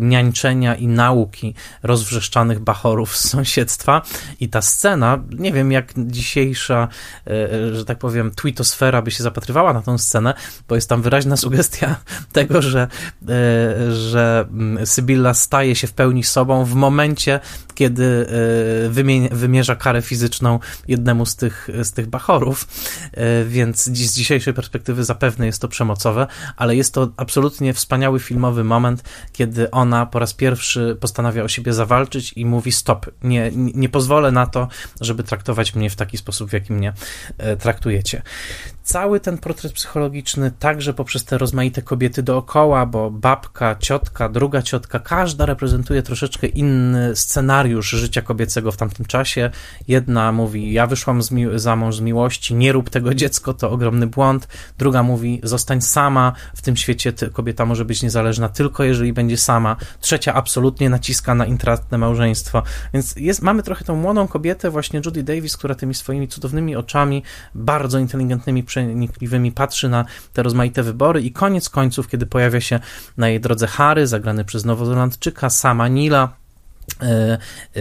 niańczenia 0.00 0.74
i 0.74 0.86
nauki 0.86 1.54
rozwrzeszczanych 1.82 2.60
bachorów 2.60 3.16
z 3.16 3.28
sąsiedztwa. 3.28 4.02
I 4.40 4.48
ta 4.54 4.62
scena, 4.62 5.22
nie 5.30 5.52
wiem 5.52 5.72
jak 5.72 5.92
dzisiejsza, 5.96 6.88
e, 7.26 7.30
e, 7.30 7.74
że 7.74 7.84
tak 7.84 7.98
powiem, 7.98 8.30
tweetosfera 8.30 9.02
by 9.02 9.10
się 9.10 9.22
zapatrywała 9.22 9.72
na 9.72 9.82
tą 9.82 9.98
scenę, 9.98 10.34
bo 10.68 10.74
jest 10.74 10.88
tam 10.88 11.02
wyraźna 11.02 11.36
sugestia 11.36 11.96
tego, 12.32 12.62
że, 12.62 12.88
e, 13.28 13.92
że 13.92 14.44
mm, 14.50 14.86
Sybilla 14.86 15.34
staje 15.34 15.74
się 15.74 15.86
w 15.86 15.92
pełni 15.92 16.24
sobą 16.24 16.64
w 16.64 16.74
momencie, 16.74 17.40
kiedy 17.74 18.26
wymierza 19.30 19.76
karę 19.76 20.02
fizyczną 20.02 20.58
jednemu 20.88 21.26
z 21.26 21.36
tych, 21.36 21.68
z 21.82 21.92
tych 21.92 22.06
bachorów, 22.06 22.68
więc 23.46 23.84
z 23.84 24.12
dzisiejszej 24.12 24.54
perspektywy 24.54 25.04
zapewne 25.04 25.46
jest 25.46 25.62
to 25.62 25.68
przemocowe, 25.68 26.26
ale 26.56 26.76
jest 26.76 26.94
to 26.94 27.12
absolutnie 27.16 27.72
wspaniały 27.72 28.20
filmowy 28.20 28.64
moment, 28.64 29.04
kiedy 29.32 29.70
ona 29.70 30.06
po 30.06 30.18
raz 30.18 30.34
pierwszy 30.34 30.96
postanawia 31.00 31.42
o 31.42 31.48
siebie 31.48 31.72
zawalczyć 31.72 32.32
i 32.32 32.46
mówi 32.46 32.72
stop, 32.72 33.10
nie, 33.22 33.50
nie 33.54 33.88
pozwolę 33.88 34.32
na 34.32 34.46
to, 34.46 34.68
żeby 35.00 35.22
traktować 35.22 35.74
mnie 35.74 35.90
w 35.90 35.96
taki 35.96 36.18
sposób, 36.18 36.50
w 36.50 36.52
jaki 36.52 36.72
mnie 36.72 36.92
e, 37.38 37.56
traktujecie 37.56 38.22
cały 38.84 39.20
ten 39.20 39.38
portret 39.38 39.72
psychologiczny, 39.72 40.50
także 40.58 40.94
poprzez 40.94 41.24
te 41.24 41.38
rozmaite 41.38 41.82
kobiety 41.82 42.22
dookoła, 42.22 42.86
bo 42.86 43.10
babka, 43.10 43.76
ciotka, 43.78 44.28
druga 44.28 44.62
ciotka, 44.62 44.98
każda 44.98 45.46
reprezentuje 45.46 46.02
troszeczkę 46.02 46.46
inny 46.46 47.16
scenariusz 47.16 47.90
życia 47.90 48.22
kobiecego 48.22 48.72
w 48.72 48.76
tamtym 48.76 49.06
czasie. 49.06 49.50
Jedna 49.88 50.32
mówi, 50.32 50.72
ja 50.72 50.86
wyszłam 50.86 51.22
z 51.22 51.30
mi- 51.30 51.58
za 51.58 51.76
mąż 51.76 51.96
z 51.96 52.00
miłości, 52.00 52.54
nie 52.54 52.72
rób 52.72 52.90
tego 52.90 53.14
dziecko, 53.14 53.54
to 53.54 53.70
ogromny 53.70 54.06
błąd. 54.06 54.48
Druga 54.78 55.02
mówi, 55.02 55.40
zostań 55.42 55.80
sama, 55.80 56.32
w 56.56 56.62
tym 56.62 56.76
świecie 56.76 57.12
kobieta 57.32 57.66
może 57.66 57.84
być 57.84 58.02
niezależna 58.02 58.48
tylko 58.48 58.84
jeżeli 58.84 59.12
będzie 59.12 59.36
sama. 59.36 59.76
Trzecia 60.00 60.34
absolutnie 60.34 60.90
naciska 60.90 61.34
na 61.34 61.46
intratne 61.46 61.98
małżeństwo. 61.98 62.62
Więc 62.94 63.16
jest, 63.16 63.42
mamy 63.42 63.62
trochę 63.62 63.84
tą 63.84 63.96
młodą 63.96 64.28
kobietę, 64.28 64.70
właśnie 64.70 65.00
Judy 65.04 65.22
Davis, 65.22 65.56
która 65.56 65.74
tymi 65.74 65.94
swoimi 65.94 66.28
cudownymi 66.28 66.76
oczami, 66.76 67.22
bardzo 67.54 67.98
inteligentnymi 67.98 68.62
przenikliwymi 68.74 69.52
patrzy 69.52 69.88
na 69.88 70.04
te 70.32 70.42
rozmaite 70.42 70.82
wybory 70.82 71.22
i 71.22 71.32
koniec 71.32 71.68
końców, 71.68 72.08
kiedy 72.08 72.26
pojawia 72.26 72.60
się 72.60 72.80
na 73.16 73.28
jej 73.28 73.40
drodze 73.40 73.66
Harry, 73.66 74.06
zagrany 74.06 74.44
przez 74.44 74.64
Nowozelandczyka, 74.64 75.50
sama 75.50 75.88
Nila, 75.88 76.36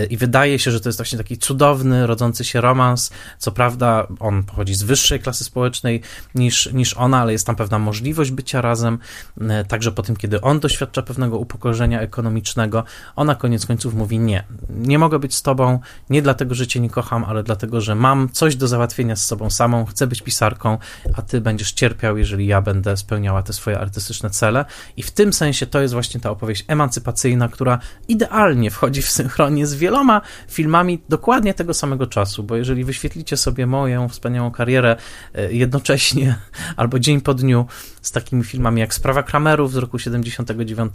I 0.10 0.18
wydaje 0.18 0.60
się, 0.60 0.72
że 0.72 0.80
to 0.80 0.90
jest 0.90 1.00
właśnie 1.00 1.18
taki 1.18 1.38
cudowny, 1.38 2.08
rodzący 2.08 2.44
się 2.44 2.62
romans. 2.62 3.12
Co 3.38 3.52
prawda, 3.52 4.08
on 4.20 4.44
pochodzi 4.44 4.76
z 4.76 4.84
wyższej 4.84 5.20
klasy 5.20 5.44
społecznej 5.44 6.02
niż, 6.36 6.70
niż 6.74 6.94
ona, 6.94 7.22
ale 7.22 7.32
jest 7.32 7.48
tam 7.48 7.56
pewna 7.56 7.80
możliwość 7.80 8.32
bycia 8.32 8.62
razem. 8.62 9.00
E, 9.42 9.66
także 9.66 9.92
po 9.92 10.04
tym, 10.04 10.16
kiedy 10.16 10.42
on 10.42 10.60
doświadcza 10.60 11.02
pewnego 11.02 11.38
upokorzenia 11.38 12.02
ekonomicznego, 12.02 12.84
ona 13.16 13.36
koniec 13.36 13.66
końców 13.66 13.94
mówi: 13.94 14.20
Nie, 14.20 14.44
nie 14.70 15.00
mogę 15.00 15.20
być 15.20 15.36
z 15.36 15.42
tobą, 15.42 15.80
nie 16.10 16.22
dlatego, 16.22 16.56
że 16.56 16.68
cię 16.68 16.80
nie 16.80 16.90
kocham, 16.90 17.24
ale 17.24 17.44
dlatego, 17.44 17.82
że 17.82 17.96
mam 17.96 18.30
coś 18.30 18.56
do 18.56 18.68
załatwienia 18.68 19.16
z 19.16 19.26
sobą 19.26 19.50
samą, 19.50 19.86
chcę 19.86 20.08
być 20.08 20.22
pisarką, 20.22 20.78
a 21.16 21.22
ty 21.22 21.42
będziesz 21.42 21.72
cierpiał, 21.72 22.18
jeżeli 22.18 22.48
ja 22.48 22.62
będę 22.62 22.98
spełniała 22.98 23.44
te 23.44 23.54
swoje 23.54 23.80
artystyczne 23.80 24.30
cele. 24.30 24.66
I 24.98 25.04
w 25.04 25.12
tym 25.12 25.34
sensie 25.34 25.68
to 25.68 25.82
jest 25.82 25.94
właśnie 25.94 26.20
ta 26.20 26.30
opowieść 26.30 26.66
emancypacyjna, 26.68 27.48
która 27.48 27.80
idealnie 28.08 28.72
wchodzi 28.72 29.03
w 29.04 29.12
synchronie 29.12 29.68
z 29.68 29.76
wieloma 29.76 30.22
filmami 30.50 31.02
dokładnie 31.10 31.54
tego 31.54 31.74
samego 31.74 32.08
czasu, 32.08 32.44
bo 32.44 32.56
jeżeli 32.56 32.84
wyświetlicie 32.84 33.38
sobie 33.38 33.68
moją 33.68 34.10
wspaniałą 34.10 34.52
karierę 34.52 34.96
e, 35.34 35.54
jednocześnie 35.54 36.36
albo 36.78 37.00
dzień 37.00 37.22
po 37.22 37.34
dniu 37.34 37.66
z 38.02 38.12
takimi 38.12 38.44
filmami 38.44 38.82
jak 38.82 38.94
Sprawa 38.94 39.24
Kramerów 39.24 39.72
z 39.74 39.76
roku 39.76 40.00
79, 40.00 40.94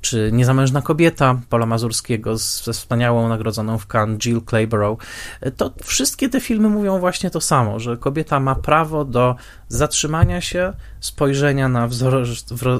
czy 0.00 0.30
Niezamężna 0.32 0.82
kobieta 0.82 1.40
Paula 1.48 1.66
Mazurskiego 1.66 2.36
ze 2.36 2.72
wspaniałą 2.72 3.28
nagrodzoną 3.28 3.78
w 3.78 3.86
Cannes 3.86 4.18
Jill 4.18 4.40
Clayborough, 4.50 5.02
e, 5.40 5.50
to 5.50 5.72
wszystkie 5.84 6.28
te 6.28 6.40
filmy 6.40 6.68
mówią 6.68 6.98
właśnie 6.98 7.30
to 7.30 7.40
samo, 7.40 7.80
że 7.80 7.96
kobieta 7.96 8.40
ma 8.40 8.54
prawo 8.54 9.04
do 9.04 9.36
zatrzymania 9.68 10.40
się, 10.40 10.72
spojrzenia 11.00 11.68
na 11.68 11.88
wzor 11.88 12.26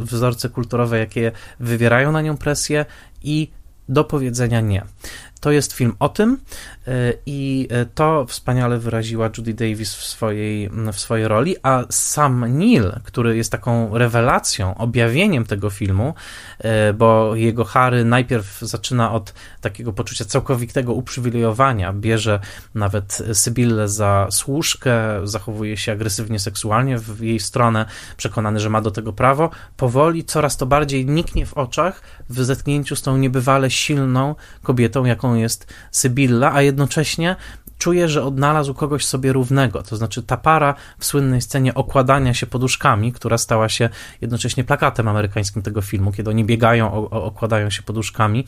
wzorce 0.01 0.49
kulturowe, 0.49 0.99
jakie 0.99 1.33
wywierają 1.61 2.13
na 2.13 2.23
nią 2.23 2.37
presję 2.37 2.85
i 3.23 3.51
do 3.89 4.05
powiedzenia 4.05 4.61
nie. 4.61 4.83
To 5.41 5.51
jest 5.51 5.73
film 5.73 5.93
o 5.99 6.09
tym 6.09 6.39
e, 6.87 7.13
i 7.27 7.69
e, 7.71 7.87
to 7.87 8.25
wspaniale 8.27 8.79
wyraziła 8.79 9.31
Judy 9.37 9.55
Davis 9.55 9.95
w 9.95 10.05
swojej, 10.05 10.71
w 10.93 11.01
swojej 11.01 11.29
roli, 11.29 11.57
a 11.63 11.85
sam 11.91 12.59
Neil, 12.59 12.93
który 13.05 13.37
jest 13.37 13.53
taką 13.53 13.99
rewelacją, 13.99 14.75
objawieniem 14.75 15.45
tego 15.45 15.71
filmu, 15.71 16.15
e, 16.59 16.93
bo 16.93 17.35
jego 17.35 17.65
Harry 17.65 18.05
najpierw 18.05 18.61
zaczyna 18.61 19.13
od 19.13 19.35
takiego 19.61 19.93
poczucia 19.93 20.25
całkowitego 20.25 20.95
uprzywilejowania, 20.95 21.93
bierze 21.93 22.41
nawet 22.75 23.23
Sybillę 23.33 23.89
za 23.89 24.29
służkę, 24.31 25.21
zachowuje 25.25 25.77
się 25.77 25.93
agresywnie 25.93 26.39
seksualnie 26.39 26.99
w 26.99 27.23
jej 27.23 27.41
stronę, 27.41 27.87
przekonany, 28.17 28.61
że 28.61 28.71
ma 28.71 28.81
do 28.81 28.91
tego 28.91 29.13
prawo, 29.13 29.51
powoli 29.77 30.25
coraz 30.25 30.57
to 30.57 30.67
bardziej 30.67 31.07
niknie 31.07 31.47
w 31.47 31.55
oczach 31.55 32.03
w 32.29 32.45
zetknięciu 32.45 32.97
z 32.97 33.03
tą 33.03 33.17
niebywale 33.17 33.71
silną 33.71 34.35
kobietą, 34.63 35.05
jaką 35.05 35.26
jest 35.35 35.75
Sybilla, 35.91 36.53
a 36.53 36.63
jednocześnie 36.63 37.37
czuje, 37.79 38.09
że 38.09 38.25
odnalazł 38.25 38.75
kogoś 38.75 39.05
sobie 39.05 39.33
równego. 39.33 39.83
To 39.83 39.97
znaczy 39.97 40.23
ta 40.23 40.37
para 40.37 40.75
w 40.99 41.05
słynnej 41.05 41.41
scenie 41.41 41.75
okładania 41.75 42.35
się 42.35 42.47
poduszkami, 42.47 43.13
która 43.13 43.39
stała 43.39 43.69
się 43.69 43.89
jednocześnie 44.21 44.65
plakatem 44.65 45.09
amerykańskim 45.09 45.63
tego 45.63 45.83
filmu, 45.83 46.13
kiedy 46.13 46.31
oni 46.31 46.45
biegają, 46.45 46.93
o, 46.93 47.11
o, 47.11 47.25
okładają 47.25 47.71
się 47.71 47.83
poduszkami. 47.83 48.47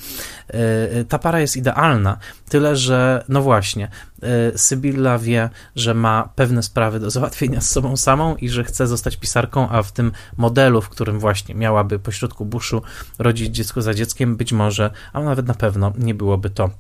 E, 0.49 1.05
ta 1.05 1.19
para 1.19 1.41
jest 1.41 1.57
idealna, 1.57 2.19
tyle 2.49 2.77
że, 2.77 3.25
no 3.29 3.43
właśnie, 3.43 3.89
e, 4.23 4.59
Sybilla 4.59 5.19
wie, 5.19 5.51
że 5.77 5.95
ma 5.95 6.29
pewne 6.35 6.63
sprawy 6.63 7.01
do 7.01 7.11
załatwienia 7.11 7.61
z 7.61 7.71
sobą 7.71 7.97
samą 7.97 8.37
i 8.37 8.49
że 8.49 8.65
chce 8.65 8.87
zostać 8.87 9.17
pisarką, 9.17 9.69
a 9.69 9.83
w 9.83 9.93
tym 9.93 10.13
modelu, 10.37 10.83
w 10.83 10.89
którym 10.89 11.19
właśnie 11.19 11.55
miałaby 11.55 11.99
pośrodku 11.99 12.45
buszu 12.45 12.83
rodzić 13.19 13.55
dziecko 13.55 13.83
za 13.83 13.95
dzieckiem, 13.95 14.37
być 14.37 14.53
może, 14.53 14.91
a 15.13 15.21
nawet 15.21 15.47
na 15.47 15.55
pewno 15.55 15.93
nie 15.99 16.15
byłoby 16.15 16.51
to 16.51 16.71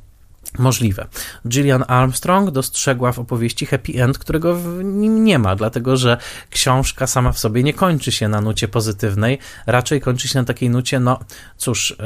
możliwe. 0.59 1.07
Gillian 1.49 1.85
Armstrong 1.89 2.51
dostrzegła 2.51 3.13
w 3.13 3.19
opowieści 3.19 3.67
happy 3.67 3.93
end, 4.03 4.19
którego 4.19 4.55
w 4.55 4.85
nim 4.85 5.25
nie 5.25 5.39
ma, 5.39 5.57
dlatego 5.57 5.97
że 5.97 6.17
książka 6.51 7.07
sama 7.07 7.33
w 7.33 7.39
sobie 7.39 7.63
nie 7.63 7.75
kończy 7.75 8.13
się 8.13 8.29
na 8.29 8.41
nucie 8.41 8.69
pozytywnej, 8.69 9.39
raczej 9.67 10.01
kończy 10.01 10.29
się 10.29 10.39
na 10.39 10.45
takiej 10.45 10.71
nucie, 10.71 11.01
no 11.01 11.19
cóż, 11.57 11.97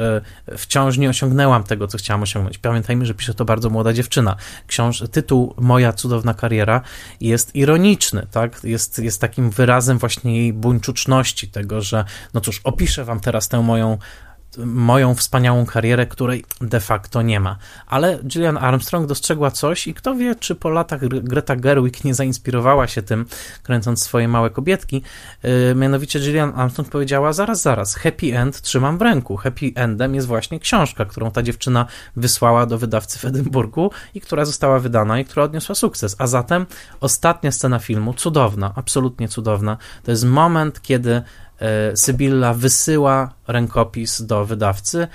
e, 0.47 0.57
wciąż 0.57 0.97
nie 0.97 1.09
osiągnęłam 1.09 1.63
tego, 1.63 1.87
co 1.87 1.97
chciałam 1.97 2.23
osiągnąć. 2.23 2.57
Pamiętajmy, 2.57 3.05
że 3.05 3.13
pisze 3.13 3.33
to 3.33 3.45
bardzo 3.45 3.69
młoda 3.69 3.93
dziewczyna. 3.93 4.35
Książ 4.67 5.03
tytuł 5.11 5.53
Moja 5.57 5.93
cudowna 5.93 6.33
kariera 6.33 6.81
jest 7.21 7.55
ironiczny, 7.55 8.27
tak? 8.31 8.63
Jest, 8.63 8.99
jest 8.99 9.21
takim 9.21 9.49
wyrazem 9.49 9.97
właśnie 9.97 10.37
jej 10.37 10.53
buńczuczności, 10.53 11.47
tego, 11.47 11.81
że 11.81 12.05
no 12.33 12.41
cóż, 12.41 12.61
opiszę 12.63 13.05
wam 13.05 13.19
teraz 13.19 13.49
tę 13.49 13.61
moją 13.61 13.97
moją 14.57 15.15
wspaniałą 15.15 15.65
karierę, 15.65 16.07
której 16.07 16.45
de 16.61 16.79
facto 16.79 17.21
nie 17.21 17.39
ma. 17.39 17.57
Ale 17.87 18.19
Gillian 18.23 18.57
Armstrong 18.57 19.07
dostrzegła 19.07 19.51
coś 19.51 19.87
i 19.87 19.93
kto 19.93 20.15
wie, 20.15 20.35
czy 20.35 20.55
po 20.55 20.69
latach 20.69 21.07
Greta 21.07 21.55
Gerwig 21.55 22.03
nie 22.03 22.13
zainspirowała 22.13 22.87
się 22.87 23.01
tym, 23.01 23.25
kręcąc 23.63 24.03
swoje 24.03 24.27
małe 24.27 24.49
kobietki. 24.49 25.01
Yy, 25.43 25.75
mianowicie 25.75 26.19
Gillian 26.19 26.53
Armstrong 26.55 26.89
powiedziała, 26.89 27.33
zaraz, 27.33 27.61
zaraz, 27.61 27.95
happy 27.95 28.37
end 28.37 28.61
trzymam 28.61 28.97
w 28.97 29.01
ręku. 29.01 29.37
Happy 29.37 29.71
endem 29.75 30.15
jest 30.15 30.27
właśnie 30.27 30.59
książka, 30.59 31.05
którą 31.05 31.31
ta 31.31 31.43
dziewczyna 31.43 31.85
wysłała 32.15 32.65
do 32.65 32.77
wydawcy 32.77 33.19
w 33.19 33.25
Edynburgu 33.25 33.91
i 34.13 34.21
która 34.21 34.45
została 34.45 34.79
wydana 34.79 35.19
i 35.19 35.25
która 35.25 35.43
odniosła 35.43 35.75
sukces. 35.75 36.15
A 36.19 36.27
zatem 36.27 36.65
ostatnia 36.99 37.51
scena 37.51 37.79
filmu, 37.79 38.13
cudowna, 38.13 38.73
absolutnie 38.75 39.27
cudowna, 39.27 39.77
to 40.03 40.11
jest 40.11 40.25
moment, 40.25 40.81
kiedy 40.81 41.21
Sybilla 41.95 42.53
wysyła 42.53 43.33
rękopis 43.47 44.21
do 44.21 44.45
wydawcy, 44.45 45.07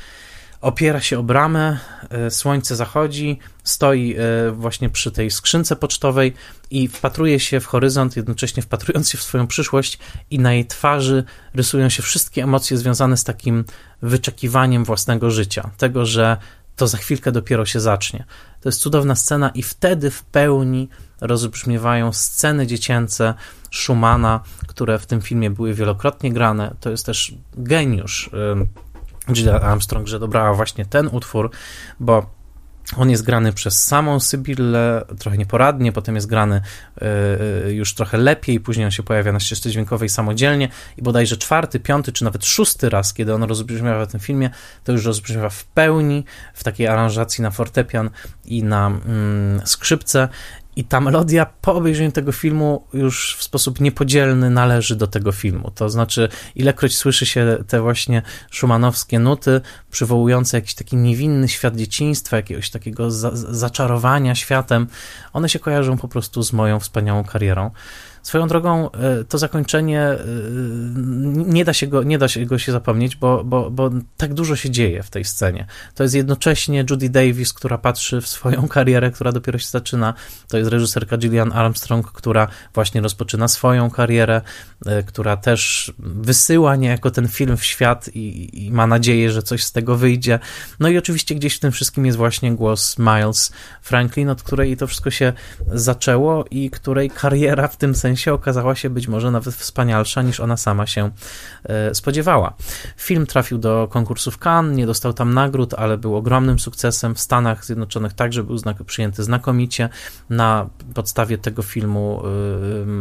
opiera 0.60 1.00
się 1.00 1.18
o 1.18 1.22
bramę, 1.22 1.78
e, 2.10 2.30
słońce 2.30 2.76
zachodzi, 2.76 3.38
stoi 3.64 4.16
e, 4.18 4.50
właśnie 4.50 4.90
przy 4.90 5.10
tej 5.10 5.30
skrzynce 5.30 5.76
pocztowej 5.76 6.34
i 6.70 6.88
wpatruje 6.88 7.40
się 7.40 7.60
w 7.60 7.66
horyzont, 7.66 8.16
jednocześnie 8.16 8.62
wpatrując 8.62 9.10
się 9.10 9.18
w 9.18 9.22
swoją 9.22 9.46
przyszłość 9.46 9.98
i 10.30 10.38
na 10.38 10.52
jej 10.52 10.66
twarzy 10.66 11.24
rysują 11.54 11.88
się 11.88 12.02
wszystkie 12.02 12.42
emocje 12.42 12.76
związane 12.76 13.16
z 13.16 13.24
takim 13.24 13.64
wyczekiwaniem 14.02 14.84
własnego 14.84 15.30
życia, 15.30 15.70
tego, 15.78 16.06
że 16.06 16.36
to 16.78 16.86
za 16.86 16.98
chwilkę 16.98 17.32
dopiero 17.32 17.66
się 17.66 17.80
zacznie. 17.80 18.24
To 18.60 18.68
jest 18.68 18.80
cudowna 18.80 19.14
scena 19.14 19.48
i 19.48 19.62
wtedy 19.62 20.10
w 20.10 20.22
pełni 20.22 20.88
rozbrzmiewają 21.20 22.12
sceny 22.12 22.66
dziecięce 22.66 23.34
Schumana, 23.72 24.40
które 24.66 24.98
w 24.98 25.06
tym 25.06 25.20
filmie 25.20 25.50
były 25.50 25.74
wielokrotnie 25.74 26.32
grane. 26.32 26.74
To 26.80 26.90
jest 26.90 27.06
też 27.06 27.34
geniusz 27.54 28.30
Gillian 29.32 29.62
Armstrong, 29.62 30.08
że 30.08 30.18
dobrała 30.18 30.54
właśnie 30.54 30.86
ten 30.86 31.08
utwór, 31.12 31.50
bo 32.00 32.37
on 32.96 33.10
jest 33.10 33.22
grany 33.22 33.52
przez 33.52 33.84
samą 33.84 34.20
Sybillę, 34.20 35.04
trochę 35.18 35.38
nieporadnie, 35.38 35.92
potem 35.92 36.14
jest 36.14 36.26
grany 36.26 36.60
yy, 37.64 37.72
już 37.72 37.94
trochę 37.94 38.18
lepiej, 38.18 38.60
później 38.60 38.84
on 38.84 38.90
się 38.90 39.02
pojawia 39.02 39.32
na 39.32 39.40
ścieżce 39.40 39.70
dźwiękowej 39.70 40.08
samodzielnie 40.08 40.68
i 40.96 41.02
bodajże 41.02 41.36
czwarty, 41.36 41.80
piąty 41.80 42.12
czy 42.12 42.24
nawet 42.24 42.46
szósty 42.46 42.90
raz, 42.90 43.14
kiedy 43.14 43.34
on 43.34 43.42
rozbrzmiewa 43.42 44.06
w 44.06 44.10
tym 44.10 44.20
filmie, 44.20 44.50
to 44.84 44.92
już 44.92 45.04
rozbrzmiewa 45.04 45.48
w 45.48 45.64
pełni, 45.64 46.24
w 46.54 46.64
takiej 46.64 46.86
aranżacji 46.86 47.42
na 47.42 47.50
fortepian 47.50 48.10
i 48.44 48.64
na 48.64 48.86
mm, 48.86 49.60
skrzypce 49.66 50.28
i 50.78 50.84
ta 50.84 51.00
melodia 51.00 51.46
po 51.60 51.74
obejrzeniu 51.74 52.12
tego 52.12 52.32
filmu 52.32 52.84
już 52.92 53.36
w 53.38 53.42
sposób 53.42 53.80
niepodzielny 53.80 54.50
należy 54.50 54.96
do 54.96 55.06
tego 55.06 55.32
filmu. 55.32 55.70
To 55.74 55.90
znaczy, 55.90 56.28
ilekroć 56.54 56.96
słyszy 56.96 57.26
się 57.26 57.56
te 57.68 57.80
właśnie 57.80 58.22
szumanowskie 58.50 59.18
nuty, 59.18 59.60
przywołujące 59.90 60.56
jakiś 60.56 60.74
taki 60.74 60.96
niewinny 60.96 61.48
świat 61.48 61.76
dzieciństwa, 61.76 62.36
jakiegoś 62.36 62.70
takiego 62.70 63.10
za 63.10 63.30
zaczarowania 63.34 64.34
światem, 64.34 64.86
one 65.32 65.48
się 65.48 65.58
kojarzą 65.58 65.98
po 65.98 66.08
prostu 66.08 66.42
z 66.42 66.52
moją 66.52 66.80
wspaniałą 66.80 67.24
karierą. 67.24 67.70
Swoją 68.22 68.48
drogą 68.48 68.90
e, 68.90 69.24
to 69.24 69.38
zakończenie 69.38 70.00
e, 70.00 70.18
nie 71.34 71.64
da 71.64 71.72
się 71.72 71.86
go, 71.86 72.02
nie 72.02 72.18
da 72.18 72.28
się, 72.28 72.46
go 72.46 72.58
się 72.58 72.72
zapomnieć, 72.72 73.16
bo, 73.16 73.44
bo, 73.44 73.70
bo 73.70 73.90
tak 74.16 74.34
dużo 74.34 74.56
się 74.56 74.70
dzieje 74.70 75.02
w 75.02 75.10
tej 75.10 75.24
scenie. 75.24 75.66
To 75.94 76.02
jest 76.02 76.14
jednocześnie 76.14 76.84
Judy 76.90 77.10
Davis, 77.10 77.52
która 77.52 77.78
patrzy 77.78 78.20
w 78.20 78.28
swoją 78.28 78.68
karierę, 78.78 79.10
która 79.10 79.32
dopiero 79.32 79.58
się 79.58 79.68
zaczyna. 79.68 80.14
To 80.48 80.58
jest 80.58 80.70
reżyserka 80.70 81.16
Gillian 81.16 81.52
Armstrong, 81.52 82.12
która 82.12 82.48
właśnie 82.74 83.00
rozpoczyna 83.00 83.48
swoją 83.48 83.90
karierę, 83.90 84.40
e, 84.86 85.02
która 85.02 85.36
też 85.36 85.92
wysyła 85.98 86.76
niejako 86.76 87.10
ten 87.10 87.28
film 87.28 87.56
w 87.56 87.64
świat 87.64 88.08
i, 88.14 88.66
i 88.66 88.72
ma 88.72 88.86
nadzieję, 88.86 89.32
że 89.32 89.42
coś 89.42 89.64
z 89.64 89.72
tego 89.72 89.96
wyjdzie. 89.96 90.38
No 90.80 90.88
i 90.88 90.98
oczywiście 90.98 91.34
gdzieś 91.34 91.56
w 91.56 91.60
tym 91.60 91.72
wszystkim 91.72 92.06
jest 92.06 92.18
właśnie 92.18 92.54
głos 92.54 92.98
Miles 92.98 93.52
Franklin, 93.82 94.28
od 94.28 94.42
której 94.42 94.76
to 94.76 94.86
wszystko 94.86 95.10
się 95.10 95.32
zaczęło 95.66 96.44
i 96.50 96.70
której 96.70 97.10
kariera 97.20 97.68
w 97.68 97.76
tym 97.76 97.94
sensie 97.94 98.07
sensie 98.08 98.32
okazała 98.32 98.74
się 98.74 98.90
być 98.90 99.08
może 99.08 99.30
nawet 99.30 99.54
wspanialsza 99.54 100.22
niż 100.22 100.40
ona 100.40 100.56
sama 100.56 100.86
się 100.86 101.10
e, 101.64 101.94
spodziewała. 101.94 102.54
Film 102.96 103.26
trafił 103.26 103.58
do 103.58 103.88
konkursów 103.90 104.38
Cannes, 104.38 104.76
nie 104.76 104.86
dostał 104.86 105.12
tam 105.12 105.34
nagród, 105.34 105.74
ale 105.74 105.98
był 105.98 106.16
ogromnym 106.16 106.58
sukcesem. 106.58 107.14
W 107.14 107.20
Stanach 107.20 107.64
Zjednoczonych 107.64 108.12
także 108.12 108.44
był 108.44 108.58
znak 108.58 108.84
przyjęty 108.84 109.24
znakomicie. 109.24 109.88
Na 110.30 110.68
podstawie 110.94 111.38
tego 111.38 111.62
filmu 111.62 112.22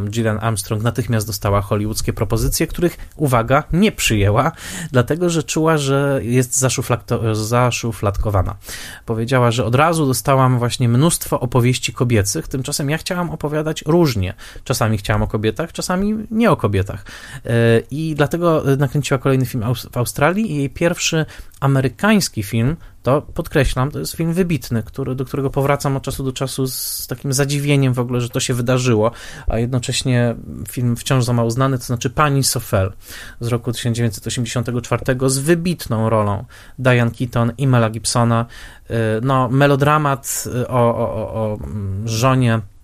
e, 0.06 0.10
Gillian 0.10 0.40
Armstrong 0.42 0.84
natychmiast 0.84 1.28
dostała 1.28 1.62
hollywoodzkie 1.62 2.14
propozycje, 2.14 2.68
których, 2.68 2.98
uwaga, 3.16 3.64
nie 3.74 3.92
przyjęła, 3.92 4.52
dlatego 4.92 5.30
że 5.30 5.44
czuła, 5.44 5.78
że 5.78 6.20
jest 6.24 6.58
zaszufladkowana. 7.34 8.56
Powiedziała, 9.06 9.52
że 9.52 9.66
od 9.66 9.76
razu 9.76 10.06
dostałam 10.06 10.60
właśnie 10.60 10.90
mnóstwo 10.90 11.40
opowieści 11.40 11.94
kobiecych, 11.94 12.48
tymczasem 12.48 12.90
ja 12.90 12.98
chciałam 12.98 13.30
opowiadać 13.30 13.84
różnie. 13.86 14.34
Czasami 14.64 14.97
chciałam 14.98 15.24
o 15.24 15.28
kobietach, 15.28 15.72
czasami 15.72 16.16
nie 16.32 16.52
o 16.52 16.56
kobietach. 16.56 17.06
E, 17.46 17.50
I 17.92 18.16
dlatego 18.16 18.64
nakręciła 18.78 19.18
kolejny 19.18 19.46
film 19.46 19.64
w 19.92 19.98
Australii 19.98 20.52
i 20.52 20.56
jej 20.56 20.70
pierwszy 20.70 21.26
amerykański 21.60 22.44
film, 22.44 22.76
to 23.04 23.22
podkreślam, 23.22 23.92
to 23.92 24.00
jest 24.00 24.14
film 24.14 24.34
wybitny, 24.34 24.84
który, 24.84 25.16
do 25.16 25.26
którego 25.26 25.50
powracam 25.50 25.98
od 25.98 26.04
czasu 26.04 26.24
do 26.24 26.32
czasu 26.32 26.68
z 26.68 27.08
takim 27.08 27.34
zadziwieniem 27.34 27.94
w 27.94 28.00
ogóle, 28.00 28.22
że 28.22 28.30
to 28.30 28.40
się 28.40 28.54
wydarzyło, 28.54 29.12
a 29.48 29.60
jednocześnie 29.60 30.36
film 30.70 30.96
wciąż 30.96 31.24
za 31.24 31.34
mało 31.34 31.52
znany, 31.52 31.78
to 31.78 31.84
znaczy 31.84 32.10
Pani 32.10 32.44
Sofel 32.44 32.94
z 33.40 33.48
roku 33.48 33.72
1984 33.72 35.04
z 35.26 35.38
wybitną 35.38 36.10
rolą 36.10 36.46
Diane 36.80 37.12
Keaton 37.12 37.52
i 37.58 37.68
Mela 37.68 37.90
Gibsona. 37.90 38.46
E, 38.90 38.94
no, 39.22 39.50
melodramat 39.50 40.44
o, 40.68 40.96
o, 40.96 41.34
o 41.34 41.58
żonie 42.06 42.48
E, 42.52 42.60
e, 42.60 42.77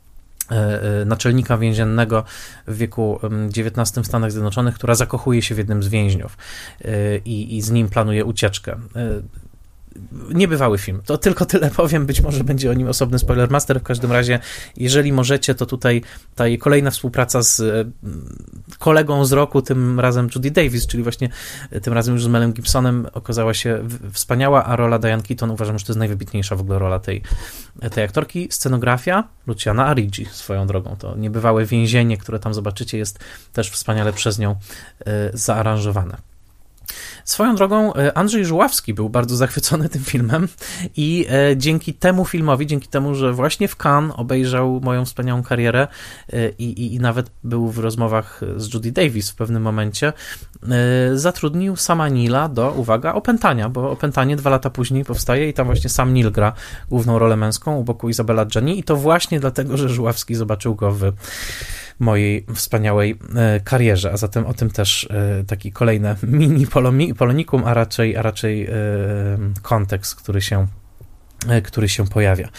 naczelnika 1.06 1.58
więziennego 1.58 2.24
w 2.68 2.78
wieku 2.78 3.20
XIX 3.58 3.92
w 4.00 4.08
Stanach 4.08 4.32
Zjednoczonych, 4.32 4.76
która 4.76 4.96
zakochuje 4.96 5.42
się 5.42 5.56
w 5.56 5.58
jednym 5.58 5.84
z 5.84 5.88
więźniów 5.88 6.38
e, 6.82 7.18
i, 7.18 7.58
i 7.58 7.62
z 7.62 7.72
nim 7.72 7.90
planuje 7.90 8.26
ucieczkę 8.26 8.80
niebywały 10.34 10.78
film. 10.78 11.02
To 11.06 11.18
tylko 11.18 11.46
tyle 11.46 11.72
powiem, 11.82 12.06
być 12.06 12.22
może 12.22 12.44
będzie 12.44 12.72
o 12.72 12.74
nim 12.74 12.88
osobny 12.88 13.20
Spoilermaster. 13.20 13.80
W 13.80 13.84
każdym 13.84 14.12
razie, 14.12 14.40
jeżeli 14.78 15.14
możecie, 15.14 15.56
to 15.56 15.66
tutaj 15.66 16.02
ta 16.36 16.44
kolejna 16.60 16.92
współpraca 16.92 17.42
z 17.42 17.60
e, 17.60 17.86
kolegą 18.80 19.26
z 19.26 19.32
roku, 19.32 19.62
tym 19.62 20.00
razem 20.00 20.30
Judy 20.36 20.52
Davis, 20.52 20.88
czyli 20.88 21.04
właśnie 21.04 21.30
e, 21.72 21.82
tym 21.82 21.94
razem 21.94 22.14
już 22.14 22.24
z 22.24 22.28
Melem 22.28 22.54
Gibsonem, 22.54 23.08
okazała 23.14 23.54
się 23.54 23.84
wspaniała, 24.12 24.66
a 24.66 24.76
rola 24.76 25.00
Diane 25.00 25.24
Keaton 25.24 25.52
uważam, 25.52 25.80
że 25.80 25.86
to 25.86 25.92
jest 25.92 26.00
najwybitniejsza 26.00 26.56
w 26.56 26.62
ogóle 26.62 26.80
rola 26.80 27.00
tej, 27.00 27.22
tej 27.92 28.04
aktorki. 28.04 28.48
Scenografia 28.52 29.28
Luciana 29.48 29.86
Arigi 29.86 30.26
swoją 30.26 30.68
drogą. 30.68 30.96
To 31.00 31.18
niebywałe 31.18 31.66
więzienie, 31.66 32.18
które 32.18 32.40
tam 32.40 32.54
zobaczycie, 32.54 32.98
jest 32.98 33.20
też 33.54 33.70
wspaniale 33.70 34.14
przez 34.14 34.40
nią 34.40 34.56
e, 35.06 35.30
zaaranżowane. 35.34 36.33
Swoją 37.26 37.56
drogą 37.56 37.94
e, 37.94 38.18
Andrzej 38.18 38.46
Żuławski 38.46 38.94
był 38.94 39.10
bardzo 39.10 39.36
zachwycony 39.36 39.90
tym 39.90 40.04
filmem 40.04 40.48
i 40.98 41.26
e, 41.30 41.58
dzięki 41.58 41.94
temu 41.94 42.26
filmowi, 42.26 42.68
dzięki 42.68 42.88
temu, 42.88 43.16
że 43.16 43.34
właśnie 43.34 43.68
w 43.68 43.76
Cannes 43.84 44.14
obejrzał 44.16 44.82
moją 44.84 45.06
wspaniałą 45.06 45.44
karierę 45.44 45.88
e, 46.34 46.50
i, 46.50 46.64
i, 46.64 46.94
i 46.96 47.00
nawet 47.00 47.32
był 47.44 47.68
w 47.68 47.78
rozmowach 47.78 48.42
z 48.58 48.74
Judy 48.74 48.92
Davis 48.92 49.32
w 49.32 49.36
pewnym 49.36 49.64
momencie, 49.64 50.14
zatrudnił 51.14 51.76
sama 51.76 52.10
Nila 52.10 52.50
do, 52.50 52.72
uwaga, 52.72 53.14
opętania, 53.14 53.70
bo 53.70 53.92
opętanie 53.92 54.36
dwa 54.36 54.50
lata 54.50 54.70
później 54.70 55.06
powstaje 55.06 55.50
i 55.50 55.54
tam 55.54 55.66
właśnie 55.66 55.90
sam 55.90 56.14
Nil 56.14 56.32
gra 56.32 56.54
główną 56.90 57.20
rolę 57.20 57.38
męską 57.38 57.78
u 57.78 57.84
boku 57.84 58.10
Izabela 58.10 58.46
Gianni 58.46 58.80
i 58.80 58.84
to 58.84 58.96
właśnie 58.96 59.40
dlatego, 59.40 59.78
że 59.78 59.90
Żuławski 59.90 60.36
zobaczył 60.36 60.76
go 60.76 60.92
w 60.92 61.14
mojej 62.00 62.46
wspaniałej 62.56 63.20
e, 63.36 63.60
karierze, 63.60 64.12
a 64.12 64.18
zatem 64.18 64.46
o 64.46 64.54
tym 64.54 64.70
też 64.70 65.08
e, 65.12 65.44
taki 65.44 65.72
kolejny 65.72 66.16
mini 66.24 66.68
polonikum, 67.18 67.64
a 67.66 67.74
raczej, 67.74 68.18
a 68.18 68.22
raczej 68.22 68.66
e, 68.66 68.72
kontekst, 69.62 70.16
który 70.16 70.42
się 70.42 70.68
który 71.64 71.90
się 71.90 72.08
pojawia. 72.08 72.50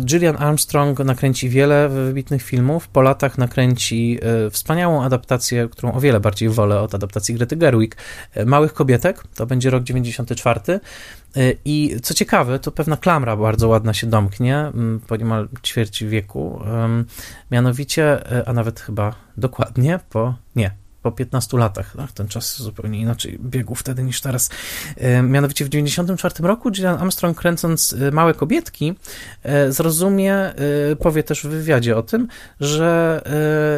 Gillian 0.00 0.36
Armstrong 0.38 0.98
nakręci 0.98 1.48
wiele 1.48 1.88
wybitnych 1.88 2.42
filmów. 2.42 2.88
Po 2.88 3.02
latach 3.02 3.38
nakręci 3.38 4.18
wspaniałą 4.50 5.04
adaptację, 5.04 5.68
którą 5.68 5.92
o 5.92 6.00
wiele 6.00 6.20
bardziej 6.20 6.48
wolę 6.48 6.80
od 6.80 6.94
adaptacji 6.94 7.34
Grety 7.34 7.56
Gerwig, 7.56 7.96
Małych 8.46 8.74
Kobietek. 8.74 9.22
To 9.34 9.46
będzie 9.46 9.70
rok 9.70 9.82
94. 9.82 10.80
I 11.64 11.96
co 12.02 12.14
ciekawe, 12.14 12.58
to 12.58 12.72
pewna 12.72 12.96
klamra 12.96 13.36
bardzo 13.36 13.68
ładna 13.68 13.94
się 13.94 14.06
domknie 14.06 14.72
po 15.06 15.16
niemal 15.16 15.48
ćwierci 15.62 16.08
wieku. 16.08 16.62
Mianowicie, 17.50 18.18
a 18.46 18.52
nawet 18.52 18.80
chyba 18.80 19.14
dokładnie 19.36 20.00
po. 20.10 20.34
Nie, 20.56 20.70
po 21.04 21.12
15 21.12 21.58
latach. 21.58 21.96
Tak? 21.96 22.12
Ten 22.12 22.28
czas 22.28 22.62
zupełnie 22.62 23.00
inaczej 23.00 23.38
biegł 23.40 23.74
wtedy 23.74 24.02
niż 24.02 24.20
teraz. 24.20 24.50
E, 24.96 25.22
mianowicie 25.22 25.64
w 25.64 25.68
1994 25.68 26.48
roku 26.48 26.70
Gillian 26.70 27.00
Armstrong 27.00 27.38
kręcąc 27.38 27.92
e, 27.92 28.10
Małe 28.10 28.34
Kobietki 28.34 28.94
e, 29.42 29.72
zrozumie, 29.72 30.54
powie 31.00 31.22
też 31.22 31.42
w 31.42 31.48
wywiadzie 31.48 31.96
o 31.96 32.02
tym, 32.02 32.28
że 32.60 33.22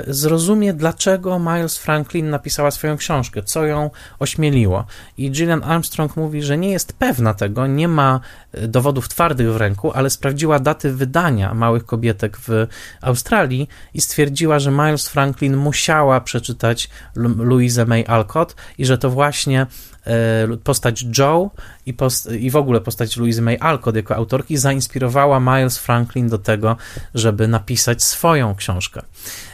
zrozumie 0.08 0.74
dlaczego 0.74 1.38
Miles 1.38 1.78
Franklin 1.78 2.30
napisała 2.30 2.70
swoją 2.70 2.96
książkę, 2.96 3.42
co 3.42 3.66
ją 3.66 3.90
ośmieliło. 4.18 4.84
I 5.18 5.30
Gillian 5.30 5.64
Armstrong 5.64 6.16
mówi, 6.16 6.42
że 6.42 6.58
nie 6.58 6.70
jest 6.70 6.92
pewna 6.92 7.34
tego, 7.34 7.66
nie 7.66 7.88
ma 7.88 8.20
dowodów 8.68 9.08
twardych 9.08 9.52
w 9.52 9.56
ręku, 9.56 9.92
ale 9.92 10.10
sprawdziła 10.10 10.58
daty 10.58 10.92
wydania 10.92 11.54
Małych 11.54 11.86
Kobietek 11.86 12.38
w 12.48 12.66
Australii 13.00 13.68
i 13.94 14.00
stwierdziła, 14.00 14.58
że 14.58 14.70
Miles 14.70 15.08
Franklin 15.08 15.56
musiała 15.56 16.20
przeczytać 16.20 16.88
Louise 17.16 17.86
May 17.86 18.04
Alcott 18.06 18.56
i 18.78 18.86
że 18.86 18.98
to 18.98 19.10
właśnie 19.10 19.66
postać 20.64 21.04
Joe 21.18 21.50
i, 21.86 21.94
post 21.94 22.32
i 22.32 22.50
w 22.50 22.56
ogóle 22.56 22.80
postać 22.80 23.16
Louise 23.16 23.42
May 23.42 23.58
Alcott 23.60 23.96
jako 23.96 24.16
autorki 24.16 24.56
zainspirowała 24.56 25.40
Miles 25.40 25.78
Franklin 25.78 26.28
do 26.28 26.38
tego, 26.38 26.76
żeby 27.14 27.48
napisać 27.48 28.02
swoją 28.02 28.54
książkę. 28.54 29.02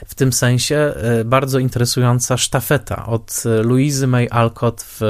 W 0.07 0.15
tym 0.15 0.33
sensie 0.33 0.77
e, 0.77 1.25
bardzo 1.25 1.59
interesująca 1.59 2.37
sztafeta 2.37 3.07
od 3.07 3.43
Louise 3.65 4.07
May 4.07 4.29
Alcott 4.31 4.83
w, 4.83 5.03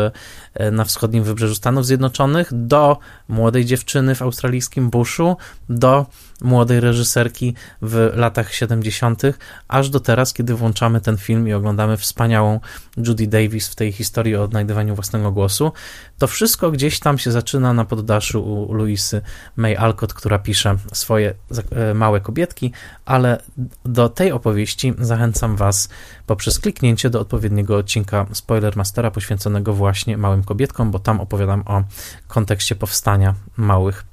e, 0.54 0.70
na 0.70 0.84
wschodnim 0.84 1.24
wybrzeżu 1.24 1.54
Stanów 1.54 1.86
Zjednoczonych 1.86 2.48
do 2.52 2.98
młodej 3.28 3.64
dziewczyny 3.64 4.14
w 4.14 4.22
australijskim 4.22 4.90
buszu, 4.90 5.36
do 5.68 6.06
młodej 6.42 6.80
reżyserki 6.80 7.54
w 7.82 8.10
latach 8.14 8.54
70., 8.54 9.22
aż 9.68 9.90
do 9.90 10.00
teraz, 10.00 10.32
kiedy 10.32 10.54
włączamy 10.54 11.00
ten 11.00 11.16
film 11.16 11.48
i 11.48 11.52
oglądamy 11.52 11.96
wspaniałą 11.96 12.60
Judy 12.96 13.26
Davis 13.26 13.68
w 13.68 13.74
tej 13.74 13.92
historii 13.92 14.36
o 14.36 14.42
odnajdywaniu 14.42 14.94
własnego 14.94 15.31
głosu. 15.32 15.72
To 16.18 16.26
wszystko 16.26 16.70
gdzieś 16.70 17.00
tam 17.00 17.18
się 17.18 17.32
zaczyna 17.32 17.72
na 17.72 17.84
poddaszu 17.84 18.44
u 18.44 18.74
Louisy 18.74 19.22
May 19.56 19.76
Alcott, 19.76 20.14
która 20.14 20.38
pisze 20.38 20.76
swoje 20.92 21.34
e, 21.70 21.94
małe 21.94 22.20
kobietki, 22.20 22.72
ale 23.04 23.42
do 23.84 24.08
tej 24.08 24.32
opowieści 24.32 24.94
zachęcam 24.98 25.56
Was 25.56 25.88
poprzez 26.26 26.58
kliknięcie 26.58 27.10
do 27.10 27.20
odpowiedniego 27.20 27.76
odcinka 27.76 28.26
Spoilermastera 28.32 29.10
poświęconego 29.10 29.72
właśnie 29.72 30.16
małym 30.16 30.44
kobietkom, 30.44 30.90
bo 30.90 30.98
tam 30.98 31.20
opowiadam 31.20 31.62
o 31.66 31.82
kontekście 32.28 32.74
powstania 32.74 33.34
małych 33.56 34.11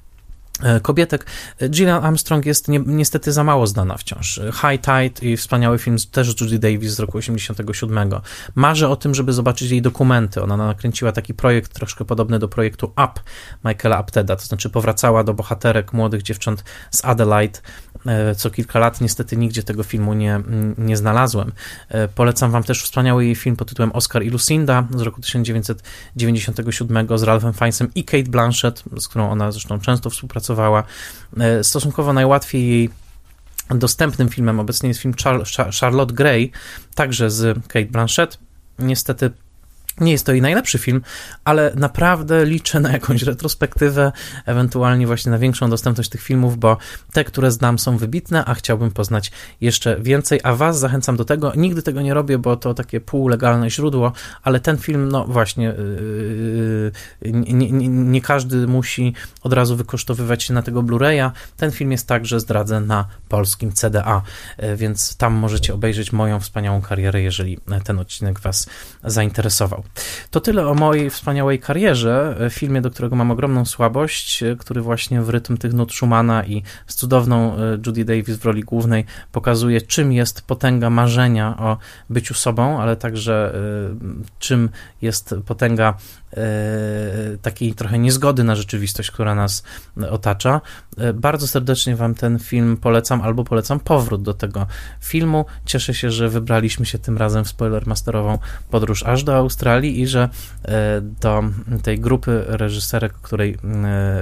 kobietek. 0.82 1.26
Gillian 1.68 2.04
Armstrong 2.04 2.46
jest 2.46 2.68
ni 2.68 2.80
niestety 2.86 3.32
za 3.32 3.44
mało 3.44 3.66
znana 3.66 3.96
wciąż. 3.96 4.40
High 4.52 4.80
Tide 4.80 5.30
i 5.30 5.36
wspaniały 5.36 5.78
film 5.78 5.96
też 6.10 6.40
Judy 6.40 6.58
Davis 6.58 6.92
z 6.92 7.00
roku 7.00 7.18
87. 7.18 8.10
Marzę 8.54 8.88
o 8.88 8.96
tym, 8.96 9.14
żeby 9.14 9.32
zobaczyć 9.32 9.70
jej 9.70 9.82
dokumenty. 9.82 10.42
Ona 10.42 10.56
nakręciła 10.56 11.12
taki 11.12 11.34
projekt 11.34 11.74
troszkę 11.74 12.04
podobny 12.04 12.38
do 12.38 12.48
projektu 12.48 12.86
Up 12.86 13.12
Michaela 13.64 13.98
Apteda, 13.98 14.36
to 14.36 14.42
znaczy 14.42 14.70
powracała 14.70 15.24
do 15.24 15.34
bohaterek 15.34 15.92
młodych 15.92 16.22
dziewcząt 16.22 16.64
z 16.90 17.04
Adelaide 17.04 17.58
e, 18.06 18.34
co 18.34 18.50
kilka 18.50 18.78
lat. 18.78 19.00
Niestety 19.00 19.36
nigdzie 19.36 19.62
tego 19.62 19.82
filmu 19.82 20.14
nie, 20.14 20.40
nie 20.78 20.96
znalazłem. 20.96 21.52
E, 21.88 22.08
polecam 22.08 22.50
wam 22.50 22.62
też 22.62 22.82
wspaniały 22.82 23.24
jej 23.24 23.34
film 23.34 23.56
pod 23.56 23.68
tytułem 23.68 23.92
Oscar 23.92 24.22
i 24.22 24.30
Lucinda 24.30 24.86
z 24.90 25.00
roku 25.00 25.20
1997 25.20 27.18
z 27.18 27.22
Ralphem 27.22 27.52
Fiennesem 27.52 27.88
i 27.94 28.04
Kate 28.04 28.30
Blanchett, 28.30 28.84
z 28.96 29.08
którą 29.08 29.30
ona 29.30 29.52
zresztą 29.52 29.80
często 29.80 30.10
współpracowała 30.10 30.49
pracowała. 30.50 30.84
E, 31.40 31.64
stosunkowo 31.64 32.12
najłatwiej 32.12 32.68
jej 32.68 32.90
dostępnym 33.70 34.28
filmem 34.28 34.60
obecnie 34.60 34.88
jest 34.88 35.00
film 35.00 35.14
Charlotte 35.80 36.14
Gray, 36.14 36.50
także 36.94 37.30
z 37.30 37.58
Kate 37.68 37.86
Blanchett. 37.86 38.38
Niestety 38.78 39.30
nie 40.00 40.12
jest 40.12 40.26
to 40.26 40.32
jej 40.32 40.42
najlepszy 40.42 40.78
film, 40.78 41.02
ale 41.44 41.72
naprawdę 41.76 42.44
liczę 42.44 42.80
na 42.80 42.92
jakąś 42.92 43.22
retrospektywę, 43.22 44.12
ewentualnie 44.46 45.06
właśnie 45.06 45.32
na 45.32 45.38
większą 45.38 45.70
dostępność 45.70 46.10
tych 46.10 46.22
filmów, 46.22 46.58
bo 46.58 46.76
te, 47.12 47.24
które 47.24 47.50
znam, 47.50 47.78
są 47.78 47.96
wybitne, 47.96 48.44
a 48.44 48.54
chciałbym 48.54 48.90
poznać 48.90 49.32
jeszcze 49.60 50.00
więcej. 50.00 50.40
A 50.42 50.54
Was 50.54 50.78
zachęcam 50.78 51.16
do 51.16 51.24
tego. 51.24 51.52
Nigdy 51.56 51.82
tego 51.82 52.02
nie 52.02 52.14
robię, 52.14 52.38
bo 52.38 52.56
to 52.56 52.74
takie 52.74 53.00
półlegalne 53.00 53.70
źródło, 53.70 54.12
ale 54.42 54.60
ten 54.60 54.78
film, 54.78 55.08
no 55.08 55.24
właśnie, 55.24 55.74
yy, 57.22 57.32
nie, 57.32 57.70
nie, 57.72 57.88
nie 57.88 58.20
każdy 58.20 58.66
musi 58.66 59.14
od 59.42 59.52
razu 59.52 59.76
wykosztowywać 59.76 60.42
się 60.42 60.54
na 60.54 60.62
tego 60.62 60.82
Blu-raya. 60.82 61.30
Ten 61.56 61.70
film 61.70 61.92
jest 61.92 62.06
także 62.06 62.40
zdradzę 62.40 62.80
na 62.80 63.06
polskim 63.28 63.72
CDA, 63.72 64.22
yy, 64.58 64.76
więc 64.76 65.16
tam 65.16 65.34
możecie 65.34 65.74
obejrzeć 65.74 66.12
moją 66.12 66.40
wspaniałą 66.40 66.82
karierę, 66.82 67.22
jeżeli 67.22 67.58
ten 67.84 67.98
odcinek 67.98 68.40
Was 68.40 68.66
zainteresował. 69.04 69.82
To 70.30 70.40
tyle 70.40 70.66
o 70.66 70.74
mojej 70.74 71.10
wspaniałej 71.10 71.58
karierze, 71.58 72.36
e, 72.40 72.50
filmie, 72.50 72.80
do 72.80 72.90
którego 72.90 73.16
mam 73.16 73.30
ogromną 73.30 73.64
słabość, 73.64 74.42
e, 74.42 74.56
który 74.56 74.80
właśnie 74.80 75.22
w 75.22 75.28
rytm 75.28 75.56
tych 75.56 75.72
nut 75.72 75.92
Schumana 75.92 76.44
i 76.44 76.62
z 76.86 76.94
cudowną 76.94 77.56
e, 77.56 77.78
Judy 77.86 78.04
Davis 78.04 78.36
w 78.36 78.44
roli 78.44 78.62
głównej 78.62 79.04
pokazuje, 79.32 79.80
czym 79.80 80.12
jest 80.12 80.42
potęga 80.42 80.90
marzenia 80.90 81.56
o 81.58 81.78
byciu 82.10 82.34
sobą, 82.34 82.80
ale 82.80 82.96
także 82.96 83.30
czym 84.38 84.68
jest 85.02 85.34
potęga 85.46 85.94
takiej 87.42 87.74
trochę 87.74 87.98
niezgody 87.98 88.44
na 88.44 88.54
rzeczywistość, 88.54 89.10
która 89.10 89.34
nas 89.34 89.62
otacza. 90.10 90.60
E, 90.98 91.12
bardzo 91.12 91.46
serdecznie 91.46 91.96
Wam 91.96 92.14
ten 92.14 92.38
film 92.38 92.76
polecam, 92.76 93.20
albo 93.20 93.44
polecam 93.44 93.80
powrót 93.80 94.22
do 94.22 94.34
tego 94.34 94.66
filmu. 95.00 95.44
Cieszę 95.64 95.94
się, 95.94 96.10
że 96.10 96.28
wybraliśmy 96.28 96.86
się 96.86 96.98
tym 96.98 97.18
razem 97.18 97.44
w 97.44 97.48
spoilermasterową 97.48 98.38
podróż 98.70 99.02
aż 99.02 99.24
do 99.24 99.36
Australii 99.36 100.00
i 100.00 100.06
że 100.06 100.28
e, 100.64 101.00
do 101.00 101.44
tej 101.82 102.00
grupy 102.00 102.44
reżyserek, 102.46 103.12
której 103.12 103.58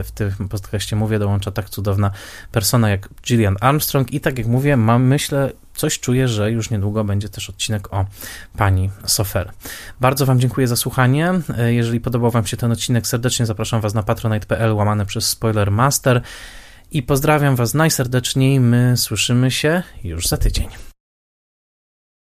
w 0.05 0.11
tym 0.15 0.49
podcaście 0.49 0.97
mówię, 0.97 1.19
dołącza 1.19 1.51
tak 1.51 1.71
cudowna 1.71 2.11
persona 2.53 2.91
jak 2.91 3.09
Gillian 3.27 3.57
Armstrong 3.61 4.15
i 4.15 4.21
tak 4.21 4.39
jak 4.39 4.47
mówię, 4.47 4.77
mam 4.77 5.03
myślę 5.03 5.53
coś 5.79 6.01
czuję, 6.01 6.29
że 6.29 6.51
już 6.51 6.71
niedługo 6.71 7.05
będzie 7.05 7.29
też 7.29 7.51
odcinek 7.51 7.93
o 7.95 8.07
pani 8.57 8.91
Sofer. 9.07 9.53
Bardzo 10.01 10.27
Wam 10.27 10.41
dziękuję 10.41 10.69
za 10.69 10.77
słuchanie. 10.77 11.33
E, 11.59 11.73
jeżeli 11.73 12.01
podobał 12.01 12.31
Wam 12.31 12.47
się 12.47 12.57
ten 12.57 12.73
odcinek, 12.73 13.07
serdecznie 13.07 13.47
zapraszam 13.47 13.81
Was 13.81 13.95
na 13.95 14.03
patronite.pl 14.03 14.73
łamane 14.73 15.07
przez 15.07 15.29
Spoiler 15.29 15.71
Master 15.71 16.23
i 16.91 17.03
pozdrawiam 17.03 17.57
Was 17.57 17.75
najserdeczniej. 17.75 18.61
My 18.61 18.97
słyszymy 18.97 19.51
się 19.51 19.83
już 20.05 20.27
za 20.27 20.37
tydzień. 20.37 20.88